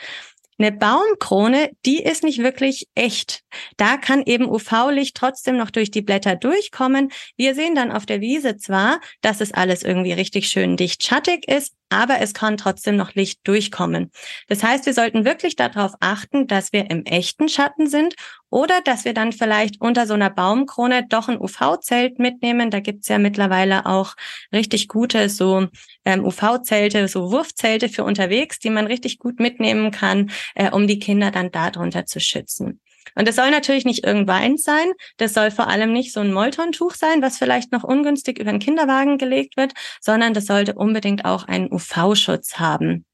Eine 0.59 0.71
Baumkrone, 0.71 1.71
die 1.85 2.01
ist 2.03 2.23
nicht 2.23 2.39
wirklich 2.39 2.87
echt. 2.95 3.42
Da 3.77 3.97
kann 3.97 4.23
eben 4.23 4.49
UV-Licht 4.49 5.15
trotzdem 5.15 5.57
noch 5.57 5.69
durch 5.69 5.91
die 5.91 6.01
Blätter 6.01 6.35
durchkommen. 6.35 7.11
Wir 7.37 7.55
sehen 7.55 7.75
dann 7.75 7.91
auf 7.91 8.05
der 8.05 8.21
Wiese 8.21 8.57
zwar, 8.57 8.99
dass 9.21 9.41
es 9.41 9.53
alles 9.53 9.83
irgendwie 9.83 10.13
richtig 10.13 10.47
schön 10.47 10.77
dicht 10.77 11.03
schattig 11.03 11.47
ist, 11.47 11.73
aber 11.93 12.19
es 12.19 12.33
kann 12.33 12.57
trotzdem 12.57 12.95
noch 12.95 13.13
Licht 13.13 13.41
durchkommen. 13.43 14.11
Das 14.47 14.63
heißt, 14.63 14.85
wir 14.85 14.93
sollten 14.93 15.25
wirklich 15.25 15.55
darauf 15.55 15.93
achten, 15.99 16.47
dass 16.47 16.73
wir 16.73 16.89
im 16.89 17.05
echten 17.05 17.49
Schatten 17.49 17.87
sind 17.87 18.15
oder 18.49 18.81
dass 18.81 19.05
wir 19.05 19.13
dann 19.13 19.31
vielleicht 19.31 19.79
unter 19.79 20.07
so 20.07 20.15
einer 20.15 20.29
Baumkrone 20.29 21.05
doch 21.07 21.27
ein 21.27 21.39
UV-Zelt 21.39 22.19
mitnehmen. 22.19 22.71
Da 22.71 22.79
gibt's 22.79 23.07
ja 23.07 23.19
mittlerweile 23.19 23.85
auch 23.85 24.15
richtig 24.51 24.87
gute 24.87 25.29
so 25.29 25.67
ähm, 26.05 26.25
UV-Zelte, 26.25 27.07
so 27.07 27.31
Wurfzelte 27.31 27.89
für 27.89 28.03
unterwegs, 28.03 28.59
die 28.59 28.69
man 28.69 28.87
richtig 28.87 29.19
gut 29.19 29.39
mitnehmen 29.39 29.91
kann, 29.91 30.31
äh, 30.55 30.71
um 30.71 30.87
die 30.87 30.99
Kinder 30.99 31.31
dann 31.31 31.51
darunter 31.51 32.05
zu 32.05 32.19
schützen. 32.19 32.79
Und 33.15 33.27
es 33.27 33.35
soll 33.35 33.51
natürlich 33.51 33.85
nicht 33.85 34.05
irgendwann 34.05 34.57
sein. 34.57 34.91
Das 35.17 35.33
soll 35.33 35.51
vor 35.51 35.67
allem 35.67 35.93
nicht 35.93 36.13
so 36.13 36.19
ein 36.19 36.33
Moltontuch 36.33 36.95
sein, 36.95 37.21
was 37.21 37.37
vielleicht 37.37 37.71
noch 37.71 37.83
ungünstig 37.83 38.39
über 38.39 38.51
den 38.51 38.59
Kinderwagen 38.59 39.17
gelegt 39.17 39.57
wird, 39.57 39.73
sondern 40.01 40.33
das 40.33 40.45
sollte 40.45 40.73
unbedingt 40.73 41.25
auch 41.25 41.47
einen 41.47 41.71
UV-Schutz 41.71 42.59
haben. 42.59 43.05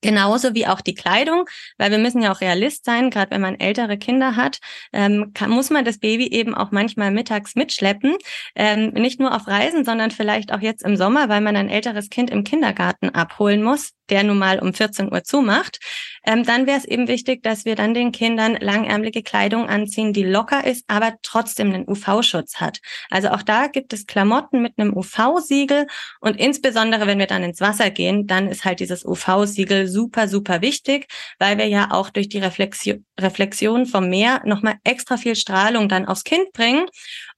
Genauso 0.00 0.54
wie 0.54 0.66
auch 0.68 0.80
die 0.80 0.94
Kleidung, 0.94 1.46
weil 1.76 1.90
wir 1.90 1.98
müssen 1.98 2.22
ja 2.22 2.32
auch 2.32 2.40
Realist 2.40 2.84
sein, 2.84 3.10
gerade 3.10 3.32
wenn 3.32 3.40
man 3.40 3.58
ältere 3.58 3.98
Kinder 3.98 4.36
hat, 4.36 4.58
ähm, 4.92 5.32
kann, 5.34 5.50
muss 5.50 5.70
man 5.70 5.84
das 5.84 5.98
Baby 5.98 6.28
eben 6.28 6.54
auch 6.54 6.70
manchmal 6.70 7.10
mittags 7.10 7.56
mitschleppen. 7.56 8.14
Ähm, 8.54 8.90
nicht 8.90 9.18
nur 9.18 9.34
auf 9.34 9.48
Reisen, 9.48 9.84
sondern 9.84 10.12
vielleicht 10.12 10.52
auch 10.52 10.60
jetzt 10.60 10.84
im 10.84 10.96
Sommer, 10.96 11.28
weil 11.28 11.40
man 11.40 11.56
ein 11.56 11.68
älteres 11.68 12.10
Kind 12.10 12.30
im 12.30 12.44
Kindergarten 12.44 13.08
abholen 13.10 13.62
muss, 13.64 13.90
der 14.10 14.22
nun 14.24 14.38
mal 14.38 14.58
um 14.58 14.74
14 14.74 15.12
Uhr 15.12 15.24
zumacht. 15.24 15.78
Ähm, 16.24 16.44
dann 16.44 16.66
wäre 16.66 16.78
es 16.78 16.84
eben 16.84 17.08
wichtig, 17.08 17.42
dass 17.42 17.64
wir 17.64 17.74
dann 17.74 17.94
den 17.94 18.12
Kindern 18.12 18.56
langärmelige 18.60 19.22
Kleidung 19.22 19.68
anziehen, 19.68 20.12
die 20.12 20.24
locker 20.24 20.66
ist, 20.66 20.84
aber 20.88 21.14
trotzdem 21.22 21.72
einen 21.72 21.88
UV-Schutz 21.88 22.56
hat. 22.56 22.80
Also 23.10 23.28
auch 23.28 23.42
da 23.42 23.68
gibt 23.68 23.92
es 23.92 24.06
Klamotten 24.06 24.60
mit 24.60 24.74
einem 24.78 24.96
UV-Siegel 24.96 25.86
und 26.20 26.38
insbesondere, 26.38 27.06
wenn 27.06 27.18
wir 27.18 27.26
dann 27.26 27.42
ins 27.42 27.60
Wasser 27.60 27.90
gehen, 27.90 28.26
dann 28.26 28.48
ist 28.48 28.64
halt 28.64 28.80
dieses 28.80 29.04
UV-Siegel 29.04 29.86
super, 29.86 30.28
super 30.28 30.60
wichtig, 30.60 31.06
weil 31.38 31.58
wir 31.58 31.66
ja 31.66 31.88
auch 31.90 32.10
durch 32.10 32.28
die 32.28 32.38
Reflexion, 32.38 33.04
Reflexion 33.18 33.86
vom 33.86 34.08
Meer 34.08 34.42
nochmal 34.44 34.76
extra 34.84 35.16
viel 35.16 35.36
Strahlung 35.36 35.88
dann 35.88 36.06
aufs 36.06 36.24
Kind 36.24 36.52
bringen. 36.52 36.86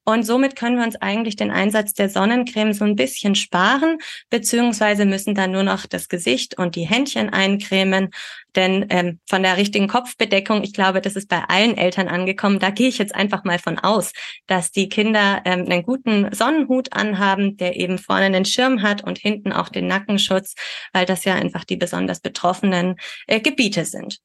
Und 0.04 0.24
somit 0.24 0.56
können 0.56 0.78
wir 0.78 0.84
uns 0.84 0.96
eigentlich 0.96 1.36
den 1.36 1.50
Einsatz 1.50 1.92
der 1.92 2.08
Sonnencreme 2.08 2.72
so 2.72 2.84
ein 2.84 2.96
bisschen 2.96 3.34
sparen, 3.34 3.98
beziehungsweise 4.30 5.04
müssen 5.04 5.34
dann 5.34 5.52
nur 5.52 5.62
noch 5.62 5.86
das 5.86 6.08
Gesicht 6.08 6.58
und 6.58 6.74
die 6.74 6.86
Händchen 6.86 7.30
eincremen. 7.30 8.10
Denn 8.56 8.86
ähm, 8.90 9.20
von 9.28 9.42
der 9.42 9.56
richtigen 9.56 9.88
Kopfbedeckung, 9.88 10.62
ich 10.62 10.72
glaube, 10.72 11.00
das 11.00 11.16
ist 11.16 11.28
bei 11.28 11.44
allen 11.48 11.76
Eltern 11.76 12.08
angekommen. 12.08 12.58
Da 12.58 12.70
gehe 12.70 12.88
ich 12.88 12.98
jetzt 12.98 13.14
einfach 13.14 13.44
mal 13.44 13.58
von 13.58 13.78
aus, 13.78 14.12
dass 14.46 14.72
die 14.72 14.88
Kinder 14.88 15.42
ähm, 15.44 15.66
einen 15.68 15.84
guten 15.84 16.32
Sonnenhut 16.34 16.92
anhaben, 16.92 17.56
der 17.56 17.76
eben 17.76 17.98
vorne 17.98 18.24
einen 18.24 18.44
Schirm 18.44 18.82
hat 18.82 19.04
und 19.04 19.18
hinten 19.18 19.52
auch 19.52 19.68
den 19.68 19.86
Nackenschutz, 19.86 20.54
weil 20.92 21.06
das 21.06 21.24
ja 21.24 21.34
einfach 21.34 21.64
die 21.64 21.76
besonders 21.76 22.20
betroffenen 22.20 22.96
äh, 23.26 23.40
Gebiete 23.40 23.84
sind. 23.84 24.18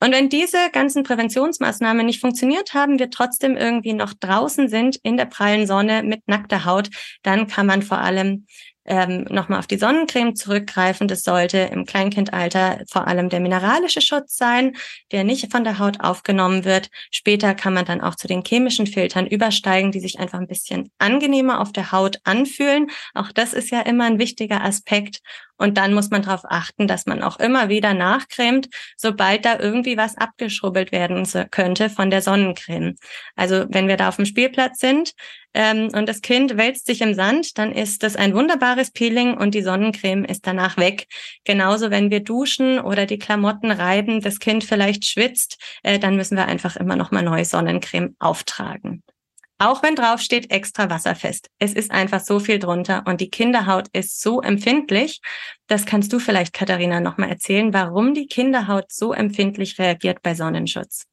Und 0.00 0.12
wenn 0.12 0.28
diese 0.28 0.70
ganzen 0.72 1.02
Präventionsmaßnahmen 1.02 2.06
nicht 2.06 2.20
funktioniert 2.20 2.72
haben, 2.72 2.98
wir 2.98 3.10
trotzdem 3.10 3.56
irgendwie 3.56 3.94
noch 3.94 4.14
draußen 4.14 4.68
sind 4.68 4.96
in 5.02 5.16
der 5.16 5.26
prallen 5.26 5.66
Sonne 5.66 6.02
mit 6.04 6.28
nackter 6.28 6.64
Haut, 6.64 6.88
dann 7.22 7.48
kann 7.48 7.66
man 7.66 7.82
vor 7.82 7.98
allem 7.98 8.46
ähm, 8.88 9.26
nochmal 9.30 9.58
auf 9.58 9.66
die 9.66 9.78
Sonnencreme 9.78 10.34
zurückgreifen. 10.34 11.08
Das 11.08 11.22
sollte 11.22 11.58
im 11.58 11.84
Kleinkindalter 11.84 12.80
vor 12.90 13.06
allem 13.06 13.28
der 13.28 13.40
mineralische 13.40 14.00
Schutz 14.00 14.36
sein, 14.36 14.76
der 15.12 15.24
nicht 15.24 15.52
von 15.52 15.64
der 15.64 15.78
Haut 15.78 16.00
aufgenommen 16.00 16.64
wird. 16.64 16.88
Später 17.10 17.54
kann 17.54 17.74
man 17.74 17.84
dann 17.84 18.00
auch 18.00 18.14
zu 18.14 18.26
den 18.26 18.42
chemischen 18.44 18.86
Filtern 18.86 19.26
übersteigen, 19.26 19.92
die 19.92 20.00
sich 20.00 20.18
einfach 20.18 20.40
ein 20.40 20.48
bisschen 20.48 20.90
angenehmer 20.98 21.60
auf 21.60 21.72
der 21.72 21.92
Haut 21.92 22.18
anfühlen. 22.24 22.90
Auch 23.14 23.30
das 23.32 23.52
ist 23.52 23.70
ja 23.70 23.82
immer 23.82 24.04
ein 24.04 24.18
wichtiger 24.18 24.64
Aspekt. 24.64 25.20
Und 25.58 25.76
dann 25.76 25.92
muss 25.92 26.10
man 26.10 26.22
darauf 26.22 26.42
achten, 26.44 26.86
dass 26.86 27.06
man 27.06 27.22
auch 27.22 27.38
immer 27.40 27.68
wieder 27.68 27.92
nachcremt, 27.92 28.68
sobald 28.96 29.44
da 29.44 29.58
irgendwie 29.58 29.96
was 29.96 30.16
abgeschrubbelt 30.16 30.92
werden 30.92 31.26
könnte 31.50 31.90
von 31.90 32.10
der 32.10 32.22
Sonnencreme. 32.22 32.94
Also 33.34 33.66
wenn 33.68 33.88
wir 33.88 33.96
da 33.96 34.08
auf 34.08 34.16
dem 34.16 34.24
Spielplatz 34.24 34.78
sind 34.78 35.14
ähm, 35.54 35.88
und 35.94 36.08
das 36.08 36.20
Kind 36.20 36.56
wälzt 36.56 36.86
sich 36.86 37.00
im 37.00 37.14
Sand, 37.14 37.58
dann 37.58 37.72
ist 37.72 38.02
das 38.02 38.16
ein 38.16 38.34
wunderbares 38.34 38.90
Peeling 38.90 39.36
und 39.36 39.54
die 39.54 39.62
Sonnencreme 39.62 40.24
ist 40.24 40.46
danach 40.46 40.76
weg. 40.76 41.06
Genauso 41.44 41.90
wenn 41.90 42.10
wir 42.10 42.20
duschen 42.20 42.78
oder 42.78 43.06
die 43.06 43.18
Klamotten 43.18 43.70
reiben, 43.70 44.20
das 44.20 44.38
Kind 44.38 44.64
vielleicht 44.64 45.04
schwitzt, 45.04 45.58
äh, 45.82 45.98
dann 45.98 46.16
müssen 46.16 46.36
wir 46.36 46.46
einfach 46.46 46.76
immer 46.76 46.96
noch 46.96 47.10
mal 47.10 47.22
neue 47.22 47.44
Sonnencreme 47.44 48.14
auftragen. 48.18 49.02
Auch 49.60 49.82
wenn 49.82 49.96
drauf 49.96 50.20
steht 50.20 50.52
extra 50.52 50.88
wasserfest. 50.88 51.50
Es 51.58 51.72
ist 51.72 51.90
einfach 51.90 52.20
so 52.20 52.38
viel 52.38 52.60
drunter 52.60 53.02
und 53.06 53.20
die 53.20 53.28
Kinderhaut 53.28 53.88
ist 53.92 54.20
so 54.20 54.40
empfindlich. 54.40 55.20
Das 55.66 55.84
kannst 55.84 56.12
du 56.12 56.20
vielleicht, 56.20 56.52
Katharina, 56.52 57.00
nochmal 57.00 57.30
erzählen, 57.30 57.74
warum 57.74 58.14
die 58.14 58.26
Kinderhaut 58.26 58.92
so 58.92 59.12
empfindlich 59.12 59.80
reagiert 59.80 60.22
bei 60.22 60.36
Sonnenschutz, 60.36 61.06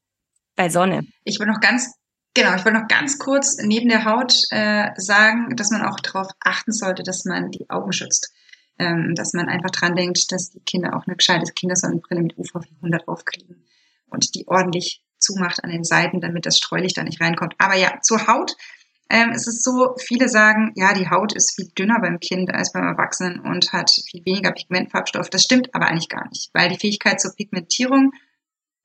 bei 0.54 0.68
Sonne. 0.68 1.04
Ich 1.24 1.40
will 1.40 1.48
noch 1.48 1.58
ganz 1.58 1.92
Genau, 2.36 2.54
ich 2.54 2.66
wollte 2.66 2.78
noch 2.78 2.88
ganz 2.88 3.18
kurz 3.18 3.56
neben 3.62 3.88
der 3.88 4.04
Haut 4.04 4.34
äh, 4.50 4.90
sagen, 4.96 5.56
dass 5.56 5.70
man 5.70 5.80
auch 5.86 5.98
darauf 6.00 6.28
achten 6.40 6.70
sollte, 6.70 7.02
dass 7.02 7.24
man 7.24 7.50
die 7.50 7.70
Augen 7.70 7.94
schützt. 7.94 8.30
Ähm, 8.78 9.14
dass 9.14 9.32
man 9.32 9.48
einfach 9.48 9.70
dran 9.70 9.96
denkt, 9.96 10.30
dass 10.30 10.50
die 10.50 10.60
Kinder 10.60 10.94
auch 10.94 11.06
eine 11.06 11.16
gescheite 11.16 11.50
Kindersonnenbrille 11.50 12.20
mit 12.20 12.36
UV 12.36 12.62
400 12.62 13.08
aufkriegen 13.08 13.64
und 14.10 14.34
die 14.34 14.46
ordentlich 14.48 15.02
zumacht 15.18 15.64
an 15.64 15.70
den 15.70 15.82
Seiten, 15.82 16.20
damit 16.20 16.44
das 16.44 16.58
Streulicht 16.58 16.98
da 16.98 17.04
nicht 17.04 17.22
reinkommt. 17.22 17.54
Aber 17.56 17.74
ja, 17.74 18.00
zur 18.02 18.26
Haut. 18.26 18.54
Ähm, 19.08 19.30
es 19.30 19.46
ist 19.46 19.64
so, 19.64 19.94
viele 19.98 20.28
sagen, 20.28 20.72
ja, 20.74 20.92
die 20.92 21.08
Haut 21.08 21.32
ist 21.32 21.54
viel 21.54 21.70
dünner 21.78 22.00
beim 22.02 22.20
Kind 22.20 22.52
als 22.52 22.72
beim 22.72 22.84
Erwachsenen 22.84 23.40
und 23.40 23.72
hat 23.72 23.90
viel 24.10 24.26
weniger 24.26 24.52
Pigmentfarbstoff. 24.52 25.30
Das 25.30 25.40
stimmt 25.40 25.74
aber 25.74 25.86
eigentlich 25.86 26.10
gar 26.10 26.28
nicht, 26.28 26.50
weil 26.52 26.68
die 26.68 26.78
Fähigkeit 26.78 27.18
zur 27.18 27.34
Pigmentierung 27.34 28.12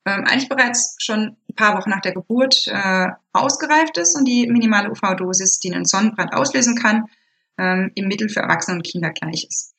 ähm, 0.04 0.24
eigentlich 0.24 0.48
bereits 0.48 0.96
schon 0.98 1.36
ein 1.48 1.54
paar 1.54 1.76
Wochen 1.78 1.90
nach 1.90 2.00
der 2.00 2.12
Geburt 2.12 2.66
äh, 2.66 3.08
ausgereift 3.32 3.96
ist 3.98 4.16
und 4.16 4.26
die 4.26 4.46
minimale 4.46 4.90
UV-Dosis, 4.90 5.60
die 5.60 5.72
einen 5.72 5.84
Sonnenbrand 5.84 6.34
auslösen 6.34 6.76
kann, 6.76 7.04
ähm, 7.58 7.92
im 7.94 8.08
Mittel 8.08 8.28
für 8.28 8.40
Erwachsene 8.40 8.76
und 8.78 8.86
Kinder 8.86 9.10
gleich 9.10 9.46
ist. 9.48 9.74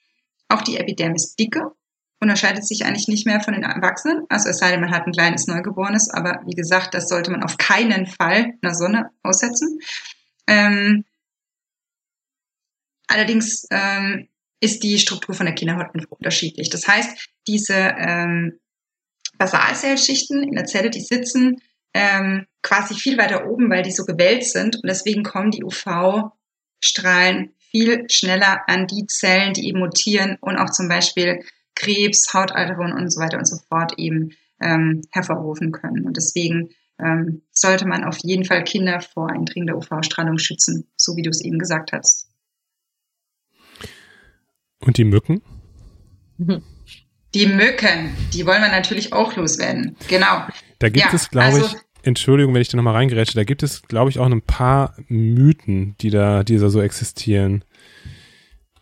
Auch 0.48 0.62
die 0.62 0.78
Epidermisdicke 0.78 1.72
unterscheidet 2.20 2.66
sich 2.66 2.86
eigentlich 2.86 3.08
nicht 3.08 3.26
mehr 3.26 3.42
von 3.42 3.54
den 3.54 3.64
Erwachsenen. 3.64 4.26
Also 4.30 4.50
es 4.50 4.60
sei 4.60 4.72
denn, 4.72 4.82
man 4.82 4.92
hat 4.92 5.06
ein 5.06 5.12
kleines 5.12 5.48
Neugeborenes, 5.48 6.10
aber 6.10 6.42
wie 6.46 6.56
gesagt, 6.56 6.94
das 6.94 7.10
sollte 7.10 7.32
man 7.32 7.44
auf 7.44 7.58
keinen 7.58 8.06
Fall 8.06 8.46
in 8.46 8.60
der 8.64 8.76
Sonne 8.76 9.10
aussetzen. 9.24 9.80
Ähm, 10.48 11.04
allerdings 13.08 13.66
ähm, 13.72 14.30
ist 14.62 14.84
die 14.84 14.98
Struktur 14.98 15.36
von 15.36 15.46
der 15.46 15.56
Kinderhaut 15.56 15.90
unterschiedlich. 16.10 16.70
Das 16.70 16.88
heißt, 16.88 17.30
diese 17.48 17.74
ähm, 17.74 18.60
Basalzellschichten 19.38 20.44
in 20.44 20.56
der 20.56 20.66
Zelle, 20.66 20.90
die 20.90 21.02
sitzen 21.02 21.62
ähm, 21.94 22.46
quasi 22.62 22.96
viel 22.96 23.18
weiter 23.18 23.48
oben, 23.50 23.70
weil 23.70 23.84
die 23.84 23.92
so 23.92 24.06
gewellt 24.06 24.46
sind 24.46 24.78
und 24.78 24.88
deswegen 24.88 25.24
kommen 25.24 25.52
die 25.52 25.64
UV-Strahlen 25.64 27.54
viel 27.72 28.06
schneller 28.10 28.62
an 28.68 28.88
die 28.88 29.06
Zellen, 29.08 29.54
die 29.54 29.68
eben 29.68 29.80
mutieren 29.80 30.38
und 30.42 30.58
auch 30.58 30.70
zum 30.70 30.88
Beispiel 30.88 31.44
Krebs, 31.76 32.34
Hautalterung 32.34 32.94
und 32.94 33.12
so 33.12 33.20
weiter 33.20 33.38
und 33.38 33.48
so 33.48 33.58
fort 33.68 33.94
eben 33.98 34.36
ähm, 34.62 35.02
hervorrufen 35.10 35.72
können. 35.72 36.06
Und 36.06 36.18
deswegen 36.18 36.70
ähm, 37.00 37.42
sollte 37.52 37.88
man 37.88 38.04
auf 38.04 38.18
jeden 38.24 38.46
Fall 38.46 38.64
Kinder 38.64 39.02
vor 39.02 39.32
eindringender 39.32 39.76
UV-Strahlung 39.76 40.38
schützen, 40.38 40.88
so 40.96 41.16
wie 41.16 41.24
du 41.24 41.32
es 41.32 41.44
eben 41.44 41.58
gesagt 41.58 41.92
hast. 41.92 42.30
Und 44.80 44.98
die 44.98 45.06
Mücken? 45.06 45.42
Die 47.34 47.48
Mücken, 47.48 48.16
die 48.34 48.46
wollen 48.46 48.62
wir 48.62 48.70
natürlich 48.70 49.14
auch 49.14 49.36
loswerden. 49.36 49.96
Genau. 50.08 50.44
Da 50.80 50.90
gibt 50.90 51.06
ja, 51.06 51.14
es, 51.14 51.30
glaube 51.30 51.48
also, 51.48 51.66
ich, 51.66 51.76
Entschuldigung, 52.04 52.54
wenn 52.54 52.62
ich 52.62 52.70
da 52.70 52.78
nochmal 52.78 52.96
reingerätsche, 52.96 53.36
da 53.36 53.44
gibt 53.44 53.64
es, 53.64 53.82
glaube 53.84 54.10
ich, 54.10 54.20
auch 54.20 54.26
ein 54.26 54.42
paar 54.42 54.96
Mythen, 55.08 55.96
die 56.02 56.10
da, 56.10 56.44
die 56.44 56.58
da 56.58 56.70
so 56.70 56.82
existieren. 56.82 57.64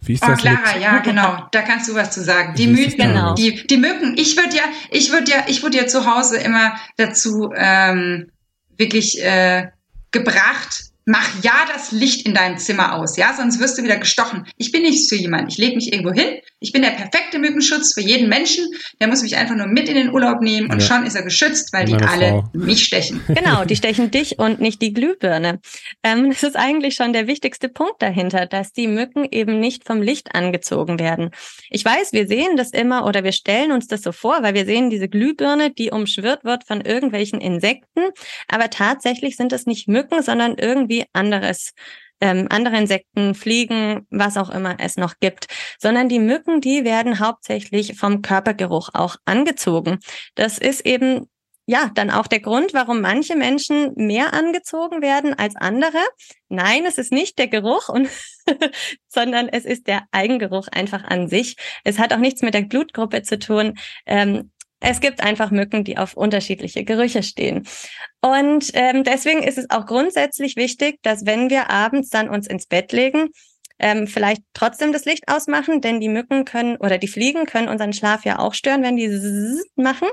Wie 0.03 0.13
ist 0.13 0.23
oh, 0.23 0.27
das? 0.27 0.41
Clara, 0.41 0.77
ja, 0.79 0.97
genau. 0.99 1.47
Da 1.51 1.61
kannst 1.61 1.87
du 1.87 1.93
was 1.93 2.11
zu 2.11 2.23
sagen. 2.23 2.55
Die 2.55 2.65
Mythen, 2.65 2.97
genau. 2.97 3.35
die, 3.35 3.65
die 3.67 3.77
Mücken. 3.77 4.15
Ich 4.17 4.35
würde 4.35 4.55
ja, 4.55 4.63
ich 4.89 5.11
würde 5.11 5.31
ja, 5.31 5.45
ich 5.47 5.61
würde 5.61 5.77
ja 5.77 5.85
zu 5.85 6.05
Hause 6.11 6.37
immer 6.37 6.73
dazu 6.97 7.51
ähm, 7.55 8.31
wirklich 8.77 9.23
äh, 9.23 9.67
gebracht, 10.09 10.90
mach 11.05 11.43
ja 11.43 11.65
das 11.73 11.91
Licht 11.91 12.25
in 12.25 12.33
deinem 12.33 12.57
Zimmer 12.57 12.95
aus, 12.95 13.17
ja, 13.17 13.33
sonst 13.33 13.59
wirst 13.59 13.77
du 13.77 13.83
wieder 13.83 13.97
gestochen. 13.97 14.45
Ich 14.57 14.71
bin 14.71 14.83
nicht 14.83 15.09
so 15.09 15.15
jemand. 15.15 15.51
Ich 15.51 15.57
lege 15.57 15.75
mich 15.75 15.91
irgendwo 15.91 16.13
hin. 16.13 16.39
Ich 16.59 16.71
bin 16.71 16.83
der 16.83 16.91
perfekte 16.91 17.39
Mückenschutz 17.39 17.93
für 17.93 18.01
jeden 18.01 18.29
Menschen. 18.29 18.65
Der 18.99 19.07
muss 19.07 19.23
mich 19.23 19.35
einfach 19.35 19.55
nur 19.55 19.67
mit 19.67 19.89
in 19.89 19.95
den 19.95 20.13
Urlaub 20.13 20.41
nehmen 20.41 20.71
und 20.71 20.81
ja. 20.81 20.87
schon 20.87 21.05
ist 21.05 21.15
er 21.15 21.23
geschützt, 21.23 21.73
weil 21.73 21.85
die 21.85 21.95
alle 21.95 22.29
Frau. 22.29 22.49
mich 22.53 22.83
stechen. 22.83 23.21
Genau, 23.41 23.65
die 23.65 23.75
stechen 23.75 24.11
dich 24.11 24.37
und 24.37 24.61
nicht 24.61 24.81
die 24.83 24.93
Glühbirne. 24.93 25.59
Ähm, 26.03 26.29
das 26.29 26.43
ist 26.43 26.55
eigentlich 26.55 26.93
schon 26.93 27.11
der 27.11 27.25
wichtigste 27.25 27.69
Punkt 27.69 27.99
dahinter, 27.99 28.45
dass 28.45 28.71
die 28.71 28.87
Mücken 28.87 29.27
eben 29.31 29.59
nicht 29.59 29.85
vom 29.85 30.01
Licht 30.01 30.35
angezogen 30.35 30.99
werden. 30.99 31.31
Ich 31.71 31.83
weiß, 31.83 32.13
wir 32.13 32.27
sehen 32.27 32.55
das 32.55 32.69
immer 32.69 33.05
oder 33.05 33.23
wir 33.23 33.31
stellen 33.31 33.71
uns 33.71 33.87
das 33.87 34.03
so 34.03 34.11
vor, 34.11 34.43
weil 34.43 34.53
wir 34.53 34.65
sehen 34.65 34.91
diese 34.91 35.09
Glühbirne, 35.09 35.71
die 35.71 35.89
umschwirrt 35.89 36.43
wird 36.43 36.65
von 36.65 36.81
irgendwelchen 36.81 37.41
Insekten. 37.41 38.01
Aber 38.47 38.69
tatsächlich 38.69 39.37
sind 39.37 39.53
es 39.53 39.65
nicht 39.65 39.87
Mücken, 39.87 40.21
sondern 40.21 40.55
irgendwie 40.57 40.90
anderes 41.13 41.71
ähm, 42.21 42.47
andere 42.49 42.77
Insekten, 42.77 43.33
Fliegen, 43.33 44.05
was 44.11 44.37
auch 44.37 44.51
immer 44.51 44.75
es 44.79 44.95
noch 44.95 45.15
gibt, 45.19 45.47
sondern 45.79 46.07
die 46.07 46.19
Mücken, 46.19 46.61
die 46.61 46.85
werden 46.85 47.19
hauptsächlich 47.19 47.97
vom 47.97 48.21
Körpergeruch 48.21 48.89
auch 48.93 49.15
angezogen. 49.25 49.97
Das 50.35 50.59
ist 50.59 50.85
eben 50.85 51.27
ja, 51.67 51.89
dann 51.93 52.09
auch 52.09 52.27
der 52.27 52.39
Grund, 52.39 52.73
warum 52.73 53.01
manche 53.01 53.35
Menschen 53.35 53.93
mehr 53.95 54.33
angezogen 54.33 55.01
werden 55.01 55.37
als 55.37 55.55
andere. 55.55 55.99
Nein, 56.49 56.85
es 56.85 56.97
ist 56.97 57.11
nicht 57.11 57.39
der 57.39 57.47
Geruch 57.47 57.87
und 57.87 58.09
sondern 59.07 59.47
es 59.47 59.65
ist 59.65 59.87
der 59.87 60.03
Eigengeruch 60.11 60.67
einfach 60.69 61.03
an 61.03 61.27
sich. 61.27 61.55
Es 61.83 61.99
hat 61.99 62.13
auch 62.13 62.17
nichts 62.17 62.41
mit 62.41 62.55
der 62.55 62.63
Blutgruppe 62.63 63.21
zu 63.21 63.39
tun. 63.39 63.77
Ähm, 64.05 64.51
es 64.81 64.99
gibt 64.99 65.21
einfach 65.21 65.51
Mücken, 65.51 65.83
die 65.83 65.97
auf 65.97 66.17
unterschiedliche 66.17 66.83
Gerüche 66.83 67.23
stehen. 67.23 67.67
Und 68.21 68.71
ähm, 68.73 69.03
deswegen 69.03 69.43
ist 69.43 69.57
es 69.57 69.69
auch 69.69 69.85
grundsätzlich 69.85 70.55
wichtig, 70.55 70.99
dass 71.03 71.25
wenn 71.25 71.49
wir 71.49 71.69
abends 71.69 72.09
dann 72.09 72.29
uns 72.29 72.47
ins 72.47 72.65
Bett 72.65 72.91
legen, 72.91 73.29
ähm, 73.81 74.07
vielleicht 74.07 74.43
trotzdem 74.53 74.93
das 74.93 75.05
Licht 75.05 75.27
ausmachen, 75.27 75.81
denn 75.81 75.99
die 75.99 76.09
Mücken 76.09 76.45
können 76.45 76.77
oder 76.77 76.97
die 76.97 77.07
Fliegen 77.07 77.45
können 77.45 77.67
unseren 77.67 77.93
Schlaf 77.93 78.23
ja 78.23 78.39
auch 78.39 78.53
stören, 78.53 78.83
wenn 78.83 78.95
die 78.95 79.09
machen, 79.75 80.07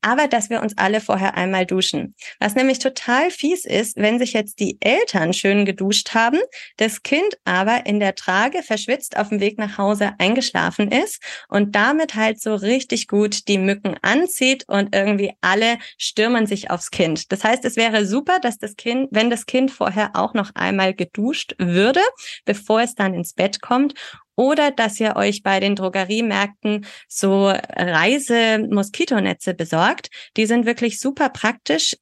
aber 0.00 0.28
dass 0.28 0.50
wir 0.50 0.62
uns 0.62 0.76
alle 0.78 1.00
vorher 1.00 1.36
einmal 1.36 1.66
duschen. 1.66 2.14
Was 2.38 2.54
nämlich 2.54 2.78
total 2.78 3.30
fies 3.30 3.64
ist, 3.64 3.96
wenn 3.96 4.18
sich 4.18 4.32
jetzt 4.32 4.60
die 4.60 4.78
Eltern 4.80 5.32
schön 5.32 5.64
geduscht 5.64 6.14
haben, 6.14 6.38
das 6.76 7.02
Kind 7.02 7.38
aber 7.44 7.86
in 7.86 8.00
der 8.00 8.14
Trage 8.14 8.62
verschwitzt 8.62 9.16
auf 9.16 9.28
dem 9.28 9.40
Weg 9.40 9.58
nach 9.58 9.78
Hause 9.78 10.12
eingeschlafen 10.18 10.90
ist 10.90 11.22
und 11.48 11.74
damit 11.74 12.14
halt 12.14 12.40
so 12.40 12.54
richtig 12.54 13.08
gut 13.08 13.48
die 13.48 13.58
Mücken 13.58 13.96
anzieht 14.02 14.64
und 14.68 14.94
irgendwie 14.94 15.32
alle 15.40 15.78
stürmen 15.98 16.46
sich 16.46 16.70
aufs 16.70 16.90
Kind. 16.90 17.32
Das 17.32 17.44
heißt, 17.44 17.64
es 17.64 17.76
wäre 17.76 18.06
super, 18.06 18.38
dass 18.40 18.58
das 18.58 18.76
Kind, 18.76 19.08
wenn 19.10 19.30
das 19.30 19.46
Kind 19.46 19.70
vorher 19.70 20.10
auch 20.14 20.34
noch 20.34 20.54
einmal 20.54 20.94
geduscht 20.94 21.54
würde, 21.58 22.00
bevor 22.44 22.80
es 22.80 22.94
dann 22.94 23.07
dann 23.08 23.14
ins 23.14 23.32
Bett 23.32 23.60
kommt 23.60 23.94
oder 24.36 24.70
dass 24.70 25.00
ihr 25.00 25.16
euch 25.16 25.42
bei 25.42 25.58
den 25.60 25.74
Drogeriemärkten 25.74 26.86
so 27.08 27.48
Reise-Moskitonetze 27.48 29.54
besorgt. 29.54 30.10
Die 30.36 30.46
sind 30.46 30.66
wirklich 30.66 31.00
super 31.00 31.28
praktisch. 31.28 31.96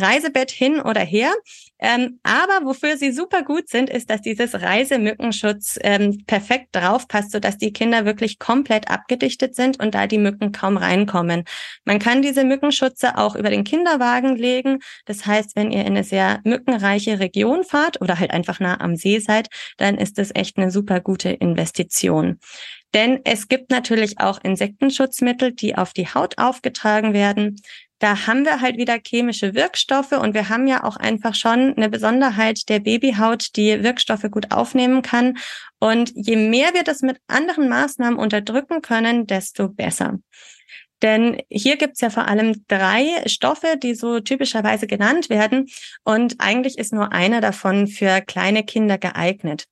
Reisebett 0.00 0.50
hin 0.50 0.80
oder 0.80 1.00
her. 1.00 1.32
Ähm, 1.78 2.20
aber 2.22 2.66
wofür 2.66 2.96
sie 2.96 3.10
super 3.10 3.42
gut 3.42 3.68
sind, 3.68 3.88
ist, 3.88 4.10
dass 4.10 4.20
dieses 4.20 4.60
Reisemückenschutz 4.60 5.78
ähm, 5.82 6.24
perfekt 6.26 6.68
draufpasst, 6.72 7.32
sodass 7.32 7.56
die 7.56 7.72
Kinder 7.72 8.04
wirklich 8.04 8.38
komplett 8.38 8.90
abgedichtet 8.90 9.54
sind 9.54 9.80
und 9.80 9.94
da 9.94 10.06
die 10.06 10.18
Mücken 10.18 10.52
kaum 10.52 10.76
reinkommen. 10.76 11.44
Man 11.84 11.98
kann 11.98 12.20
diese 12.20 12.44
Mückenschutze 12.44 13.16
auch 13.16 13.34
über 13.34 13.50
den 13.50 13.64
Kinderwagen 13.64 14.36
legen. 14.36 14.80
Das 15.06 15.24
heißt, 15.24 15.56
wenn 15.56 15.72
ihr 15.72 15.80
in 15.80 15.88
eine 15.88 16.04
sehr 16.04 16.40
mückenreiche 16.44 17.18
Region 17.18 17.64
fahrt 17.64 18.00
oder 18.00 18.18
halt 18.18 18.30
einfach 18.30 18.60
nah 18.60 18.80
am 18.80 18.96
See 18.96 19.18
seid, 19.18 19.48
dann 19.78 19.96
ist 19.96 20.18
das 20.18 20.30
echt 20.34 20.58
eine 20.58 20.70
super 20.70 21.00
gute 21.00 21.30
Investition. 21.30 22.38
Denn 22.92 23.20
es 23.24 23.48
gibt 23.48 23.70
natürlich 23.70 24.18
auch 24.18 24.40
Insektenschutzmittel, 24.42 25.52
die 25.52 25.76
auf 25.76 25.92
die 25.92 26.08
Haut 26.08 26.38
aufgetragen 26.38 27.14
werden 27.14 27.56
da 28.00 28.26
haben 28.26 28.44
wir 28.46 28.62
halt 28.62 28.78
wieder 28.78 28.98
chemische 29.06 29.54
Wirkstoffe 29.54 30.12
und 30.12 30.32
wir 30.34 30.48
haben 30.48 30.66
ja 30.66 30.84
auch 30.84 30.96
einfach 30.96 31.34
schon 31.34 31.74
eine 31.76 31.90
Besonderheit 31.90 32.68
der 32.70 32.80
Babyhaut, 32.80 33.54
die 33.56 33.82
Wirkstoffe 33.82 34.26
gut 34.30 34.50
aufnehmen 34.52 35.02
kann. 35.02 35.36
Und 35.78 36.10
je 36.14 36.36
mehr 36.36 36.72
wir 36.72 36.82
das 36.82 37.02
mit 37.02 37.18
anderen 37.28 37.68
Maßnahmen 37.68 38.18
unterdrücken 38.18 38.80
können, 38.80 39.26
desto 39.26 39.68
besser. 39.68 40.18
Denn 41.02 41.42
hier 41.50 41.76
gibt's 41.76 42.00
ja 42.00 42.08
vor 42.08 42.26
allem 42.26 42.64
drei 42.68 43.22
Stoffe, 43.26 43.76
die 43.76 43.94
so 43.94 44.20
typischerweise 44.20 44.86
genannt 44.86 45.28
werden. 45.28 45.68
Und 46.02 46.36
eigentlich 46.38 46.78
ist 46.78 46.92
nur 46.92 47.12
einer 47.12 47.42
davon 47.42 47.86
für 47.86 48.22
kleine 48.22 48.64
Kinder 48.64 48.96
geeignet. 48.96 49.66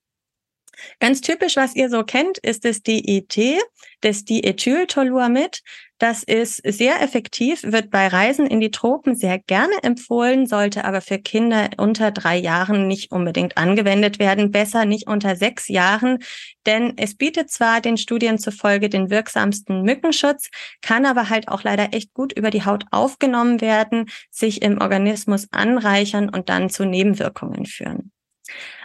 Ganz 1.00 1.20
typisch, 1.20 1.56
was 1.56 1.74
ihr 1.74 1.90
so 1.90 2.04
kennt, 2.04 2.38
ist 2.38 2.64
das 2.64 2.82
DET, 2.82 3.36
das 4.00 4.24
Diethyltoluamid. 4.24 5.62
Das 5.98 6.22
ist 6.22 6.62
sehr 6.64 7.02
effektiv, 7.02 7.64
wird 7.64 7.90
bei 7.90 8.06
Reisen 8.06 8.46
in 8.46 8.60
die 8.60 8.70
Tropen 8.70 9.16
sehr 9.16 9.40
gerne 9.40 9.82
empfohlen, 9.82 10.46
sollte 10.46 10.84
aber 10.84 11.00
für 11.00 11.18
Kinder 11.18 11.70
unter 11.76 12.12
drei 12.12 12.36
Jahren 12.36 12.86
nicht 12.86 13.10
unbedingt 13.10 13.56
angewendet 13.56 14.20
werden. 14.20 14.52
Besser 14.52 14.84
nicht 14.84 15.08
unter 15.08 15.34
sechs 15.34 15.66
Jahren, 15.66 16.20
denn 16.66 16.92
es 16.98 17.16
bietet 17.16 17.50
zwar 17.50 17.80
den 17.80 17.96
Studien 17.96 18.38
zufolge 18.38 18.88
den 18.88 19.10
wirksamsten 19.10 19.82
Mückenschutz, 19.82 20.50
kann 20.82 21.04
aber 21.04 21.30
halt 21.30 21.48
auch 21.48 21.64
leider 21.64 21.92
echt 21.92 22.14
gut 22.14 22.32
über 22.32 22.50
die 22.50 22.64
Haut 22.64 22.84
aufgenommen 22.92 23.60
werden, 23.60 24.08
sich 24.30 24.62
im 24.62 24.80
Organismus 24.80 25.48
anreichern 25.50 26.28
und 26.28 26.48
dann 26.48 26.70
zu 26.70 26.84
Nebenwirkungen 26.84 27.66
führen. 27.66 28.12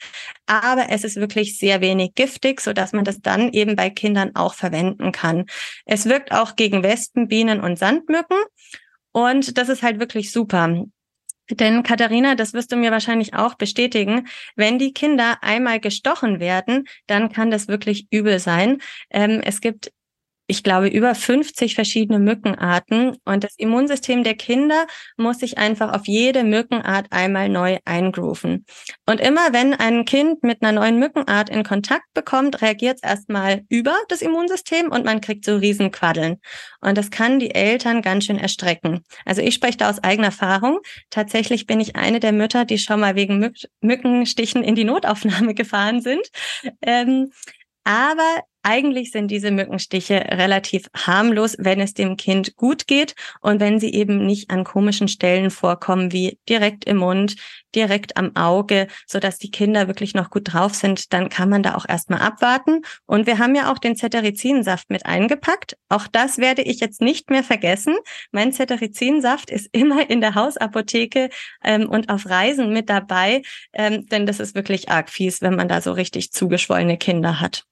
aber 0.46 0.86
es 0.90 1.04
ist 1.04 1.14
wirklich 1.14 1.58
sehr 1.58 1.80
wenig 1.80 2.14
giftig, 2.16 2.60
so 2.60 2.72
dass 2.72 2.92
man 2.92 3.04
das 3.04 3.20
dann 3.20 3.52
eben 3.52 3.76
bei 3.76 3.88
Kindern 3.88 4.34
auch 4.34 4.54
verwenden 4.54 5.12
kann. 5.12 5.44
Es 5.84 6.06
wirkt 6.06 6.32
auch 6.32 6.56
gegen 6.56 6.82
Wespen, 6.82 7.28
Bienen 7.28 7.60
und 7.60 7.78
Sandmücken. 7.78 8.38
Und 9.12 9.56
das 9.56 9.68
ist 9.68 9.82
halt 9.82 10.00
wirklich 10.00 10.32
super. 10.32 10.86
Denn 11.50 11.82
Katharina, 11.82 12.34
das 12.34 12.52
wirst 12.52 12.72
du 12.72 12.76
mir 12.76 12.90
wahrscheinlich 12.90 13.34
auch 13.34 13.54
bestätigen, 13.54 14.26
wenn 14.56 14.78
die 14.78 14.92
Kinder 14.92 15.38
einmal 15.42 15.80
gestochen 15.80 16.40
werden, 16.40 16.86
dann 17.06 17.32
kann 17.32 17.50
das 17.50 17.68
wirklich 17.68 18.06
übel 18.10 18.38
sein. 18.38 18.78
Ähm, 19.10 19.40
es 19.44 19.60
gibt 19.60 19.92
ich 20.46 20.62
glaube, 20.62 20.88
über 20.88 21.14
50 21.14 21.74
verschiedene 21.74 22.18
Mückenarten. 22.18 23.16
Und 23.24 23.44
das 23.44 23.54
Immunsystem 23.56 24.22
der 24.22 24.34
Kinder 24.34 24.86
muss 25.16 25.38
sich 25.38 25.58
einfach 25.58 25.92
auf 25.92 26.06
jede 26.06 26.44
Mückenart 26.44 27.06
einmal 27.10 27.48
neu 27.48 27.78
eingrooven. 27.84 28.64
Und 29.06 29.20
immer 29.20 29.52
wenn 29.52 29.74
ein 29.74 30.04
Kind 30.04 30.42
mit 30.42 30.62
einer 30.62 30.72
neuen 30.72 30.98
Mückenart 30.98 31.50
in 31.50 31.64
Kontakt 31.64 32.06
bekommt, 32.14 32.62
reagiert 32.62 33.00
es 33.02 33.08
erstmal 33.08 33.62
über 33.68 33.94
das 34.08 34.22
Immunsystem 34.22 34.90
und 34.90 35.04
man 35.04 35.20
kriegt 35.20 35.44
so 35.44 35.56
Riesenquaddeln. 35.56 36.40
Und 36.80 36.96
das 36.96 37.10
kann 37.10 37.38
die 37.40 37.54
Eltern 37.54 38.02
ganz 38.02 38.24
schön 38.24 38.38
erstrecken. 38.38 39.02
Also 39.24 39.42
ich 39.42 39.54
spreche 39.54 39.78
da 39.78 39.90
aus 39.90 40.02
eigener 40.02 40.26
Erfahrung. 40.26 40.78
Tatsächlich 41.10 41.66
bin 41.66 41.80
ich 41.80 41.96
eine 41.96 42.20
der 42.20 42.32
Mütter, 42.32 42.64
die 42.64 42.78
schon 42.78 43.00
mal 43.00 43.16
wegen 43.16 43.52
Mückenstichen 43.80 44.62
in 44.62 44.74
die 44.74 44.84
Notaufnahme 44.84 45.54
gefahren 45.54 46.00
sind. 46.00 46.22
Ähm, 46.82 47.32
aber 47.84 48.42
eigentlich 48.66 49.12
sind 49.12 49.30
diese 49.30 49.52
Mückenstiche 49.52 50.14
relativ 50.14 50.90
harmlos, 50.92 51.54
wenn 51.56 51.80
es 51.80 51.94
dem 51.94 52.16
Kind 52.16 52.56
gut 52.56 52.88
geht 52.88 53.14
und 53.40 53.60
wenn 53.60 53.78
sie 53.78 53.94
eben 53.94 54.26
nicht 54.26 54.50
an 54.50 54.64
komischen 54.64 55.06
Stellen 55.06 55.50
vorkommen, 55.50 56.12
wie 56.12 56.40
direkt 56.48 56.84
im 56.84 56.96
Mund, 56.96 57.36
direkt 57.76 58.16
am 58.16 58.34
Auge, 58.34 58.88
so 59.06 59.20
dass 59.20 59.38
die 59.38 59.52
Kinder 59.52 59.86
wirklich 59.86 60.14
noch 60.14 60.30
gut 60.30 60.52
drauf 60.52 60.74
sind, 60.74 61.12
dann 61.12 61.28
kann 61.28 61.48
man 61.48 61.62
da 61.62 61.76
auch 61.76 61.88
erstmal 61.88 62.20
abwarten. 62.20 62.82
Und 63.04 63.28
wir 63.28 63.38
haben 63.38 63.54
ja 63.54 63.70
auch 63.70 63.78
den 63.78 63.94
Cetirizin-Saft 63.94 64.90
mit 64.90 65.06
eingepackt. 65.06 65.76
Auch 65.88 66.08
das 66.08 66.38
werde 66.38 66.62
ich 66.62 66.80
jetzt 66.80 67.00
nicht 67.00 67.30
mehr 67.30 67.44
vergessen. 67.44 67.94
Mein 68.32 68.50
Cetirizin-Saft 68.50 69.50
ist 69.50 69.68
immer 69.70 70.10
in 70.10 70.20
der 70.20 70.34
Hausapotheke 70.34 71.28
ähm, 71.62 71.88
und 71.88 72.08
auf 72.08 72.26
Reisen 72.26 72.72
mit 72.72 72.90
dabei, 72.90 73.42
ähm, 73.72 74.06
denn 74.06 74.26
das 74.26 74.40
ist 74.40 74.56
wirklich 74.56 74.88
arg 74.88 75.08
fies, 75.08 75.40
wenn 75.40 75.54
man 75.54 75.68
da 75.68 75.80
so 75.80 75.92
richtig 75.92 76.32
zugeschwollene 76.32 76.96
Kinder 76.96 77.40
hat. 77.40 77.64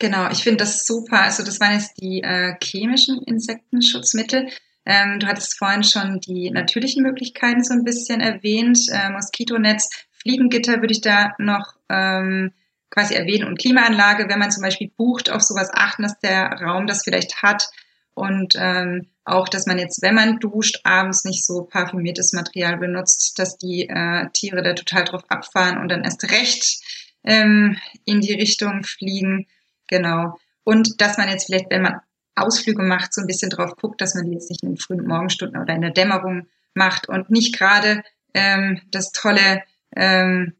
Genau, 0.00 0.30
ich 0.30 0.42
finde 0.42 0.64
das 0.64 0.86
super. 0.86 1.20
Also 1.20 1.44
das 1.44 1.60
waren 1.60 1.74
jetzt 1.74 2.00
die 2.00 2.22
äh, 2.22 2.54
chemischen 2.62 3.22
Insektenschutzmittel. 3.22 4.48
Ähm, 4.86 5.20
du 5.20 5.26
hattest 5.26 5.58
vorhin 5.58 5.84
schon 5.84 6.20
die 6.20 6.50
natürlichen 6.50 7.02
Möglichkeiten 7.02 7.62
so 7.62 7.74
ein 7.74 7.84
bisschen 7.84 8.20
erwähnt. 8.20 8.78
Äh, 8.90 9.10
Moskitonetz, 9.10 9.90
Fliegengitter 10.10 10.80
würde 10.80 10.92
ich 10.92 11.02
da 11.02 11.34
noch 11.38 11.74
ähm, 11.90 12.52
quasi 12.88 13.14
erwähnen 13.14 13.46
und 13.46 13.58
Klimaanlage, 13.58 14.28
wenn 14.28 14.38
man 14.38 14.50
zum 14.50 14.62
Beispiel 14.62 14.90
bucht, 14.96 15.30
auf 15.30 15.42
sowas 15.42 15.68
achten, 15.72 16.02
dass 16.02 16.18
der 16.18 16.46
Raum 16.46 16.86
das 16.86 17.04
vielleicht 17.04 17.42
hat 17.42 17.68
und 18.14 18.54
ähm, 18.58 19.06
auch, 19.24 19.48
dass 19.48 19.66
man 19.66 19.78
jetzt, 19.78 20.02
wenn 20.02 20.14
man 20.14 20.38
duscht, 20.38 20.80
abends 20.82 21.24
nicht 21.24 21.44
so 21.44 21.62
parfümiertes 21.62 22.32
Material 22.32 22.78
benutzt, 22.78 23.38
dass 23.38 23.58
die 23.58 23.88
äh, 23.88 24.28
Tiere 24.32 24.62
da 24.62 24.72
total 24.72 25.04
drauf 25.04 25.22
abfahren 25.28 25.78
und 25.78 25.88
dann 25.88 26.04
erst 26.04 26.24
recht 26.30 26.82
ähm, 27.22 27.76
in 28.06 28.20
die 28.20 28.34
Richtung 28.34 28.82
fliegen. 28.82 29.46
Genau. 29.90 30.38
Und 30.64 31.00
dass 31.00 31.18
man 31.18 31.28
jetzt 31.28 31.46
vielleicht, 31.46 31.68
wenn 31.70 31.82
man 31.82 32.00
Ausflüge 32.36 32.82
macht, 32.82 33.12
so 33.12 33.20
ein 33.20 33.26
bisschen 33.26 33.50
drauf 33.50 33.76
guckt, 33.76 34.00
dass 34.00 34.14
man 34.14 34.24
die 34.24 34.32
jetzt 34.32 34.48
nicht 34.48 34.62
in 34.62 34.70
den 34.70 34.78
frühen 34.78 35.06
Morgenstunden 35.06 35.60
oder 35.60 35.74
in 35.74 35.82
der 35.82 35.90
Dämmerung 35.90 36.46
macht 36.74 37.08
und 37.08 37.28
nicht 37.28 37.58
gerade 37.58 38.02
ähm, 38.32 38.80
das 38.90 39.10
tolle 39.12 39.62
ähm, 39.94 40.54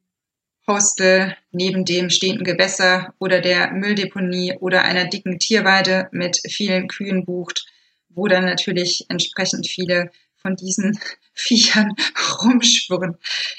Hostel 0.67 1.37
neben 1.53 1.85
dem 1.85 2.11
stehenden 2.11 2.45
Gewässer 2.45 3.15
oder 3.19 3.41
der 3.41 3.73
Mülldeponie 3.73 4.57
oder 4.59 4.83
einer 4.83 5.07
dicken 5.07 5.39
Tierweide 5.39 6.09
mit 6.13 6.41
vielen 6.49 6.89
Kühen 6.89 7.25
bucht, 7.25 7.67
wo 8.09 8.27
dann 8.27 8.45
natürlich 8.45 9.07
entsprechend 9.09 9.69
viele 9.69 10.11
von 10.37 10.57
diesen 10.57 10.99
Viechern 11.41 11.95
rumschwirren. 12.43 13.17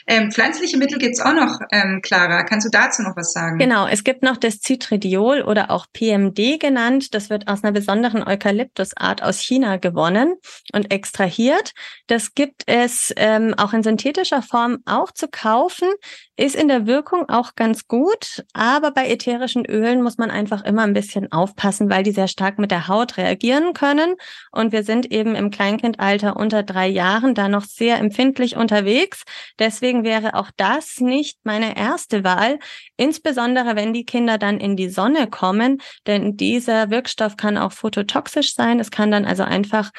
Ähm, 0.08 0.32
pflanzliche 0.32 0.78
Mittel 0.78 1.00
gibt's 1.00 1.20
auch 1.20 1.34
noch, 1.34 1.60
ähm, 1.72 2.02
Clara. 2.02 2.44
Kannst 2.44 2.66
du 2.66 2.70
dazu 2.70 3.02
noch 3.02 3.16
was 3.16 3.34
sagen? 3.34 3.58
Genau, 3.58 3.88
es 3.88 4.04
gibt 4.04 4.24
noch 4.24 4.38
das 4.38 4.62
Citridiol 4.62 5.42
oder 5.42 5.72
auch 5.72 5.88
PMD 5.92 6.60
genannt. 6.60 7.14
Das 7.14 7.30
wird 7.30 7.48
aus 7.48 7.64
einer 7.64 7.72
besonderen 7.72 8.28
Eukalyptusart 8.28 9.24
aus 9.24 9.40
China 9.40 9.78
gewonnen 9.78 10.36
und 10.74 10.94
extrahiert. 10.94 11.72
Das 12.08 12.34
gibt 12.36 12.64
es 12.68 13.12
ähm, 13.18 13.56
auch 13.58 13.74
in 13.74 13.84
synthetischer 13.84 14.42
Form 14.42 14.80
auch 14.86 15.12
zu 15.12 15.28
kaufen. 15.28 15.90
Ist 16.38 16.56
in 16.56 16.68
der 16.68 16.88
Wirkung 16.88 17.30
auch 17.30 17.56
ganz 17.56 17.88
gut, 17.88 18.44
aber 18.54 18.92
bei 18.92 19.10
ätherischen 19.10 19.66
Ölen 19.66 20.02
muss 20.02 20.18
man 20.18 20.32
einfach 20.32 20.64
immer 20.64 20.84
ein 20.84 20.94
bisschen 20.94 21.32
aufpassen, 21.32 21.90
weil 21.90 22.04
die 22.04 22.12
sehr 22.12 22.28
stark 22.28 22.58
mit 22.58 22.72
der 22.72 22.88
Haut 22.88 23.18
reagieren 23.18 23.74
können. 23.74 24.16
Und 24.52 24.72
wir 24.72 24.84
sind 24.84 25.12
eben 25.12 25.36
im 25.36 25.52
Kleinkindalter 25.52 26.38
unter 26.38 26.64
drei 26.64 26.88
Jahren 26.88 27.36
da 27.36 27.48
noch 27.48 27.66
sehr 27.76 27.98
empfindlich 27.98 28.56
unterwegs. 28.56 29.24
Deswegen 29.60 30.04
wäre 30.04 30.36
auch 30.36 30.50
das 30.58 31.00
nicht 31.00 31.40
meine 31.44 31.78
erste 31.78 32.24
Wahl, 32.24 32.60
insbesondere 32.98 33.76
wenn 33.76 33.94
die 33.94 34.06
Kinder 34.06 34.38
dann 34.38 34.60
in 34.60 34.76
die 34.76 34.90
Sonne 34.90 35.28
kommen, 35.28 35.82
denn 36.08 36.38
dieser 36.38 36.90
Wirkstoff 36.90 37.38
kann 37.38 37.58
auch 37.58 37.72
phototoxisch 37.72 38.54
sein. 38.54 38.80
Es 38.80 38.92
kann 38.92 39.12
dann 39.12 39.26
also 39.26 39.44
einfach 39.44 39.92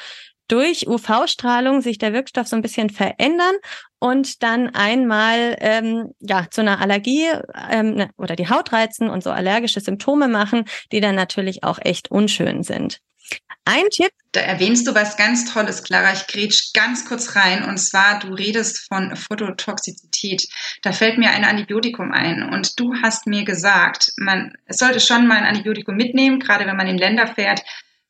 durch 0.47 0.87
UV-Strahlung 0.87 1.81
sich 1.81 1.97
der 1.97 2.13
Wirkstoff 2.13 2.47
so 2.47 2.55
ein 2.55 2.61
bisschen 2.61 2.89
verändern 2.89 3.55
und 3.99 4.43
dann 4.43 4.69
einmal 4.75 5.55
ähm, 5.59 6.11
ja 6.19 6.47
zu 6.51 6.61
einer 6.61 6.81
Allergie 6.81 7.27
ähm, 7.71 7.95
ne, 7.95 8.09
oder 8.17 8.35
die 8.35 8.49
Haut 8.49 8.73
reizen 8.73 9.09
und 9.09 9.23
so 9.23 9.31
allergische 9.31 9.79
Symptome 9.79 10.27
machen, 10.27 10.65
die 10.91 10.99
dann 10.99 11.15
natürlich 11.15 11.63
auch 11.63 11.79
echt 11.81 12.11
unschön 12.11 12.63
sind. 12.63 12.99
Ein 13.65 13.89
Tipp. 13.89 14.11
Da 14.33 14.41
erwähnst 14.41 14.87
du 14.87 14.95
was 14.95 15.15
ganz 15.15 15.53
Tolles, 15.53 15.83
Clara. 15.83 16.11
Ich 16.11 16.27
grätsch 16.27 16.73
ganz 16.73 17.05
kurz 17.05 17.35
rein. 17.35 17.63
Und 17.63 17.77
zwar, 17.77 18.19
du 18.19 18.33
redest 18.33 18.87
von 18.87 19.15
Phototoxizität. 19.15 20.47
Da 20.81 20.91
fällt 20.91 21.17
mir 21.17 21.29
ein 21.29 21.45
Antibiotikum 21.45 22.11
ein. 22.11 22.43
Und 22.43 22.77
du 22.79 22.93
hast 23.01 23.25
mir 23.25 23.45
gesagt, 23.45 24.11
man 24.17 24.53
sollte 24.67 24.99
schon 24.99 25.27
mal 25.27 25.37
ein 25.37 25.45
Antibiotikum 25.45 25.95
mitnehmen, 25.95 26.39
gerade 26.39 26.65
wenn 26.65 26.75
man 26.75 26.87
in 26.87 26.97
Länder 26.97 27.27
fährt, 27.27 27.61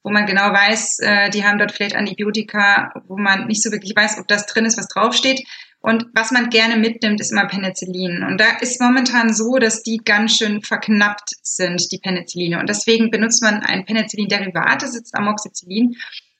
wo 0.04 0.12
man 0.12 0.26
genau 0.26 0.51
weiß, 0.51 0.99
äh, 0.99 1.30
die 1.30 1.45
haben 1.45 1.58
dort 1.58 1.72
vielleicht 1.72 1.95
Antibiotika, 1.95 2.91
wo 3.08 3.18
man 3.18 3.47
nicht 3.47 3.64
so 3.64 3.72
wirklich 3.72 3.95
weiß, 3.95 4.20
ob 4.20 4.28
das 4.28 4.45
drin 4.45 4.66
ist, 4.66 4.78
was 4.78 4.88
draufsteht. 4.88 5.45
Und 5.80 6.06
was 6.14 6.32
man 6.32 6.49
gerne 6.49 6.78
mitnimmt, 6.78 7.20
ist 7.20 7.32
immer 7.32 7.47
Penicillin. 7.47 8.24
Und 8.24 8.39
da 8.39 8.58
ist 8.62 8.80
momentan 8.80 9.34
so, 9.34 9.58
dass 9.58 9.84
die 9.84 9.97
ganz 9.97 10.38
schön 10.38 10.62
verknappt 10.62 11.32
sind, 11.41 11.91
die 11.91 11.97
Penicilline. 11.97 12.60
Und 12.60 12.70
deswegen 12.70 13.12
benutzt 13.12 13.41
man 13.41 13.64
ein 13.64 13.86
Penicillin-Derivat, 13.86 14.82
das 14.82 14.95
ist 14.95 15.14
Amoxicillin. 15.14 15.95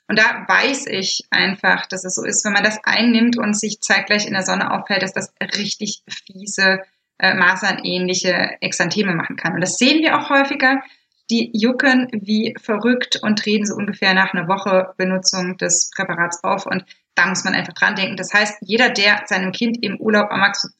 Und 0.08 0.20
da 0.20 0.46
weiß 0.48 0.88
ich 0.88 1.24
einfach, 1.30 1.88
dass 1.88 2.06
es 2.06 2.16
so 2.16 2.24
ist, 2.24 2.46
wenn 2.46 2.54
man 2.54 2.64
das 2.64 2.80
einnimmt 2.84 3.38
und 3.38 3.58
sich 3.58 3.80
zeitgleich 3.82 4.28
in 4.28 4.34
der 4.34 4.44
Sonne 4.44 4.72
aufhält, 4.72 5.04
dass 5.04 5.14
das 5.14 5.34
richtig 5.58 6.04
fiese, 6.08 6.80
äh, 7.18 7.34
masernähnliche 7.34 8.52
Exantheme 8.62 9.14
machen 9.14 9.36
kann. 9.36 9.54
Und 9.54 9.62
das 9.62 9.78
sehen 9.78 10.02
wir 10.02 10.18
auch 10.18 10.30
häufiger 10.30 10.82
die 11.30 11.52
jucken 11.54 12.08
wie 12.12 12.56
verrückt 12.62 13.20
und 13.22 13.40
treten 13.40 13.66
so 13.66 13.76
ungefähr 13.76 14.14
nach 14.14 14.34
einer 14.34 14.48
Woche 14.48 14.94
Benutzung 14.98 15.58
des 15.58 15.90
Präparats 15.96 16.44
auf. 16.44 16.66
Und 16.66 16.86
da 17.16 17.28
muss 17.28 17.44
man 17.44 17.54
einfach 17.54 17.74
dran 17.74 17.96
denken. 17.96 18.18
Das 18.18 18.34
heißt, 18.34 18.58
jeder, 18.62 18.90
der 18.90 19.24
seinem 19.26 19.52
Kind 19.52 19.78
im 19.82 19.98
Urlaub 20.00 20.30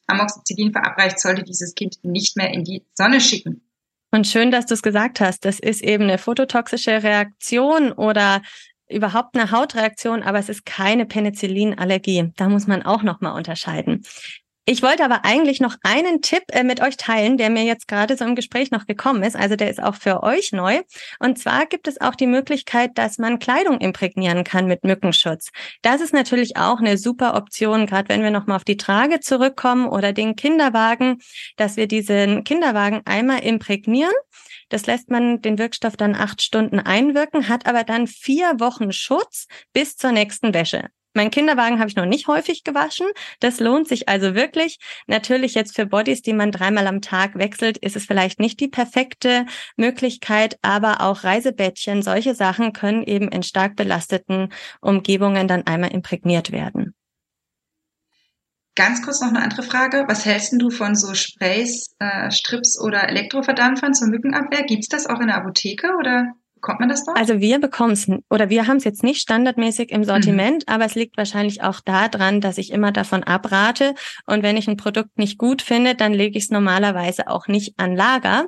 Amoxicillin 0.06 0.72
verabreicht, 0.72 1.20
sollte 1.20 1.42
dieses 1.42 1.74
Kind 1.74 1.96
nicht 2.02 2.36
mehr 2.36 2.52
in 2.52 2.64
die 2.64 2.84
Sonne 2.94 3.20
schicken. 3.20 3.62
Und 4.10 4.26
schön, 4.26 4.50
dass 4.50 4.66
du 4.66 4.74
es 4.74 4.82
gesagt 4.82 5.20
hast. 5.20 5.44
Das 5.44 5.58
ist 5.58 5.82
eben 5.82 6.04
eine 6.04 6.18
phototoxische 6.18 7.02
Reaktion 7.02 7.92
oder 7.92 8.42
überhaupt 8.88 9.36
eine 9.36 9.50
Hautreaktion, 9.50 10.22
aber 10.22 10.38
es 10.38 10.48
ist 10.48 10.66
keine 10.66 11.06
Penicillinallergie. 11.06 12.32
Da 12.36 12.48
muss 12.48 12.66
man 12.66 12.82
auch 12.82 13.02
noch 13.02 13.20
mal 13.20 13.32
unterscheiden. 13.32 14.04
Ich 14.66 14.82
wollte 14.82 15.04
aber 15.04 15.26
eigentlich 15.26 15.60
noch 15.60 15.76
einen 15.82 16.22
Tipp 16.22 16.44
äh, 16.50 16.64
mit 16.64 16.80
euch 16.80 16.96
teilen, 16.96 17.36
der 17.36 17.50
mir 17.50 17.64
jetzt 17.64 17.86
gerade 17.86 18.16
so 18.16 18.24
im 18.24 18.34
Gespräch 18.34 18.70
noch 18.70 18.86
gekommen 18.86 19.22
ist. 19.22 19.36
Also 19.36 19.56
der 19.56 19.68
ist 19.68 19.82
auch 19.82 19.94
für 19.94 20.22
euch 20.22 20.52
neu. 20.52 20.80
Und 21.18 21.38
zwar 21.38 21.66
gibt 21.66 21.86
es 21.86 22.00
auch 22.00 22.14
die 22.14 22.26
Möglichkeit, 22.26 22.92
dass 22.96 23.18
man 23.18 23.38
Kleidung 23.38 23.78
imprägnieren 23.78 24.42
kann 24.42 24.66
mit 24.66 24.82
Mückenschutz. 24.82 25.50
Das 25.82 26.00
ist 26.00 26.14
natürlich 26.14 26.56
auch 26.56 26.78
eine 26.78 26.96
super 26.96 27.34
Option, 27.34 27.84
gerade 27.84 28.08
wenn 28.08 28.22
wir 28.22 28.30
nochmal 28.30 28.56
auf 28.56 28.64
die 28.64 28.78
Trage 28.78 29.20
zurückkommen 29.20 29.86
oder 29.86 30.14
den 30.14 30.34
Kinderwagen, 30.34 31.18
dass 31.56 31.76
wir 31.76 31.86
diesen 31.86 32.42
Kinderwagen 32.44 33.02
einmal 33.04 33.40
imprägnieren. 33.40 34.14
Das 34.70 34.86
lässt 34.86 35.10
man 35.10 35.42
den 35.42 35.58
Wirkstoff 35.58 35.98
dann 35.98 36.14
acht 36.14 36.40
Stunden 36.40 36.80
einwirken, 36.80 37.48
hat 37.48 37.66
aber 37.66 37.84
dann 37.84 38.06
vier 38.06 38.58
Wochen 38.60 38.92
Schutz 38.92 39.46
bis 39.74 39.96
zur 39.96 40.12
nächsten 40.12 40.54
Wäsche. 40.54 40.88
Mein 41.14 41.30
Kinderwagen 41.30 41.78
habe 41.78 41.88
ich 41.88 41.94
noch 41.94 42.06
nicht 42.06 42.26
häufig 42.26 42.64
gewaschen. 42.64 43.06
Das 43.38 43.60
lohnt 43.60 43.86
sich 43.86 44.08
also 44.08 44.34
wirklich. 44.34 44.78
Natürlich 45.06 45.54
jetzt 45.54 45.76
für 45.76 45.86
Bodies, 45.86 46.22
die 46.22 46.32
man 46.32 46.50
dreimal 46.50 46.88
am 46.88 47.00
Tag 47.00 47.38
wechselt, 47.38 47.78
ist 47.78 47.94
es 47.94 48.04
vielleicht 48.04 48.40
nicht 48.40 48.58
die 48.58 48.68
perfekte 48.68 49.46
Möglichkeit, 49.76 50.58
aber 50.62 51.00
auch 51.02 51.22
Reisebettchen, 51.22 52.02
solche 52.02 52.34
Sachen 52.34 52.72
können 52.72 53.04
eben 53.04 53.28
in 53.28 53.44
stark 53.44 53.76
belasteten 53.76 54.52
Umgebungen 54.80 55.46
dann 55.46 55.66
einmal 55.68 55.92
imprägniert 55.92 56.50
werden. 56.50 56.94
Ganz 58.74 59.02
kurz 59.02 59.20
noch 59.20 59.28
eine 59.28 59.42
andere 59.42 59.62
Frage. 59.62 60.04
Was 60.08 60.24
hältst 60.24 60.52
du 60.58 60.68
von 60.68 60.96
so 60.96 61.14
Sprays, 61.14 61.94
äh, 62.00 62.32
Strips 62.32 62.80
oder 62.80 63.08
Elektroverdampfern 63.08 63.94
zur 63.94 64.08
Mückenabwehr? 64.08 64.64
Gibt's 64.64 64.88
das 64.88 65.06
auch 65.06 65.20
in 65.20 65.28
der 65.28 65.36
Apotheke 65.36 65.94
oder 65.96 66.34
bekommt 66.64 66.80
man 66.80 66.88
das 66.88 67.04
dort? 67.04 67.18
Also 67.18 67.40
wir 67.40 67.58
bekommen 67.58 67.92
es, 67.92 68.08
oder 68.30 68.48
wir 68.48 68.66
haben 68.66 68.78
es 68.78 68.84
jetzt 68.84 69.02
nicht 69.02 69.20
standardmäßig 69.20 69.90
im 69.90 70.04
Sortiment, 70.04 70.64
mhm. 70.66 70.74
aber 70.74 70.86
es 70.86 70.94
liegt 70.94 71.16
wahrscheinlich 71.18 71.62
auch 71.62 71.80
daran, 71.80 72.40
dass 72.40 72.56
ich 72.56 72.72
immer 72.72 72.90
davon 72.90 73.22
abrate. 73.22 73.94
Und 74.26 74.42
wenn 74.42 74.56
ich 74.56 74.66
ein 74.66 74.78
Produkt 74.78 75.18
nicht 75.18 75.36
gut 75.36 75.60
finde, 75.60 75.94
dann 75.94 76.14
lege 76.14 76.38
ich 76.38 76.44
es 76.44 76.50
normalerweise 76.50 77.28
auch 77.28 77.48
nicht 77.48 77.74
an 77.76 77.94
Lager. 77.94 78.46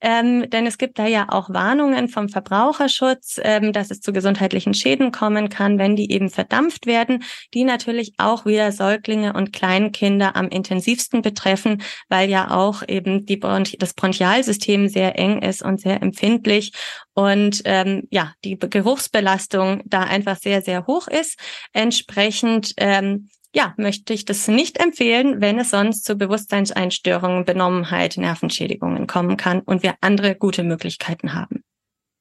Ähm, 0.00 0.48
denn 0.48 0.66
es 0.66 0.78
gibt 0.78 0.98
da 0.98 1.06
ja 1.06 1.26
auch 1.28 1.50
Warnungen 1.50 2.08
vom 2.08 2.30
Verbraucherschutz, 2.30 3.38
ähm, 3.42 3.72
dass 3.74 3.90
es 3.90 4.00
zu 4.00 4.12
gesundheitlichen 4.12 4.72
Schäden 4.72 5.12
kommen 5.12 5.50
kann, 5.50 5.78
wenn 5.78 5.94
die 5.94 6.10
eben 6.10 6.30
verdampft 6.30 6.86
werden, 6.86 7.22
die 7.52 7.64
natürlich 7.64 8.14
auch 8.16 8.46
wieder 8.46 8.72
Säuglinge 8.72 9.34
und 9.34 9.52
Kleinkinder 9.52 10.36
am 10.36 10.48
intensivsten 10.48 11.20
betreffen, 11.20 11.82
weil 12.08 12.30
ja 12.30 12.50
auch 12.50 12.82
eben 12.88 13.26
die 13.26 13.36
Bronch 13.36 13.76
das 13.78 13.92
Bronchialsystem 13.92 14.88
sehr 14.88 15.18
eng 15.18 15.42
ist 15.42 15.62
und 15.62 15.80
sehr 15.80 16.02
empfindlich 16.02 16.72
und 17.18 17.62
ähm, 17.64 18.06
ja, 18.12 18.32
die 18.44 18.56
Geruchsbelastung 18.56 19.82
da 19.86 20.04
einfach 20.04 20.36
sehr, 20.36 20.62
sehr 20.62 20.86
hoch 20.86 21.08
ist. 21.08 21.36
Entsprechend 21.72 22.74
ähm, 22.76 23.28
ja, 23.52 23.74
möchte 23.76 24.12
ich 24.12 24.24
das 24.24 24.46
nicht 24.46 24.78
empfehlen, 24.78 25.40
wenn 25.40 25.58
es 25.58 25.70
sonst 25.70 26.04
zu 26.04 26.14
Bewusstseinseinstörungen, 26.14 27.44
Benommenheit, 27.44 28.18
Nervenschädigungen 28.18 29.08
kommen 29.08 29.36
kann 29.36 29.62
und 29.62 29.82
wir 29.82 29.96
andere 30.00 30.36
gute 30.36 30.62
Möglichkeiten 30.62 31.34
haben. 31.34 31.64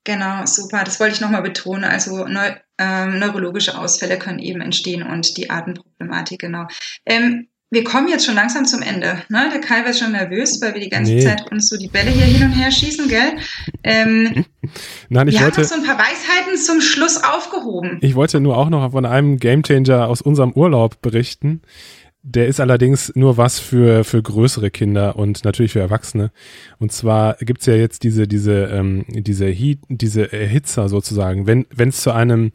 Genau, 0.03 0.43
super. 0.47 0.83
Das 0.83 0.99
wollte 0.99 1.13
ich 1.13 1.21
nochmal 1.21 1.43
betonen. 1.43 1.83
Also 1.83 2.25
neu, 2.25 2.55
ähm, 2.79 3.19
neurologische 3.19 3.77
Ausfälle 3.77 4.17
können 4.17 4.39
eben 4.39 4.61
entstehen 4.61 5.03
und 5.03 5.37
die 5.37 5.51
Atemproblematik, 5.51 6.39
genau. 6.39 6.65
Ähm, 7.05 7.49
wir 7.69 7.83
kommen 7.83 8.07
jetzt 8.07 8.25
schon 8.25 8.35
langsam 8.35 8.65
zum 8.65 8.81
Ende. 8.81 9.23
Ne? 9.29 9.49
Der 9.51 9.59
Kai 9.59 9.83
wird 9.85 9.97
schon 9.97 10.13
nervös, 10.13 10.61
weil 10.61 10.73
wir 10.73 10.81
die 10.81 10.89
ganze 10.89 11.13
nee. 11.13 11.19
Zeit 11.21 11.51
uns 11.51 11.67
so 11.67 11.77
die 11.77 11.89
Bälle 11.89 12.11
hier 12.11 12.25
hin 12.25 12.43
und 12.43 12.53
her 12.53 12.71
schießen, 12.71 13.09
gell? 13.09 13.33
Ähm, 13.83 14.45
Nein, 15.09 15.27
ich 15.27 15.35
wir 15.35 15.41
wollte, 15.41 15.57
haben 15.57 15.63
noch 15.63 15.69
so 15.69 15.75
ein 15.75 15.83
paar 15.83 15.97
Weisheiten 15.97 16.57
zum 16.57 16.79
Schluss 16.79 17.21
aufgehoben. 17.23 17.97
Ich 18.01 18.15
wollte 18.15 18.39
nur 18.39 18.57
auch 18.57 18.69
noch 18.69 18.91
von 18.91 19.05
einem 19.05 19.37
Gamechanger 19.37 20.07
aus 20.07 20.21
unserem 20.21 20.53
Urlaub 20.53 21.01
berichten. 21.01 21.61
Der 22.23 22.47
ist 22.47 22.59
allerdings 22.59 23.11
nur 23.15 23.37
was 23.37 23.59
für, 23.59 24.03
für 24.03 24.21
größere 24.21 24.71
Kinder 24.71 25.17
und 25.17 25.43
natürlich 25.43 25.73
für 25.73 25.79
Erwachsene. 25.79 26.31
Und 26.79 26.91
zwar 26.91 27.35
gibt's 27.35 27.65
ja 27.65 27.75
jetzt 27.75 28.03
diese, 28.03 28.27
diese, 28.27 28.65
ähm, 28.65 29.05
diese 29.09 29.45
Heat, 29.47 29.79
diese 29.89 30.31
Erhitzer 30.31 30.87
sozusagen. 30.87 31.47
Wenn 31.47 31.89
es 31.89 32.01
zu 32.01 32.11
einem 32.11 32.51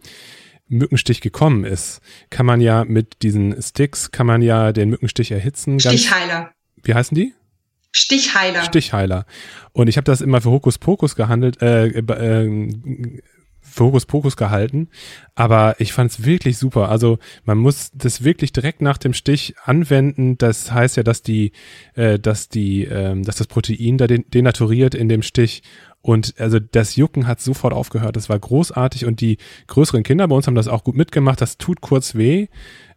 Mückenstich 0.73 1.21
gekommen 1.21 1.65
ist, 1.65 2.01
kann 2.31 2.47
man 2.47 2.61
ja 2.61 2.85
mit 2.85 3.23
diesen 3.23 3.61
Sticks, 3.63 4.11
kann 4.11 4.27
man 4.27 4.43
ja 4.43 4.73
den 4.73 4.91
Mückenstich 4.91 5.31
erhitzen. 5.31 5.79
Stichheiler. 5.79 6.53
wie 6.83 6.95
heißen 6.95 7.15
die? 7.15 7.35
Stichheiler. 7.93 8.65
Stichheiler. 8.65 9.27
Und 9.73 9.89
ich 9.89 9.97
habe 9.99 10.05
das 10.05 10.23
immer 10.23 10.41
für 10.41 10.51
Hokuspokus 10.51 11.15
gehandelt, 11.15 11.61
äh, 11.61 11.89
äh, 11.89 12.71
für 13.61 13.85
Hokuspokus 13.85 14.37
gehalten, 14.37 14.89
aber 15.35 15.77
ich 15.79 15.93
fand 15.93 16.11
es 16.11 16.25
wirklich 16.25 16.59
super. 16.59 16.89
Also 16.89 17.19
man 17.45 17.59
muss 17.59 17.91
das 17.95 18.25
wirklich 18.25 18.53
direkt 18.53 18.83
nach 18.83 18.99
dem 18.99 19.15
Stich 19.15 19.55
anwenden. 19.65 20.37
Das 20.37 20.73
heißt 20.73 20.97
ja, 20.97 21.03
dass 21.03 21.23
die, 21.23 21.53
äh, 21.95 22.19
dass 22.19 22.49
die, 22.49 22.85
äh, 22.85 23.21
dass 23.23 23.37
das 23.37 23.47
Protein 23.47 23.99
da 23.99 24.07
denaturiert 24.07 24.95
in 24.95 25.09
dem 25.09 25.23
Stich 25.23 25.63
und 26.03 26.35
also 26.39 26.59
das 26.59 26.97
Jucken 26.97 27.27
hat 27.27 27.41
sofort 27.41 27.73
aufgehört. 27.73 28.17
Das 28.17 28.29
war 28.29 28.39
großartig 28.39 29.07
und 29.07 29.21
die 29.21 29.39
größeren 29.69 30.03
Kinder 30.03 30.29
bei 30.29 30.37
uns 30.37 30.47
haben 30.47 30.55
das 30.55 30.69
auch 30.69 30.85
gut 30.85 30.97
mitgemacht. 30.97 31.41
Das 31.41 31.59
tut 31.59 31.81
kurz 31.81 32.15
weh, 32.15 32.49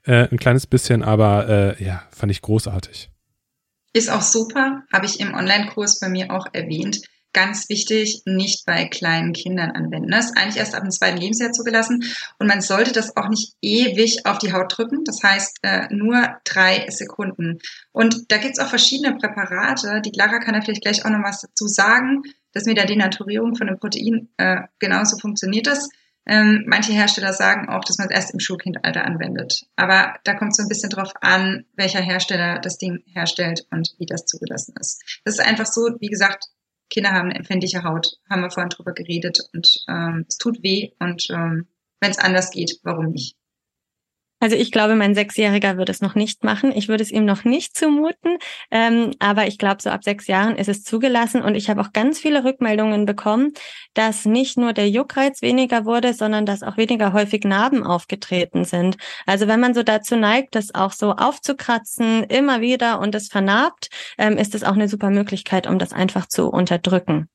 äh, 0.04 0.28
ein 0.30 0.38
kleines 0.38 0.68
bisschen, 0.68 1.04
aber 1.04 1.48
äh, 1.80 1.84
ja, 1.84 2.04
fand 2.12 2.32
ich 2.32 2.42
großartig. 2.42 3.10
Ist 3.94 4.12
auch 4.12 4.24
super, 4.24 4.84
habe 4.92 5.06
ich 5.06 5.20
im 5.20 5.34
Online-Kurs 5.34 6.00
bei 6.00 6.10
mir 6.10 6.32
auch 6.32 6.48
erwähnt 6.52 7.00
ganz 7.36 7.68
wichtig, 7.68 8.22
nicht 8.26 8.66
bei 8.66 8.86
kleinen 8.86 9.34
Kindern 9.34 9.72
anwenden. 9.72 10.10
Das 10.10 10.28
ist 10.28 10.38
eigentlich 10.38 10.56
erst 10.56 10.74
ab 10.74 10.84
dem 10.84 10.90
zweiten 10.90 11.18
Lebensjahr 11.18 11.52
zugelassen 11.52 12.04
und 12.40 12.48
man 12.48 12.62
sollte 12.62 12.94
das 12.94 13.16
auch 13.18 13.28
nicht 13.28 13.56
ewig 13.62 14.26
auf 14.26 14.38
die 14.38 14.54
Haut 14.54 14.76
drücken. 14.76 15.04
Das 15.04 15.22
heißt 15.22 15.60
äh, 15.62 15.94
nur 15.94 16.38
drei 16.46 16.90
Sekunden. 16.90 17.60
Und 17.92 18.32
da 18.32 18.38
gibt's 18.38 18.58
auch 18.58 18.70
verschiedene 18.70 19.18
Präparate. 19.18 20.02
Die 20.02 20.12
Clara 20.12 20.40
kann 20.40 20.54
da 20.54 20.62
vielleicht 20.62 20.82
gleich 20.82 21.04
auch 21.06 21.10
noch 21.10 21.24
was 21.24 21.42
dazu 21.42 21.68
sagen, 21.68 22.24
dass 22.56 22.66
mit 22.66 22.78
der 22.78 22.86
Denaturierung 22.86 23.56
von 23.56 23.68
dem 23.68 23.78
Protein 23.78 24.30
äh, 24.38 24.62
genauso 24.80 25.18
funktioniert 25.18 25.68
das. 25.68 25.90
Ähm, 26.26 26.64
manche 26.66 26.94
Hersteller 26.94 27.34
sagen 27.34 27.70
auch, 27.70 27.84
dass 27.84 28.00
man 28.00 28.08
es 28.08 28.16
erst 28.16 28.34
im 28.34 28.40
Schulkindalter 28.40 29.06
anwendet. 29.06 29.68
Aber 29.76 30.16
da 30.24 30.34
kommt 30.34 30.56
so 30.56 30.64
ein 30.64 30.70
bisschen 30.70 30.90
drauf 30.90 31.12
an, 31.22 31.66
welcher 31.76 32.02
Hersteller 32.02 32.60
das 32.60 32.80
Ding 32.80 33.04
herstellt 33.14 33.68
und 33.70 33.94
wie 34.00 34.08
das 34.08 34.26
zugelassen 34.26 34.74
ist. 34.80 35.04
Das 35.24 35.36
ist 35.36 35.46
einfach 35.46 35.68
so, 35.68 35.82
wie 36.00 36.08
gesagt, 36.08 36.46
Kinder 36.90 37.12
haben 37.12 37.30
eine 37.30 37.36
empfindliche 37.36 37.84
Haut, 37.84 38.18
haben 38.30 38.42
wir 38.42 38.50
vorhin 38.50 38.70
drüber 38.70 38.94
geredet 38.94 39.40
und 39.54 39.84
ähm, 39.88 40.26
es 40.28 40.38
tut 40.38 40.64
weh 40.64 40.92
und 41.00 41.28
ähm, 41.30 41.68
wenn 42.00 42.12
es 42.12 42.20
anders 42.20 42.52
geht, 42.52 42.80
warum 42.84 43.12
nicht? 43.12 43.36
Also 44.46 44.58
ich 44.58 44.72
glaube, 44.72 44.94
mein 44.94 45.16
Sechsjähriger 45.16 45.76
würde 45.76 45.92
es 45.92 46.02
noch 46.02 46.14
nicht 46.14 46.44
machen. 46.44 46.72
Ich 46.72 46.88
würde 46.88 47.02
es 47.02 47.10
ihm 47.10 47.26
noch 47.26 47.46
nicht 47.46 47.76
zumuten. 47.76 48.38
Ähm, 48.70 49.10
aber 49.18 49.48
ich 49.48 49.58
glaube, 49.58 49.82
so 49.82 49.90
ab 49.90 50.04
sechs 50.04 50.28
Jahren 50.28 50.56
ist 50.56 50.70
es 50.70 50.84
zugelassen. 50.84 51.42
Und 51.42 51.56
ich 51.56 51.68
habe 51.68 51.82
auch 51.82 51.94
ganz 51.94 52.20
viele 52.20 52.44
Rückmeldungen 52.44 53.08
bekommen, 53.08 53.54
dass 53.96 54.26
nicht 54.26 54.56
nur 54.56 54.74
der 54.74 54.88
Juckreiz 54.88 55.42
weniger 55.42 55.86
wurde, 55.86 56.14
sondern 56.14 56.46
dass 56.46 56.62
auch 56.62 56.78
weniger 56.78 57.12
häufig 57.12 57.44
Narben 57.44 57.84
aufgetreten 57.84 58.66
sind. 58.66 58.98
Also 59.26 59.48
wenn 59.48 59.60
man 59.60 59.74
so 59.74 59.82
dazu 59.82 60.16
neigt, 60.16 60.54
das 60.54 60.76
auch 60.76 60.92
so 60.92 61.14
aufzukratzen, 61.14 62.26
immer 62.26 62.62
wieder 62.62 63.00
und 63.00 63.16
es 63.16 63.30
vernarbt, 63.30 63.90
ähm, 64.20 64.38
ist 64.38 64.54
es 64.54 64.64
auch 64.64 64.74
eine 64.74 64.88
super 64.88 65.10
Möglichkeit, 65.10 65.66
um 65.66 65.80
das 65.80 65.92
einfach 65.92 66.28
zu 66.28 66.50
unterdrücken. 66.50 67.30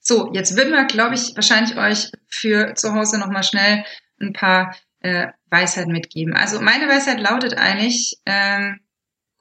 So, 0.00 0.30
jetzt 0.34 0.54
würden 0.54 0.74
wir, 0.74 0.84
glaube 0.84 1.14
ich, 1.14 1.34
wahrscheinlich 1.34 1.78
euch 1.78 2.12
für 2.28 2.74
zu 2.74 2.92
Hause 2.92 3.18
nochmal 3.18 3.42
schnell 3.42 3.86
ein 4.20 4.32
paar 4.32 4.74
äh, 5.00 5.28
Weisheit 5.50 5.88
mitgeben. 5.88 6.34
Also 6.34 6.60
meine 6.60 6.88
Weisheit 6.88 7.20
lautet 7.20 7.54
eigentlich, 7.54 8.18
ähm, 8.26 8.80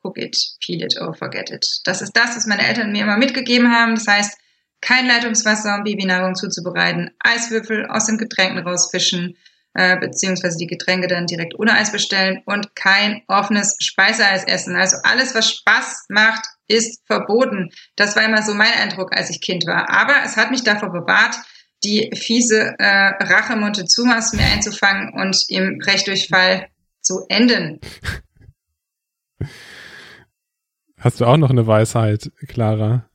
cook 0.03 0.18
it, 0.18 0.38
peel 0.64 0.84
it 0.84 0.99
or 0.99 1.14
forget 1.14 1.49
it. 1.51 1.66
Das 1.84 2.01
ist 2.01 2.16
das, 2.16 2.36
was 2.36 2.45
meine 2.45 2.68
Eltern 2.68 2.91
mir 2.91 3.03
immer 3.03 3.18
mitgegeben 3.18 3.72
haben. 3.72 3.95
Das 3.95 4.08
heißt, 4.08 4.38
kein 4.82 5.08
Leitungswasser, 5.08 5.76
um 5.76 5.84
Babynahrung 5.84 6.36
zuzubereiten, 6.36 7.12
Eiswürfel 7.20 7.88
aus 7.88 8.05
den 8.05 8.18
Getränken 8.18 8.60
rausfischen, 8.60 9.36
äh, 9.74 9.97
beziehungsweise 9.97 10.58
die 10.58 10.68
Getränke 10.68 11.08
dann 11.08 11.26
direkt 11.26 11.58
ohne 11.58 11.74
Eis 11.74 11.91
bestellen 11.91 12.41
und 12.45 12.76
kein 12.76 13.24
offenes 13.28 13.76
Speiseeis 13.80 14.43
essen. 14.43 14.76
Also 14.76 14.97
alles, 15.03 15.34
was 15.36 15.51
Spaß 15.51 16.05
macht, 16.10 16.45
ist 16.68 17.01
verboten. 17.05 17.72
Das 17.95 18.16
war 18.16 18.24
immer 18.24 18.43
so 18.43 18.53
mein 18.53 18.74
Eindruck, 18.74 19.16
als 19.16 19.30
ich 19.30 19.41
Kind 19.41 19.66
war. 19.66 19.89
Aber 19.89 20.16
es 20.26 20.38
hat 20.38 20.51
mich 20.51 20.64
davor 20.64 20.91
bewahrt, 20.91 21.36
die 21.84 22.12
fiese 22.16 22.76
äh, 22.80 23.24
Rache 23.24 23.56
Montezumas 23.56 24.34
mir 24.34 24.44
einzufangen 24.44 25.14
und 25.14 25.44
im 25.50 25.78
Brechdurchfall 25.80 26.68
zu 27.02 27.26
enden. 27.30 27.80
Hast 31.00 31.22
du 31.22 31.26
auch 31.26 31.38
noch 31.38 31.52
eine 31.52 31.68
Weisheit, 31.68 32.32
Clara? 32.48 33.08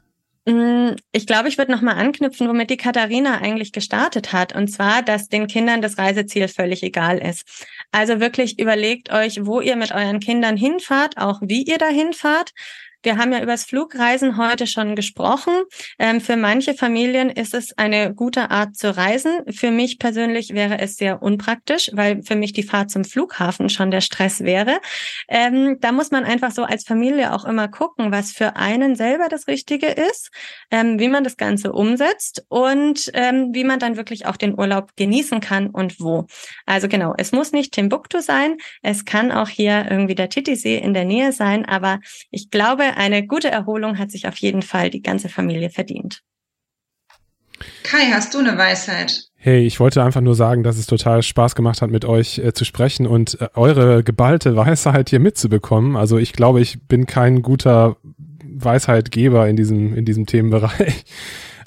Mm, 0.45 0.97
ich 1.13 1.27
glaube, 1.27 1.49
ich 1.49 1.59
würde 1.59 1.71
nochmal 1.71 1.97
anknüpfen, 1.97 2.49
womit 2.49 2.71
die 2.71 2.77
Katharina 2.77 3.39
eigentlich 3.39 3.73
gestartet 3.73 4.33
hat. 4.33 4.55
Und 4.55 4.69
zwar, 4.69 5.03
dass 5.03 5.29
den 5.29 5.47
Kindern 5.47 5.83
das 5.83 5.99
Reiseziel 5.99 6.49
völlig 6.49 6.83
egal 6.83 7.19
ist. 7.19 7.67
Also 7.93 8.19
wirklich 8.19 8.59
überlegt 8.59 9.13
euch, 9.13 9.45
wo 9.45 9.61
ihr 9.61 9.77
mit 9.77 9.93
euren 9.93 10.21
Kindern 10.21 10.57
hinfahrt, 10.57 11.17
auch 11.17 11.41
wie 11.43 11.63
ihr 11.63 11.79
da 11.79 11.89
hinfahrt. 11.89 12.53
Wir 13.03 13.16
haben 13.16 13.32
ja 13.32 13.42
übers 13.42 13.64
Flugreisen 13.64 14.36
heute 14.36 14.66
schon 14.66 14.94
gesprochen. 14.94 15.53
Ähm, 15.98 16.20
für 16.20 16.36
manche 16.36 16.74
Familien 16.74 17.30
ist 17.30 17.53
es 17.53 17.76
eine 17.76 18.14
gute 18.14 18.50
Art 18.50 18.76
zu 18.76 18.96
reisen. 18.96 19.42
Für 19.50 19.72
mich 19.72 19.98
persönlich 19.98 20.55
wäre 20.55 20.78
es 20.78 20.96
sehr 20.96 21.20
unpraktisch, 21.20 21.90
weil 21.94 22.22
für 22.22 22.36
mich 22.36 22.53
die 22.53 22.62
Fahrt 22.62 22.90
zum 22.90 23.05
Flughafen 23.05 23.68
schon 23.68 23.90
der 23.90 24.03
Stress 24.03 24.40
wäre. 24.40 24.80
Ähm, 25.28 25.78
da 25.80 25.90
muss 25.90 26.12
man 26.12 26.24
einfach 26.24 26.53
so 26.53 26.62
als 26.62 26.84
Familie 26.84 27.32
auch 27.32 27.44
immer 27.44 27.66
gucken, 27.66 28.12
was 28.12 28.30
für 28.30 28.55
einen 28.55 28.94
selber 28.94 29.28
das 29.28 29.48
Richtige 29.48 29.88
ist, 29.88 30.30
ähm, 30.70 31.00
wie 31.00 31.09
man 31.09 31.24
das 31.24 31.36
Ganze 31.36 31.72
umsetzt 31.72 32.44
und 32.48 33.11
ähm, 33.14 33.50
wie 33.53 33.64
man 33.64 33.80
dann 33.80 33.96
wirklich 33.96 34.26
auch 34.26 34.36
den 34.36 34.57
Urlaub 34.57 34.94
genießen 34.96 35.40
kann 35.40 35.70
und 35.70 35.98
wo. 36.00 36.26
Also 36.66 36.86
genau, 36.86 37.14
es 37.18 37.32
muss 37.32 37.50
nicht 37.50 37.72
Timbuktu 37.72 38.20
sein. 38.20 38.59
Es 38.82 39.05
kann 39.05 39.32
auch 39.32 39.48
hier 39.48 39.86
irgendwie 39.90 40.14
der 40.14 40.28
Titisee 40.28 40.78
in 40.78 40.94
der 40.94 41.05
Nähe 41.05 41.32
sein. 41.32 41.64
Aber 41.64 41.98
ich 42.30 42.50
glaube, 42.50 42.91
eine 42.97 43.26
gute 43.26 43.51
Erholung 43.51 43.99
hat 43.99 44.11
sich 44.11 44.26
auf 44.26 44.36
jeden 44.36 44.62
Fall 44.62 44.90
die 44.90 45.03
ganze 45.03 45.28
Familie 45.28 45.70
verdient. 45.70 46.22
Kai, 47.84 48.11
hast 48.12 48.34
du 48.34 48.38
eine 48.38 48.57
Weisheit? 48.57 49.26
Hey, 49.36 49.66
ich 49.66 49.80
wollte 49.80 50.03
einfach 50.03 50.20
nur 50.20 50.34
sagen, 50.34 50.62
dass 50.62 50.78
es 50.78 50.86
total 50.86 51.22
Spaß 51.22 51.55
gemacht 51.55 51.82
hat, 51.82 51.90
mit 51.90 52.05
euch 52.05 52.38
äh, 52.38 52.53
zu 52.53 52.64
sprechen 52.64 53.07
und 53.07 53.40
äh, 53.40 53.49
eure 53.55 54.05
geballte 54.05 54.57
Weisheit 54.57 55.11
hier 55.11 55.20
mitzubekommen. 55.20 55.97
Also 55.97 56.18
ich 56.18 56.32
glaube, 56.32 56.61
ich 56.61 56.86
bin 56.86 57.07
kein 57.07 57.43
guter 57.43 57.97
Weisheitgeber 58.45 59.49
in 59.49 59.57
diesem, 59.57 59.95
in 59.95 60.05
diesem 60.05 60.26
Themenbereich. 60.26 61.05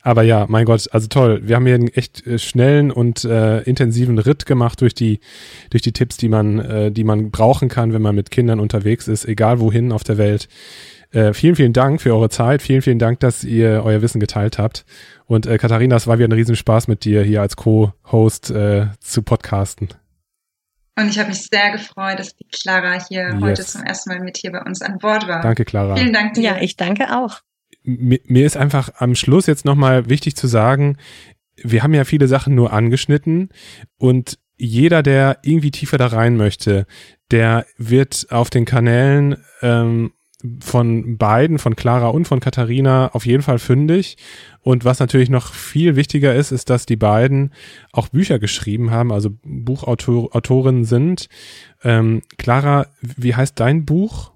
Aber 0.05 0.21
ja, 0.21 0.45
mein 0.47 0.65
Gott, 0.65 0.87
also 0.91 1.07
toll. 1.07 1.41
Wir 1.45 1.55
haben 1.55 1.65
hier 1.65 1.73
einen 1.73 1.87
echt 1.87 2.27
äh, 2.27 2.37
schnellen 2.37 2.91
und 2.91 3.25
äh, 3.25 3.61
intensiven 3.61 4.19
Ritt 4.19 4.45
gemacht 4.45 4.79
durch 4.81 4.93
die, 4.93 5.19
durch 5.71 5.81
die 5.81 5.93
Tipps, 5.93 6.15
die 6.17 6.29
man, 6.29 6.59
äh, 6.59 6.91
die 6.91 7.03
man 7.03 7.31
brauchen 7.31 7.69
kann, 7.69 7.91
wenn 7.91 8.03
man 8.03 8.13
mit 8.13 8.29
Kindern 8.29 8.59
unterwegs 8.59 9.07
ist, 9.07 9.25
egal 9.25 9.59
wohin 9.59 9.91
auf 9.91 10.03
der 10.03 10.19
Welt. 10.19 10.47
Äh, 11.11 11.33
vielen, 11.33 11.55
vielen 11.55 11.73
Dank 11.73 12.01
für 12.01 12.13
eure 12.13 12.29
Zeit. 12.29 12.61
Vielen, 12.61 12.83
vielen 12.83 12.99
Dank, 12.99 13.19
dass 13.21 13.43
ihr 13.43 13.81
euer 13.83 14.03
Wissen 14.03 14.19
geteilt 14.19 14.59
habt. 14.59 14.85
Und 15.25 15.47
äh, 15.47 15.57
Katharina, 15.57 15.95
es 15.95 16.05
war 16.05 16.19
wieder 16.19 16.27
ein 16.27 16.33
Riesenspaß 16.33 16.87
mit 16.87 17.03
dir 17.03 17.23
hier 17.23 17.41
als 17.41 17.55
Co-Host 17.55 18.51
äh, 18.51 18.85
zu 18.99 19.23
podcasten. 19.23 19.89
Und 20.99 21.09
ich 21.09 21.17
habe 21.17 21.29
mich 21.29 21.47
sehr 21.47 21.71
gefreut, 21.71 22.19
dass 22.19 22.35
die 22.35 22.45
Clara 22.51 23.03
hier 23.07 23.31
yes. 23.31 23.41
heute 23.41 23.65
zum 23.65 23.81
ersten 23.81 24.11
Mal 24.11 24.19
mit 24.19 24.37
hier 24.37 24.51
bei 24.51 24.61
uns 24.61 24.83
an 24.83 24.99
Bord 24.99 25.27
war. 25.27 25.41
Danke, 25.41 25.65
Clara. 25.65 25.95
Vielen 25.95 26.13
Dank 26.13 26.35
dir. 26.35 26.43
Ja, 26.43 26.57
ich 26.61 26.75
danke 26.77 27.05
auch. 27.17 27.41
Mir, 27.85 28.19
mir 28.25 28.45
ist 28.45 28.57
einfach 28.57 28.89
am 28.97 29.15
Schluss 29.15 29.45
jetzt 29.47 29.65
nochmal 29.65 30.09
wichtig 30.09 30.35
zu 30.35 30.47
sagen, 30.47 30.97
wir 31.57 31.83
haben 31.83 31.93
ja 31.93 32.03
viele 32.03 32.27
Sachen 32.27 32.55
nur 32.55 32.73
angeschnitten 32.73 33.49
und 33.97 34.39
jeder, 34.57 35.03
der 35.03 35.39
irgendwie 35.43 35.71
tiefer 35.71 35.97
da 35.97 36.07
rein 36.07 36.37
möchte, 36.37 36.85
der 37.31 37.65
wird 37.77 38.27
auf 38.29 38.49
den 38.49 38.65
Kanälen 38.65 39.37
ähm, 39.61 40.13
von 40.59 41.17
beiden, 41.17 41.59
von 41.59 41.75
Clara 41.75 42.07
und 42.09 42.27
von 42.27 42.39
Katharina, 42.39 43.09
auf 43.13 43.25
jeden 43.25 43.41
Fall 43.41 43.59
fündig. 43.59 44.17
Und 44.61 44.85
was 44.85 44.99
natürlich 44.99 45.29
noch 45.29 45.53
viel 45.53 45.95
wichtiger 45.95 46.35
ist, 46.35 46.51
ist, 46.51 46.69
dass 46.69 46.85
die 46.85 46.95
beiden 46.95 47.53
auch 47.91 48.09
Bücher 48.09 48.39
geschrieben 48.39 48.91
haben, 48.91 49.11
also 49.11 49.29
Buchautorinnen 49.43 50.85
sind. 50.85 51.29
Ähm, 51.83 52.21
Clara, 52.37 52.87
wie 53.01 53.35
heißt 53.35 53.59
dein 53.59 53.85
Buch? 53.85 54.31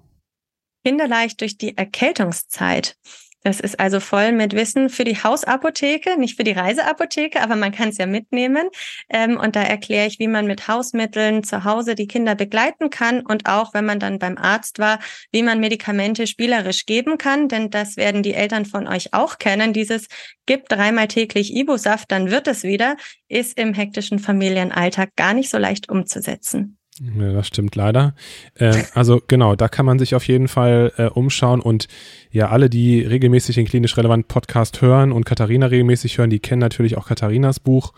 Kinderleicht 0.84 1.40
durch 1.40 1.58
die 1.58 1.76
Erkältungszeit. 1.76 2.96
Das 3.42 3.58
ist 3.58 3.80
also 3.80 4.00
voll 4.00 4.32
mit 4.32 4.54
Wissen 4.54 4.90
für 4.90 5.04
die 5.04 5.16
Hausapotheke, 5.16 6.18
nicht 6.18 6.36
für 6.36 6.44
die 6.44 6.52
Reiseapotheke, 6.52 7.42
aber 7.42 7.56
man 7.56 7.72
kann 7.72 7.88
es 7.88 7.96
ja 7.96 8.06
mitnehmen. 8.06 8.68
Ähm, 9.08 9.38
und 9.38 9.56
da 9.56 9.62
erkläre 9.62 10.06
ich, 10.06 10.18
wie 10.18 10.28
man 10.28 10.46
mit 10.46 10.68
Hausmitteln 10.68 11.42
zu 11.42 11.64
Hause 11.64 11.94
die 11.94 12.06
Kinder 12.06 12.34
begleiten 12.34 12.90
kann 12.90 13.20
und 13.20 13.46
auch, 13.46 13.72
wenn 13.72 13.86
man 13.86 13.98
dann 13.98 14.18
beim 14.18 14.36
Arzt 14.36 14.78
war, 14.78 14.98
wie 15.32 15.42
man 15.42 15.58
Medikamente 15.58 16.26
spielerisch 16.26 16.84
geben 16.84 17.16
kann. 17.16 17.48
Denn 17.48 17.70
das 17.70 17.96
werden 17.96 18.22
die 18.22 18.34
Eltern 18.34 18.66
von 18.66 18.86
euch 18.86 19.14
auch 19.14 19.38
kennen. 19.38 19.72
Dieses 19.72 20.08
gibt 20.44 20.70
dreimal 20.70 21.08
täglich 21.08 21.54
Ibusaft, 21.54 22.12
dann 22.12 22.30
wird 22.30 22.46
es 22.46 22.62
wieder, 22.62 22.96
ist 23.28 23.58
im 23.58 23.72
hektischen 23.72 24.18
Familienalltag 24.18 25.16
gar 25.16 25.32
nicht 25.32 25.48
so 25.48 25.56
leicht 25.56 25.88
umzusetzen. 25.88 26.76
Ja, 27.00 27.32
das 27.32 27.46
stimmt 27.46 27.76
leider. 27.76 28.14
Äh, 28.56 28.82
also 28.94 29.22
genau, 29.26 29.56
da 29.56 29.68
kann 29.68 29.86
man 29.86 29.98
sich 29.98 30.14
auf 30.14 30.26
jeden 30.26 30.48
Fall 30.48 30.92
äh, 30.98 31.04
umschauen 31.06 31.60
und 31.60 31.88
ja, 32.32 32.48
alle, 32.48 32.70
die 32.70 33.00
regelmäßig 33.00 33.56
den 33.56 33.66
klinisch 33.66 33.96
relevanten 33.96 34.28
Podcast 34.28 34.82
hören 34.82 35.10
und 35.10 35.24
Katharina 35.24 35.66
regelmäßig 35.66 36.18
hören, 36.18 36.30
die 36.30 36.38
kennen 36.38 36.60
natürlich 36.60 36.96
auch 36.96 37.08
Katharinas 37.08 37.58
Buch 37.58 37.92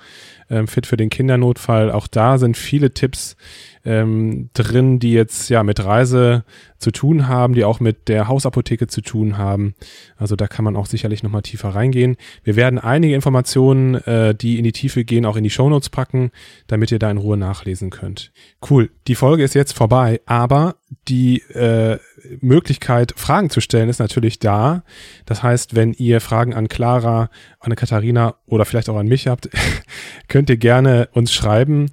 ähm, 0.49 0.69
Fit 0.69 0.87
für 0.87 0.97
den 0.97 1.11
Kindernotfall. 1.11 1.91
Auch 1.91 2.07
da 2.07 2.39
sind 2.39 2.57
viele 2.57 2.93
Tipps 2.93 3.37
ähm, 3.85 4.49
drin, 4.55 4.99
die 4.99 5.13
jetzt 5.13 5.51
ja 5.51 5.63
mit 5.63 5.85
Reise 5.85 6.45
zu 6.79 6.91
tun 6.91 7.29
haben, 7.29 7.55
die 7.55 7.65
auch 7.65 7.81
mit 7.81 8.09
der 8.09 8.29
Hausapotheke 8.29 8.87
zu 8.87 9.01
tun 9.01 9.39
haben. 9.39 9.75
Also 10.17 10.37
da 10.37 10.47
kann 10.47 10.65
man 10.65 10.77
auch 10.77 10.87
sicherlich 10.87 11.23
nochmal 11.23 11.43
tiefer 11.43 11.71
reingehen. 11.71 12.17
Wir 12.45 12.57
werden 12.57 12.79
einige 12.79 13.15
Informationen, 13.15 13.95
äh, 13.95 14.35
die 14.35 14.59
in 14.59 14.65
die 14.65 14.73
Tiefe 14.73 15.05
gehen, 15.05 15.27
auch 15.27 15.37
in 15.37 15.45
die 15.45 15.51
Shownotes 15.51 15.91
packen, 15.91 16.31
damit 16.69 16.93
ihr 16.93 16.99
da 16.99 17.11
in 17.11 17.19
Ruhe 17.19 17.37
nachlesen 17.37 17.91
könnt. 17.91 18.33
Cool. 18.69 18.91
Die 19.09 19.15
Folge 19.15 19.43
ist 19.43 19.55
jetzt 19.55 19.73
vorbei, 19.73 20.21
aber 20.27 20.77
die 21.09 21.43
äh, 21.53 21.99
Möglichkeit, 22.41 23.13
Fragen 23.17 23.51
zu 23.51 23.61
stellen, 23.61 23.89
ist 23.89 23.99
natürlich 23.99 24.39
da. 24.39 24.85
Das 25.27 25.43
heißt, 25.43 25.75
wenn 25.75 25.93
ihr 25.95 26.21
Fragen 26.21 26.55
an 26.55 26.69
Clara, 26.69 27.29
an 27.59 27.75
Katharina 27.75 28.37
oder 28.47 28.65
vielleicht 28.65 28.89
auch 28.89 28.97
an 28.97 29.09
mich 29.09 29.27
habt, 29.27 29.49
könnt 30.29 30.49
ihr 30.51 30.57
gerne 30.57 31.09
uns 31.13 31.33
schreiben 31.33 31.91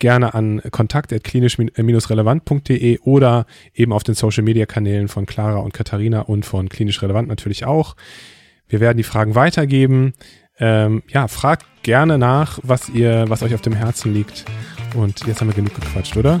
gerne 0.00 0.34
an 0.34 0.60
kontakt.klinisch-relevant.de 0.70 2.98
oder 3.00 3.46
eben 3.74 3.92
auf 3.92 4.02
den 4.02 4.16
Social 4.16 4.42
Media 4.42 4.66
Kanälen 4.66 5.06
von 5.06 5.26
Clara 5.26 5.58
und 5.58 5.72
Katharina 5.72 6.22
und 6.22 6.44
von 6.44 6.68
Klinisch 6.68 7.00
Relevant 7.02 7.28
natürlich 7.28 7.64
auch. 7.66 7.94
Wir 8.66 8.80
werden 8.80 8.96
die 8.96 9.04
Fragen 9.04 9.36
weitergeben. 9.36 10.14
Ähm, 10.58 11.04
ja, 11.08 11.28
fragt 11.28 11.66
gerne 11.82 12.18
nach, 12.18 12.58
was 12.62 12.88
ihr, 12.88 13.26
was 13.28 13.42
euch 13.42 13.54
auf 13.54 13.60
dem 13.60 13.74
Herzen 13.74 14.12
liegt. 14.12 14.44
Und 14.94 15.26
jetzt 15.26 15.40
haben 15.40 15.48
wir 15.48 15.54
genug 15.54 15.74
gequatscht, 15.74 16.16
oder? 16.16 16.40